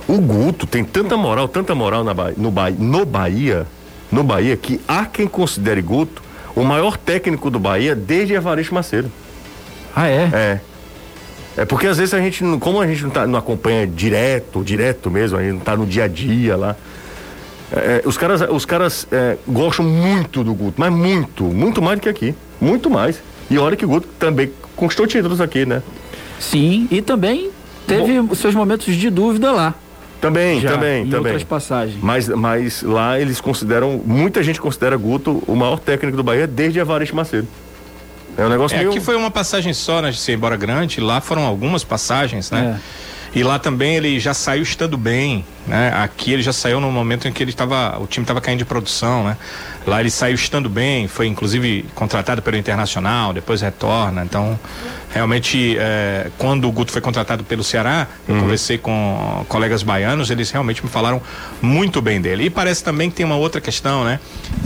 o 0.07 0.19
Guto 0.19 0.67
tem 0.67 0.85
tanta 0.85 1.17
moral, 1.17 1.49
tanta 1.49 1.75
moral 1.75 2.05
na 2.05 2.15
Bahia, 2.15 2.35
no, 2.37 2.51
Bahia, 2.51 2.77
no 2.79 3.05
Bahia, 3.05 3.67
no 4.11 4.23
Bahia, 4.23 4.57
que 4.57 4.81
há 4.87 5.05
quem 5.05 5.27
considere 5.27 5.83
Guto 5.83 6.23
o 6.55 6.63
maior 6.63 6.97
técnico 6.97 7.51
do 7.51 7.59
Bahia 7.59 7.95
desde 7.95 8.35
Evaristo 8.35 8.75
Macedo. 8.75 9.11
Ah, 9.95 10.09
é? 10.09 10.31
É. 10.33 10.61
É 11.57 11.65
porque 11.65 11.87
às 11.87 11.99
vezes 11.99 12.15
a 12.15 12.21
gente, 12.21 12.43
não, 12.43 12.59
como 12.59 12.81
a 12.81 12.87
gente 12.87 13.03
não, 13.03 13.11
tá, 13.11 13.27
não 13.27 13.39
acompanha 13.39 13.87
direto, 13.87 14.65
direto 14.65 15.11
mesmo, 15.11 15.37
a 15.37 15.43
gente 15.43 15.53
não 15.53 15.61
tá 15.61 15.77
no 15.77 15.85
dia 15.85 16.05
a 16.05 16.09
dia 16.09 16.57
lá. 16.57 16.77
É, 17.73 18.03
os 18.05 18.17
caras, 18.17 18.43
os 18.51 18.65
caras 18.65 19.07
é, 19.11 19.37
gostam 19.49 19.85
muito 19.85 20.45
do 20.45 20.55
Guto, 20.55 20.75
mas 20.77 20.93
muito, 20.93 21.45
muito 21.45 21.81
mais 21.81 21.99
do 21.99 22.03
que 22.03 22.09
aqui. 22.09 22.35
Muito 22.61 22.91
mais. 22.91 23.21
E 23.51 23.59
olha 23.59 23.77
que 23.77 23.85
o 23.85 23.89
Guto 23.89 24.07
também 24.19 24.53
conquistou 24.77 25.07
títulos 25.07 25.41
aqui, 25.41 25.67
né? 25.67 25.83
Sim, 26.39 26.87
e 26.91 27.01
também 27.01 27.51
teve 27.87 28.19
os 28.21 28.39
seus 28.39 28.55
momentos 28.55 28.95
de 28.95 29.11
dúvida 29.11 29.51
lá. 29.51 29.75
Também, 30.21 30.61
já, 30.61 30.71
também, 30.71 31.03
em 31.03 31.11
também. 31.11 31.33
outras 31.33 31.43
passagens. 31.43 31.99
Mas, 32.01 32.29
mas 32.29 32.83
lá 32.83 33.19
eles 33.19 33.41
consideram, 33.41 34.01
muita 34.05 34.43
gente 34.43 34.61
considera 34.61 34.97
Guto 34.97 35.43
o 35.49 35.57
maior 35.57 35.81
técnico 35.81 36.17
do 36.17 36.23
Bahia 36.23 36.47
desde 36.47 36.79
Evaristo 36.79 37.17
Macedo. 37.17 37.49
É 38.37 38.45
um 38.45 38.49
negócio 38.49 38.77
É, 38.77 38.79
meio... 38.79 38.91
aqui 38.91 39.01
foi 39.01 39.17
uma 39.17 39.31
passagem 39.31 39.73
só, 39.75 40.01
né, 40.01 40.11
de 40.11 40.19
ser 40.19 40.35
embora 40.35 40.57
grande, 40.57 41.01
lá 41.01 41.21
foram 41.21 41.45
algumas 41.45 41.83
passagens, 41.83 42.51
né? 42.51 42.81
E 43.35 43.43
lá 43.43 43.59
também 43.59 43.97
ele 43.97 44.21
já 44.21 44.35
saiu 44.35 44.63
estando 44.63 44.97
bem, 44.97 45.45
né? 45.67 45.93
Aqui 45.95 46.33
ele 46.33 46.43
já 46.43 46.53
saiu 46.53 46.81
no 46.81 46.91
momento 46.91 47.27
em 47.29 47.33
que 47.33 47.43
ele 47.43 47.51
estava, 47.51 47.99
o 48.01 48.07
time 48.07 48.25
estava 48.25 48.41
caindo 48.41 48.59
de 48.59 48.65
produção, 48.65 49.25
né? 49.25 49.37
Lá 49.87 50.01
ele 50.01 50.11
saiu 50.11 50.35
estando 50.37 50.69
bem, 50.69 51.09
foi 51.09 51.27
inclusive 51.27 51.85
contratado 51.95 52.41
pelo 52.41 52.57
Internacional, 52.57 53.33
depois 53.33 53.61
retorna. 53.63 54.23
Então, 54.25 54.59
realmente, 55.13 55.77
é, 55.79 56.31
quando 56.39 56.69
o 56.69 56.73
Guto 56.73 56.93
foi 56.93 57.01
contratado 57.01 57.43
pelo 57.43 57.65
Ceará, 57.65 58.07
eu 58.29 58.37
conversei 58.39 58.79
com 58.79 59.45
colegas 59.49 59.83
baianos, 59.83 60.31
eles 60.31 60.51
realmente 60.53 60.85
me 60.85 60.89
falaram 60.89 61.21
muito 61.61 62.01
bem 62.01 62.21
dele. 62.21 62.45
E 62.45 62.51
parece 62.51 62.85
também 62.85 63.11
que 63.11 63.17
tem 63.17 63.27
uma 63.27 63.35
outra 63.35 63.61
questão, 63.61 64.05
né? 64.05 64.21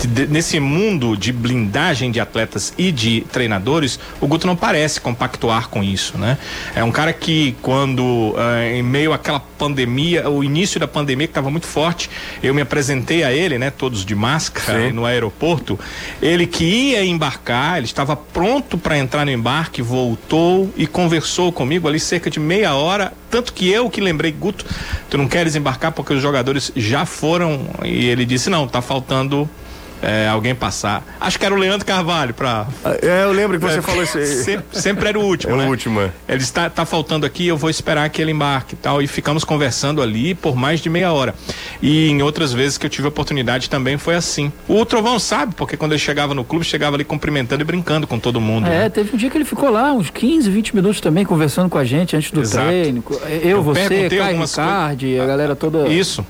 De- 0.06 0.26
nesse 0.26 0.60
mundo 0.60 1.16
de 1.16 1.32
blindagem 1.32 2.10
de 2.10 2.20
atletas 2.20 2.74
e 2.76 2.92
de 2.92 3.22
treinadores, 3.32 3.98
o 4.20 4.26
Guto 4.26 4.46
não 4.46 4.54
parece 4.56 5.00
compactuar 5.00 5.68
com 5.70 5.82
isso, 5.82 6.18
né? 6.18 6.36
É 6.74 6.84
um 6.84 6.92
cara 6.92 7.14
que, 7.14 7.56
quando, 7.62 8.34
eh, 8.36 8.76
em 8.76 8.82
meio 8.82 9.14
àquela 9.14 9.40
pandemia, 9.56 10.28
o 10.28 10.44
início 10.44 10.78
da 10.78 10.86
pandemia 10.86 11.26
que 11.26 11.30
estava 11.30 11.50
muito 11.50 11.66
forte, 11.66 12.10
eu 12.42 12.54
me 12.54 12.60
apresentei 12.60 13.24
a 13.24 13.32
ele, 13.32 13.58
né? 13.58 13.70
Todos 13.70 14.04
de 14.04 14.14
máscara 14.14 14.88
Sim. 14.88 14.92
no 14.92 15.04
aeroporto. 15.04 15.78
Ele 16.20 16.46
que 16.46 16.64
ia 16.64 17.04
embarcar, 17.04 17.78
ele 17.78 17.86
estava 17.86 18.14
pronto 18.16 18.76
para 18.76 18.98
entrar 18.98 19.24
no 19.24 19.30
embarque, 19.30 19.82
voltou 19.82 20.72
e 20.76 20.86
conversou 20.86 21.52
comigo 21.52 21.88
ali 21.88 21.98
cerca 21.98 22.30
de 22.30 22.38
meia 22.38 22.74
hora. 22.74 23.12
Tanto 23.30 23.52
que 23.52 23.68
eu 23.68 23.90
que 23.90 24.00
lembrei, 24.00 24.32
Guto, 24.32 24.64
tu 25.10 25.18
não 25.18 25.28
queres 25.28 25.56
embarcar 25.56 25.92
porque 25.92 26.14
os 26.14 26.22
jogadores 26.22 26.70
já 26.76 27.04
foram. 27.04 27.66
E 27.84 28.06
ele 28.06 28.24
disse: 28.24 28.50
não, 28.50 28.68
tá 28.68 28.80
faltando. 28.80 29.48
Eh, 30.02 30.28
alguém 30.28 30.54
passar. 30.54 31.04
Acho 31.20 31.38
que 31.38 31.44
era 31.44 31.54
o 31.54 31.58
Leandro 31.58 31.86
Carvalho 31.86 32.34
para 32.34 32.66
É, 33.02 33.24
eu 33.24 33.32
lembro 33.32 33.58
que 33.58 33.64
você 33.64 33.80
falou 33.82 34.02
isso 34.02 34.18
aí. 34.18 34.26
sempre, 34.26 34.66
sempre 34.80 35.08
era 35.08 35.18
o 35.18 35.22
último, 35.22 35.52
É 35.52 35.54
o 35.54 35.58
né? 35.58 35.66
último, 35.68 36.00
é. 36.00 36.10
Ele 36.28 36.42
está 36.42 36.68
tá 36.70 36.84
faltando 36.84 37.24
aqui, 37.26 37.46
eu 37.46 37.56
vou 37.56 37.70
esperar 37.70 38.08
que 38.10 38.20
ele 38.20 38.30
embarque 38.32 38.74
e 38.74 38.76
tal. 38.76 39.00
E 39.02 39.06
ficamos 39.06 39.44
conversando 39.44 40.02
ali 40.02 40.34
por 40.34 40.56
mais 40.56 40.80
de 40.80 40.88
meia 40.90 41.12
hora. 41.12 41.34
E 41.82 42.08
em 42.08 42.22
outras 42.22 42.52
vezes 42.52 42.78
que 42.78 42.86
eu 42.86 42.90
tive 42.90 43.06
a 43.06 43.08
oportunidade 43.08 43.68
também 43.70 43.96
foi 43.98 44.14
assim. 44.14 44.52
O 44.68 44.84
Trovão 44.84 45.18
sabe, 45.18 45.54
porque 45.54 45.76
quando 45.76 45.92
ele 45.92 45.98
chegava 46.00 46.34
no 46.34 46.44
clube, 46.44 46.64
chegava 46.64 46.96
ali 46.96 47.04
cumprimentando 47.04 47.62
e 47.62 47.64
brincando 47.64 48.06
com 48.06 48.18
todo 48.18 48.40
mundo. 48.40 48.66
É, 48.66 48.70
né? 48.70 48.88
teve 48.88 49.14
um 49.14 49.16
dia 49.16 49.30
que 49.30 49.36
ele 49.36 49.44
ficou 49.44 49.70
lá 49.70 49.92
uns 49.92 50.10
15, 50.10 50.50
20 50.50 50.74
minutos 50.76 51.00
também 51.00 51.24
conversando 51.24 51.68
com 51.68 51.78
a 51.78 51.84
gente 51.84 52.16
antes 52.16 52.30
do 52.30 52.40
Exato. 52.40 52.66
treino. 52.68 53.04
Eu, 53.28 53.50
Eu 53.56 53.62
você, 53.62 54.08
Caio 54.08 54.22
algumas 54.24 54.50
Ricardi, 54.50 55.18
a 55.18 55.26
galera 55.26 55.56
toda. 55.56 55.88
Isso. 55.88 56.24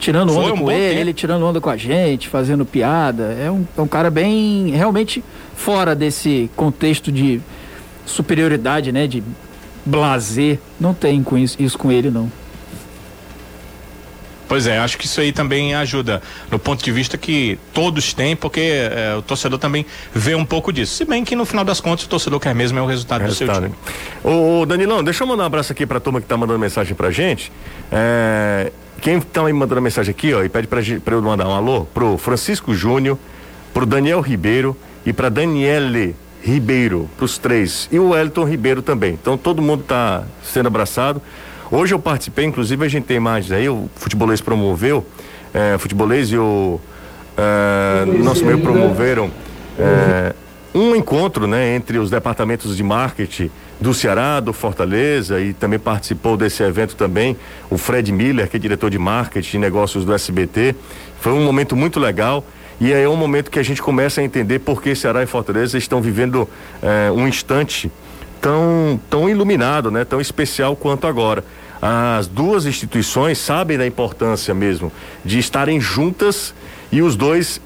Tirando 0.00 0.32
Foi 0.32 0.44
onda 0.44 0.54
um 0.54 0.58
com 0.58 0.72
ele, 0.72 0.88
tempo. 0.88 1.00
ele 1.00 1.14
tirando 1.14 1.44
onda 1.46 1.60
com 1.60 1.70
a 1.70 1.76
gente, 1.76 2.26
fazendo 2.28 2.64
piada. 2.64 3.36
É 3.40 3.50
um, 3.50 3.64
é 3.76 3.80
um 3.80 3.86
cara 3.86 4.10
bem, 4.10 4.70
realmente 4.70 5.22
fora 5.54 5.94
desse 5.94 6.50
contexto 6.56 7.12
de 7.12 7.40
superioridade, 8.06 8.90
né? 8.90 9.06
De 9.06 9.22
blazer. 9.84 10.58
Não 10.80 10.94
tem 10.94 11.22
com 11.22 11.38
isso, 11.38 11.56
isso 11.62 11.78
com 11.78 11.92
ele, 11.92 12.10
não. 12.10 12.32
Pois 14.48 14.66
é, 14.66 14.78
acho 14.78 14.98
que 14.98 15.06
isso 15.06 15.20
aí 15.20 15.30
também 15.30 15.76
ajuda 15.76 16.20
no 16.50 16.58
ponto 16.58 16.82
de 16.82 16.90
vista 16.90 17.16
que 17.16 17.56
todos 17.72 18.12
têm, 18.12 18.34
porque 18.34 18.60
é, 18.60 19.14
o 19.16 19.22
torcedor 19.22 19.60
também 19.60 19.86
vê 20.12 20.34
um 20.34 20.44
pouco 20.44 20.72
disso. 20.72 20.92
Se 20.92 21.04
bem 21.04 21.22
que 21.24 21.36
no 21.36 21.44
final 21.44 21.64
das 21.64 21.80
contas 21.80 22.04
o 22.04 22.08
torcedor 22.08 22.40
quer 22.40 22.52
mesmo 22.52 22.76
é 22.76 22.82
o 22.82 22.86
resultado, 22.86 23.24
do 23.24 23.32
seu 23.32 23.46
Resultado, 23.46 23.72
time. 23.72 23.78
Ô, 24.24 24.62
ô, 24.62 24.66
Danilão, 24.66 25.04
deixa 25.04 25.22
eu 25.22 25.28
mandar 25.28 25.44
um 25.44 25.46
abraço 25.46 25.70
aqui 25.70 25.86
pra 25.86 26.00
turma 26.00 26.20
que 26.20 26.26
tá 26.26 26.36
mandando 26.36 26.58
mensagem 26.58 26.96
pra 26.96 27.12
gente. 27.12 27.52
É, 27.92 28.72
quem 29.00 29.20
tá 29.20 29.42
me 29.44 29.52
mandando 29.52 29.80
mensagem 29.80 30.10
aqui, 30.10 30.32
ó, 30.34 30.42
e 30.42 30.48
pede 30.48 30.66
pra, 30.68 30.80
pra 31.04 31.14
eu 31.14 31.22
mandar 31.22 31.48
um 31.48 31.54
alô 31.54 31.86
pro 31.86 32.18
Francisco 32.18 32.74
Júnior, 32.74 33.18
pro 33.72 33.86
Daniel 33.86 34.20
Ribeiro 34.20 34.76
e 35.04 35.12
pra 35.12 35.28
Daniele 35.28 36.14
Ribeiro, 36.42 37.08
pros 37.16 37.38
três. 37.38 37.88
E 37.90 37.98
o 37.98 38.10
Wellington 38.10 38.44
Ribeiro 38.44 38.82
também. 38.82 39.14
Então 39.14 39.36
todo 39.36 39.62
mundo 39.62 39.84
tá 39.84 40.24
sendo 40.42 40.66
abraçado. 40.66 41.20
Hoje 41.70 41.94
eu 41.94 41.98
participei, 41.98 42.44
inclusive 42.44 42.84
a 42.84 42.88
gente 42.88 43.04
tem 43.04 43.16
imagens 43.16 43.52
aí, 43.52 43.68
o 43.68 43.88
Futebolês 43.94 44.40
promoveu, 44.40 45.06
é, 45.54 45.78
Futebolês 45.78 46.30
e 46.32 46.36
o 46.36 46.80
é, 47.36 48.04
nosso 48.04 48.44
meio 48.44 48.58
promoveram 48.58 49.30
é, 49.78 50.34
um 50.74 50.94
encontro 50.94 51.46
né, 51.46 51.74
entre 51.74 51.98
os 51.98 52.10
departamentos 52.10 52.76
de 52.76 52.82
marketing 52.82 53.50
do 53.80 53.94
Ceará, 53.94 54.40
do 54.40 54.52
Fortaleza 54.52 55.40
e 55.40 55.54
também 55.54 55.78
participou 55.78 56.36
desse 56.36 56.62
evento 56.62 56.94
também 56.94 57.36
o 57.70 57.78
Fred 57.78 58.12
Miller, 58.12 58.48
que 58.48 58.56
é 58.56 58.60
diretor 58.60 58.90
de 58.90 58.98
marketing 58.98 59.56
e 59.56 59.60
negócios 59.60 60.04
do 60.04 60.12
SBT. 60.12 60.74
Foi 61.20 61.32
um 61.32 61.42
momento 61.42 61.74
muito 61.74 61.98
legal 61.98 62.44
e 62.80 62.92
aí 62.92 63.02
é 63.02 63.08
um 63.08 63.16
momento 63.16 63.50
que 63.50 63.58
a 63.58 63.62
gente 63.62 63.80
começa 63.80 64.20
a 64.20 64.24
entender 64.24 64.58
por 64.58 64.82
que 64.82 64.94
Ceará 64.94 65.22
e 65.22 65.26
Fortaleza 65.26 65.78
estão 65.78 66.02
vivendo 66.02 66.48
é, 66.82 67.10
um 67.10 67.26
instante 67.26 67.90
tão, 68.40 69.00
tão 69.08 69.28
iluminado, 69.28 69.90
né, 69.90 70.04
tão 70.04 70.20
especial 70.20 70.76
quanto 70.76 71.06
agora. 71.06 71.44
As 71.80 72.26
duas 72.26 72.66
instituições 72.66 73.38
sabem 73.38 73.78
da 73.78 73.86
importância 73.86 74.52
mesmo 74.52 74.92
de 75.24 75.38
estarem 75.38 75.80
juntas 75.80 76.54
e 76.92 77.00
os 77.00 77.16
dois 77.16 77.60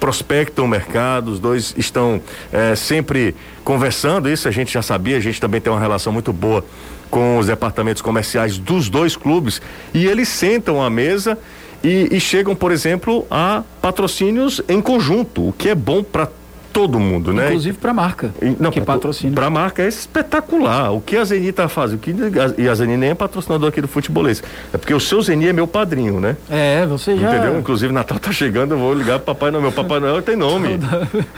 prospectam 0.00 0.64
o 0.64 0.68
mercado, 0.68 1.30
os 1.30 1.38
dois 1.38 1.74
estão 1.76 2.20
eh, 2.50 2.74
sempre 2.74 3.36
conversando, 3.62 4.28
isso 4.28 4.48
a 4.48 4.50
gente 4.50 4.72
já 4.72 4.80
sabia, 4.82 5.18
a 5.18 5.20
gente 5.20 5.40
também 5.40 5.60
tem 5.60 5.70
uma 5.70 5.78
relação 5.78 6.12
muito 6.12 6.32
boa 6.32 6.64
com 7.10 7.38
os 7.38 7.46
departamentos 7.46 8.00
comerciais 8.00 8.56
dos 8.56 8.88
dois 8.88 9.14
clubes 9.14 9.60
e 9.92 10.06
eles 10.06 10.28
sentam 10.28 10.82
à 10.82 10.88
mesa 10.88 11.36
e, 11.84 12.08
e 12.10 12.20
chegam, 12.20 12.54
por 12.54 12.72
exemplo, 12.72 13.26
a 13.30 13.62
patrocínios 13.82 14.62
em 14.68 14.80
conjunto, 14.80 15.48
o 15.48 15.52
que 15.52 15.68
é 15.68 15.74
bom 15.74 16.02
para 16.02 16.28
todo 16.72 16.98
mundo, 17.00 17.32
né? 17.32 17.46
Inclusive 17.48 17.76
pra 17.78 17.92
marca, 17.92 18.30
E- 18.40 18.56
Não, 18.58 18.70
que 18.70 18.80
patrocina. 18.80 19.34
Pra 19.34 19.50
marca 19.50 19.82
é 19.82 19.88
espetacular. 19.88 20.92
O 20.92 21.00
que 21.00 21.16
a 21.16 21.24
Zeni 21.24 21.52
tá 21.52 21.68
fazendo? 21.68 21.96
O 21.96 22.00
que, 22.00 22.14
e 22.58 22.68
a 22.68 22.74
Zeni 22.74 22.96
nem 22.96 23.10
é 23.10 23.14
patrocinador 23.14 23.68
aqui 23.68 23.80
do 23.80 23.88
futebolês. 23.88 24.42
É 24.72 24.78
porque 24.78 24.94
o 24.94 25.00
seu 25.00 25.20
Zeni 25.22 25.48
é 25.48 25.52
meu 25.52 25.66
padrinho, 25.66 26.20
né? 26.20 26.36
É, 26.48 26.86
você 26.86 27.16
já... 27.16 27.34
Entendeu? 27.34 27.58
Inclusive, 27.58 27.92
Natal 27.92 28.18
tá 28.18 28.32
chegando, 28.32 28.72
eu 28.74 28.78
vou 28.78 28.94
ligar 28.94 29.18
pro 29.18 29.26
Papai 29.34 29.50
Noel. 29.50 29.62
Meu 29.62 29.72
Papai 29.72 30.00
Noel 30.00 30.22
tem 30.22 30.36
nome. 30.36 30.78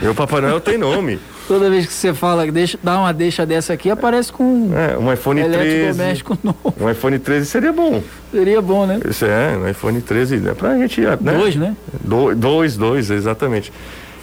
Meu 0.01 0.13
Papai 0.15 0.41
Noel 0.41 0.59
tem 0.59 0.77
nome. 0.77 1.19
Toda 1.47 1.69
vez 1.69 1.85
que 1.85 1.93
você 1.93 2.13
fala, 2.13 2.49
deixa, 2.49 2.79
dá 2.81 2.97
uma 2.99 3.13
deixa 3.13 3.45
dessa 3.45 3.73
aqui, 3.73 3.89
aparece 3.89 4.31
com 4.31 4.43
um 4.43 4.71
É, 4.77 4.97
um 4.97 5.11
iPhone 5.11 5.43
13. 5.43 5.57
eletrodoméstico 5.59 6.37
novo. 6.43 6.73
Um 6.79 6.89
iPhone 6.89 7.19
13 7.19 7.45
seria 7.47 7.73
bom. 7.73 8.01
Seria 8.31 8.61
bom, 8.61 8.85
né? 8.85 8.99
Isso 9.09 9.25
é, 9.25 9.57
um 9.57 9.67
iPhone 9.69 10.01
13, 10.01 10.37
né? 10.37 10.53
Pra 10.53 10.77
gente. 10.77 11.01
Né? 11.01 11.17
Dois, 11.37 11.55
né? 11.57 11.75
Do- 12.01 12.33
dois, 12.33 12.77
dois, 12.77 13.09
exatamente. 13.11 13.73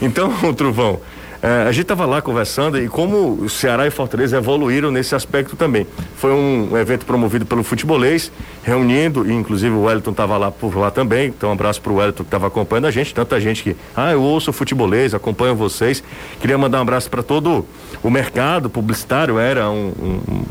Então, 0.00 0.30
Truvão, 0.54 1.00
eh, 1.42 1.64
a 1.66 1.72
gente 1.72 1.82
estava 1.82 2.04
lá 2.04 2.20
conversando 2.20 2.78
e 2.78 2.88
como 2.88 3.32
o 3.42 3.48
Ceará 3.48 3.86
e 3.86 3.90
Fortaleza 3.90 4.36
evoluíram 4.36 4.90
nesse 4.90 5.14
aspecto 5.14 5.56
também. 5.56 5.86
Foi 6.16 6.32
um 6.32 6.76
evento 6.76 7.06
promovido 7.06 7.46
pelo 7.46 7.62
futebolês, 7.62 8.30
reunindo, 8.62 9.30
e 9.30 9.32
inclusive 9.32 9.74
o 9.74 9.82
Wellington 9.82 10.10
estava 10.10 10.36
lá 10.36 10.50
por 10.50 10.76
lá 10.76 10.90
também. 10.90 11.28
Então, 11.28 11.48
um 11.48 11.52
abraço 11.52 11.80
para 11.80 11.92
o 11.92 11.96
Wellington 11.96 12.24
que 12.24 12.28
estava 12.28 12.46
acompanhando 12.46 12.86
a 12.86 12.90
gente. 12.90 13.14
Tanta 13.14 13.40
gente 13.40 13.62
que, 13.62 13.76
ah, 13.96 14.12
eu 14.12 14.22
ouço 14.22 14.50
o 14.50 14.52
futebolês, 14.52 15.14
acompanho 15.14 15.54
vocês. 15.54 16.02
Queria 16.40 16.58
mandar 16.58 16.78
um 16.78 16.82
abraço 16.82 17.10
para 17.10 17.22
todo 17.22 17.66
o 18.02 18.10
mercado 18.10 18.68
publicitário. 18.68 19.38
Era 19.38 19.70
um, 19.70 19.92
um, 19.98 20.42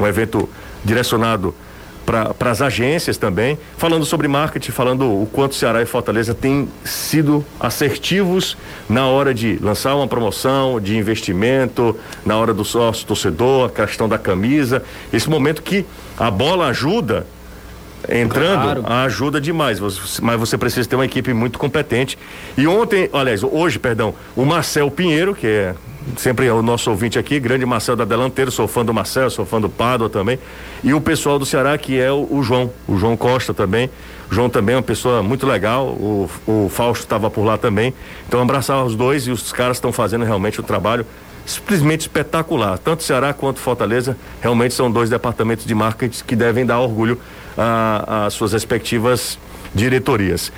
um 0.00 0.06
evento 0.06 0.48
direcionado 0.84 1.54
para 2.04 2.50
as 2.50 2.60
agências 2.60 3.16
também, 3.16 3.58
falando 3.76 4.04
sobre 4.04 4.28
marketing, 4.28 4.70
falando 4.70 5.04
o 5.10 5.26
quanto 5.26 5.54
Ceará 5.54 5.82
e 5.82 5.86
Fortaleza 5.86 6.34
têm 6.34 6.68
sido 6.84 7.44
assertivos 7.58 8.56
na 8.88 9.06
hora 9.06 9.32
de 9.32 9.58
lançar 9.60 9.94
uma 9.94 10.06
promoção, 10.06 10.80
de 10.80 10.96
investimento, 10.96 11.96
na 12.24 12.36
hora 12.36 12.52
do 12.52 12.64
sócio 12.64 13.06
torcedor, 13.06 13.68
a 13.68 13.86
questão 13.86 14.08
da 14.08 14.18
camisa. 14.18 14.82
Esse 15.12 15.28
momento 15.28 15.62
que 15.62 15.84
a 16.18 16.30
bola 16.30 16.66
ajuda 16.66 17.26
entrando, 18.08 18.82
Claro. 18.82 18.84
ajuda 18.86 19.40
demais, 19.40 19.80
mas 19.80 20.38
você 20.38 20.58
precisa 20.58 20.86
ter 20.88 20.94
uma 20.94 21.06
equipe 21.06 21.32
muito 21.32 21.58
competente. 21.58 22.18
E 22.56 22.66
ontem, 22.66 23.08
aliás, 23.12 23.42
hoje, 23.42 23.78
perdão, 23.78 24.14
o 24.36 24.44
Marcel 24.44 24.90
Pinheiro, 24.90 25.34
que 25.34 25.46
é 25.46 25.74
sempre 26.16 26.46
é 26.46 26.52
o 26.52 26.62
nosso 26.62 26.90
ouvinte 26.90 27.18
aqui, 27.18 27.38
grande 27.40 27.64
Marcel 27.64 27.96
da 27.96 28.04
Delanteiro, 28.04 28.50
sou 28.50 28.68
fã 28.68 28.84
do 28.84 28.92
Marcel, 28.92 29.30
sou 29.30 29.44
fã 29.44 29.60
do 29.60 29.68
Pádua 29.68 30.08
também, 30.08 30.38
e 30.82 30.94
o 30.94 31.00
pessoal 31.00 31.38
do 31.38 31.46
Ceará, 31.46 31.76
que 31.78 31.98
é 31.98 32.10
o, 32.10 32.26
o 32.30 32.42
João, 32.42 32.70
o 32.86 32.96
João 32.96 33.16
Costa 33.16 33.52
também. 33.52 33.90
O 34.30 34.34
João 34.34 34.48
também 34.48 34.74
é 34.74 34.78
uma 34.78 34.82
pessoa 34.82 35.22
muito 35.22 35.46
legal, 35.46 35.86
o, 35.86 36.30
o 36.46 36.68
Fausto 36.68 37.04
estava 37.04 37.30
por 37.30 37.44
lá 37.44 37.58
também. 37.58 37.94
Então, 38.26 38.40
abraçar 38.40 38.84
os 38.84 38.96
dois 38.96 39.26
e 39.26 39.30
os 39.30 39.52
caras 39.52 39.76
estão 39.76 39.92
fazendo 39.92 40.24
realmente 40.24 40.60
o 40.60 40.62
trabalho 40.62 41.06
simplesmente 41.46 42.02
espetacular. 42.02 42.78
Tanto 42.78 43.02
Ceará 43.02 43.32
quanto 43.32 43.60
Fortaleza 43.60 44.16
realmente 44.40 44.74
são 44.74 44.90
dois 44.90 45.10
departamentos 45.10 45.64
de 45.64 45.74
marketing 45.74 46.24
que 46.24 46.34
devem 46.34 46.64
dar 46.64 46.80
orgulho 46.80 47.20
às 48.06 48.32
suas 48.34 48.52
respectivas 48.52 49.38
diretorias. 49.74 50.50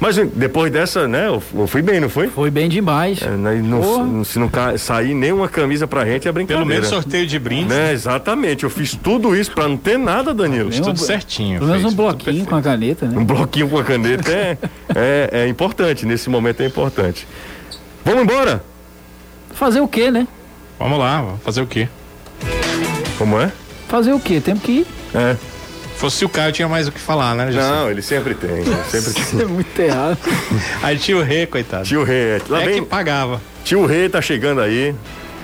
Mas 0.00 0.16
depois 0.16 0.70
dessa, 0.70 1.06
né, 1.08 1.28
eu, 1.28 1.40
fui 1.66 1.80
bem, 1.80 1.98
não 2.00 2.08
foi? 2.08 2.28
Foi 2.28 2.50
bem 2.50 2.68
demais. 2.68 3.22
É, 3.22 3.30
né, 3.30 3.54
não- 3.62 4.24
se 4.24 4.38
não 4.38 4.50
sair 4.76 5.14
nenhuma 5.14 5.48
camisa 5.48 5.86
pra 5.86 6.04
gente 6.04 6.28
é 6.28 6.32
brincadeira. 6.32 6.64
Pelo 6.64 6.74
menos 6.74 6.88
sorteio 6.88 7.26
de 7.26 7.38
brindes, 7.38 7.68
Né, 7.68 7.92
exatamente, 7.92 8.64
eu 8.64 8.70
fiz 8.70 8.94
tudo 8.94 9.34
isso 9.34 9.52
pra 9.52 9.66
não 9.68 9.76
ter 9.76 9.98
nada, 9.98 10.34
Danilo. 10.34 10.68
Nenhum- 10.68 10.82
tudo 10.82 10.98
certinho. 10.98 11.58
Pelo 11.58 11.70
menos 11.70 11.82
fez 11.82 11.92
um 11.94 11.96
bloquinho 11.96 12.44
com 12.44 12.56
a 12.56 12.62
caneta, 12.62 13.06
né? 13.06 13.18
Um 13.18 13.24
bloquinho 13.24 13.68
com 13.68 13.78
a 13.78 13.84
caneta 13.84 14.30
é, 14.30 14.58
é, 14.94 15.30
é 15.44 15.48
importante, 15.48 16.04
nesse 16.04 16.28
momento 16.28 16.60
é 16.60 16.66
importante. 16.66 17.26
Vamos 18.04 18.22
embora? 18.24 18.62
Fazer 19.52 19.80
o 19.80 19.88
quê, 19.88 20.10
né? 20.10 20.26
Vamos 20.78 20.98
lá, 20.98 21.22
vamos 21.22 21.40
fazer 21.42 21.62
o 21.62 21.66
quê? 21.66 21.88
Como 23.16 23.40
é? 23.40 23.50
Fazer 23.88 24.12
o 24.12 24.18
quê? 24.20 24.40
Temos 24.40 24.62
que 24.62 24.72
ir. 24.72 24.86
É. 25.14 25.36
Fosse 26.04 26.24
o 26.24 26.28
Caio, 26.28 26.52
tinha 26.52 26.68
mais 26.68 26.86
o 26.86 26.92
que 26.92 27.00
falar, 27.00 27.34
né? 27.34 27.50
Não, 27.50 27.90
ele 27.90 28.02
sempre 28.02 28.34
tem, 28.34 28.50
ele 28.50 28.76
sempre 28.90 29.12
tem. 29.14 29.40
É 29.40 29.44
muito 29.46 29.78
errado. 29.80 30.18
Aí 30.82 30.98
tinha 30.98 31.16
o 31.16 31.22
Rei, 31.22 31.46
coitado. 31.46 31.84
Tio 31.84 32.04
Rei, 32.04 32.40
lá 32.48 32.62
é 32.62 32.66
vem, 32.66 32.82
que 32.82 32.88
pagava. 32.88 33.40
tio 33.64 33.86
Rei 33.86 34.08
tá 34.08 34.20
chegando 34.20 34.60
aí, 34.60 34.94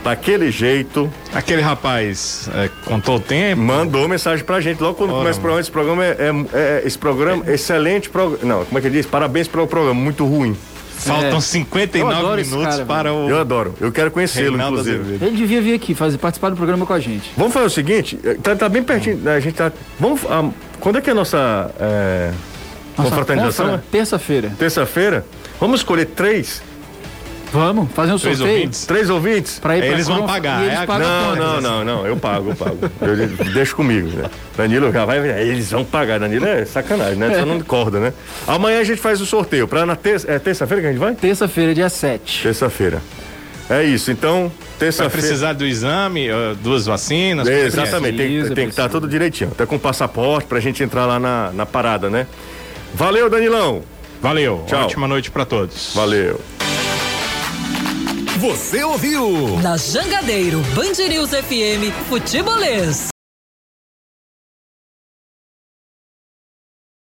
daquele 0.04 0.50
jeito, 0.50 1.11
Aquele 1.34 1.62
rapaz 1.62 2.48
é, 2.54 2.68
contou 2.84 3.16
o 3.16 3.20
tempo. 3.20 3.61
mandou 3.62 4.06
mensagem 4.08 4.44
pra 4.44 4.61
gente 4.61 4.82
logo 4.82 4.94
quando 4.94 5.11
Ora, 5.11 5.20
começa 5.20 5.38
o 5.38 5.42
programa. 5.42 5.61
Esse 5.61 5.70
programa 5.70 6.04
é, 6.04 6.08
é- 6.11 6.58
é- 6.58 6.82
esse 6.86 6.98
programa, 6.98 7.44
excelente 7.50 8.11
programa. 8.11 8.44
Não, 8.44 8.64
como 8.64 8.78
é 8.78 8.80
que 8.82 8.86
ele 8.88 8.96
diz? 8.98 9.06
Parabéns 9.06 9.48
pelo 9.48 9.66
programa, 9.66 9.98
muito 9.98 10.24
ruim. 10.26 10.56
Faltam 11.01 11.38
É. 11.38 11.40
59 11.40 12.12
Eu 12.12 12.18
adoro 12.18 12.40
esse 12.40 12.51
minutos 12.51 12.74
cara, 12.74 12.86
para 12.86 13.12
o 13.14 13.28
Eu 13.30 13.38
adoro, 13.40 13.74
eu 13.80 13.90
quero 13.90 14.11
conhecê-lo, 14.11 14.61
inclusive. 14.61 15.01
Azevedo. 15.01 15.22
Ele 15.24 15.36
devia 15.36 15.62
vir 15.62 15.74
aqui, 15.74 15.94
fazer, 15.94 16.18
participar 16.18 16.51
do 16.51 16.57
programa 16.57 16.84
com 16.86 16.92
a 16.92 17.01
gente. 17.01 17.30
Vamos 17.36 17.53
fazer 17.53 17.66
o 17.66 17.70
seguinte, 17.70 18.18
eh, 18.22 18.34
tá, 18.42 18.55
tá 18.55 18.68
bem 18.68 18.82
pertinho, 18.82 19.16
né, 19.18 19.34
a 19.34 19.40
gente 19.40 19.55
tá. 19.55 19.72
Vamos. 19.98 20.20
ah, 20.28 20.48
quando 20.78 20.98
é 20.98 21.01
que 21.01 21.09
é 21.11 21.12
a 21.12 21.16
nossa. 21.16 21.70
eh, 21.80 22.30
Nossa 22.96 23.11
confraternização? 23.11 23.66
confra-? 23.66 23.84
Terça-feira. 23.90 24.53
Terça-feira? 24.59 25.24
Vamos 25.59 25.80
escolher 25.80 26.07
três? 26.07 26.62
Vamos 27.53 27.90
fazer 27.92 28.12
um 28.12 28.18
Três 28.18 28.38
sorteio. 28.38 28.59
ouvintes? 28.59 28.86
Três 28.86 29.11
ouvintes? 29.11 29.59
Pra 29.59 29.76
ir 29.76 29.80
pra 29.80 29.88
Eles 29.88 30.07
vão 30.07 30.24
pagar, 30.24 30.62
eles 30.62 30.74
é 30.78 30.82
a- 30.82 30.86
pagam 30.86 31.09
Não, 31.09 31.36
não, 31.36 31.61
não, 31.61 31.84
não, 31.84 32.07
eu 32.07 32.16
pago, 32.16 32.51
eu 32.51 32.55
pago. 32.57 32.78
Eu, 33.01 33.26
deixa 33.53 33.74
comigo, 33.74 34.09
né? 34.09 34.30
Danilo 34.57 34.92
já 34.92 35.05
vai, 35.05 35.18
eles 35.40 35.70
vão 35.70 35.84
pagar. 35.84 36.20
Danilo 36.20 36.46
é 36.46 36.64
sacanagem, 36.64 37.16
né? 37.16 37.38
Só 37.40 37.44
não 37.46 37.61
corda, 37.61 37.98
né? 37.98 38.12
Amanhã 38.46 38.78
a 38.80 38.84
gente 38.84 39.01
faz 39.01 39.20
o 39.20 39.26
sorteio. 39.26 39.66
Pra 39.66 39.84
na 39.84 39.96
terça, 39.96 40.30
é 40.30 40.38
terça-feira 40.38 40.80
que 40.80 40.86
a 40.88 40.90
gente 40.92 41.01
vai? 41.01 41.12
Terça-feira, 41.14 41.74
dia 41.74 41.88
7. 41.88 42.42
Terça-feira. 42.44 43.03
É 43.68 43.82
isso, 43.84 44.11
então, 44.12 44.42
Vai 44.48 44.51
terça-feira. 44.78 45.11
precisar 45.11 45.53
do 45.53 45.64
exame, 45.64 46.28
eh, 46.28 46.55
duas 46.62 46.86
vacinas. 46.86 47.48
É, 47.48 47.53
é 47.53 47.62
é? 47.62 47.66
exatamente, 47.66 48.16
tem, 48.16 48.26
Precisa, 48.28 48.55
tem 48.55 48.64
que 48.66 48.70
estar 48.70 48.82
precisa. 48.84 49.01
tudo 49.01 49.09
direitinho. 49.11 49.51
Até 49.53 49.66
com 49.66 49.78
passaporte 49.78 50.46
pra 50.48 50.59
gente 50.61 50.82
entrar 50.82 51.05
lá 51.07 51.18
na, 51.20 51.51
na 51.53 51.66
parada, 51.66 52.09
né? 52.11 52.26
Valeu, 52.94 53.28
Danilão. 53.30 53.82
Valeu, 54.22 54.64
Tchau. 54.66 54.84
ótima 54.84 55.07
noite 55.09 55.30
para 55.30 55.44
todos. 55.44 55.92
Valeu. 55.94 56.40
Você 58.41 58.82
ouviu? 58.82 59.59
Na 59.62 59.76
Jangadeiro, 59.76 60.62
Band 60.74 60.97
News 61.11 61.28
FM, 61.28 61.93
Futebolês. 62.09 63.09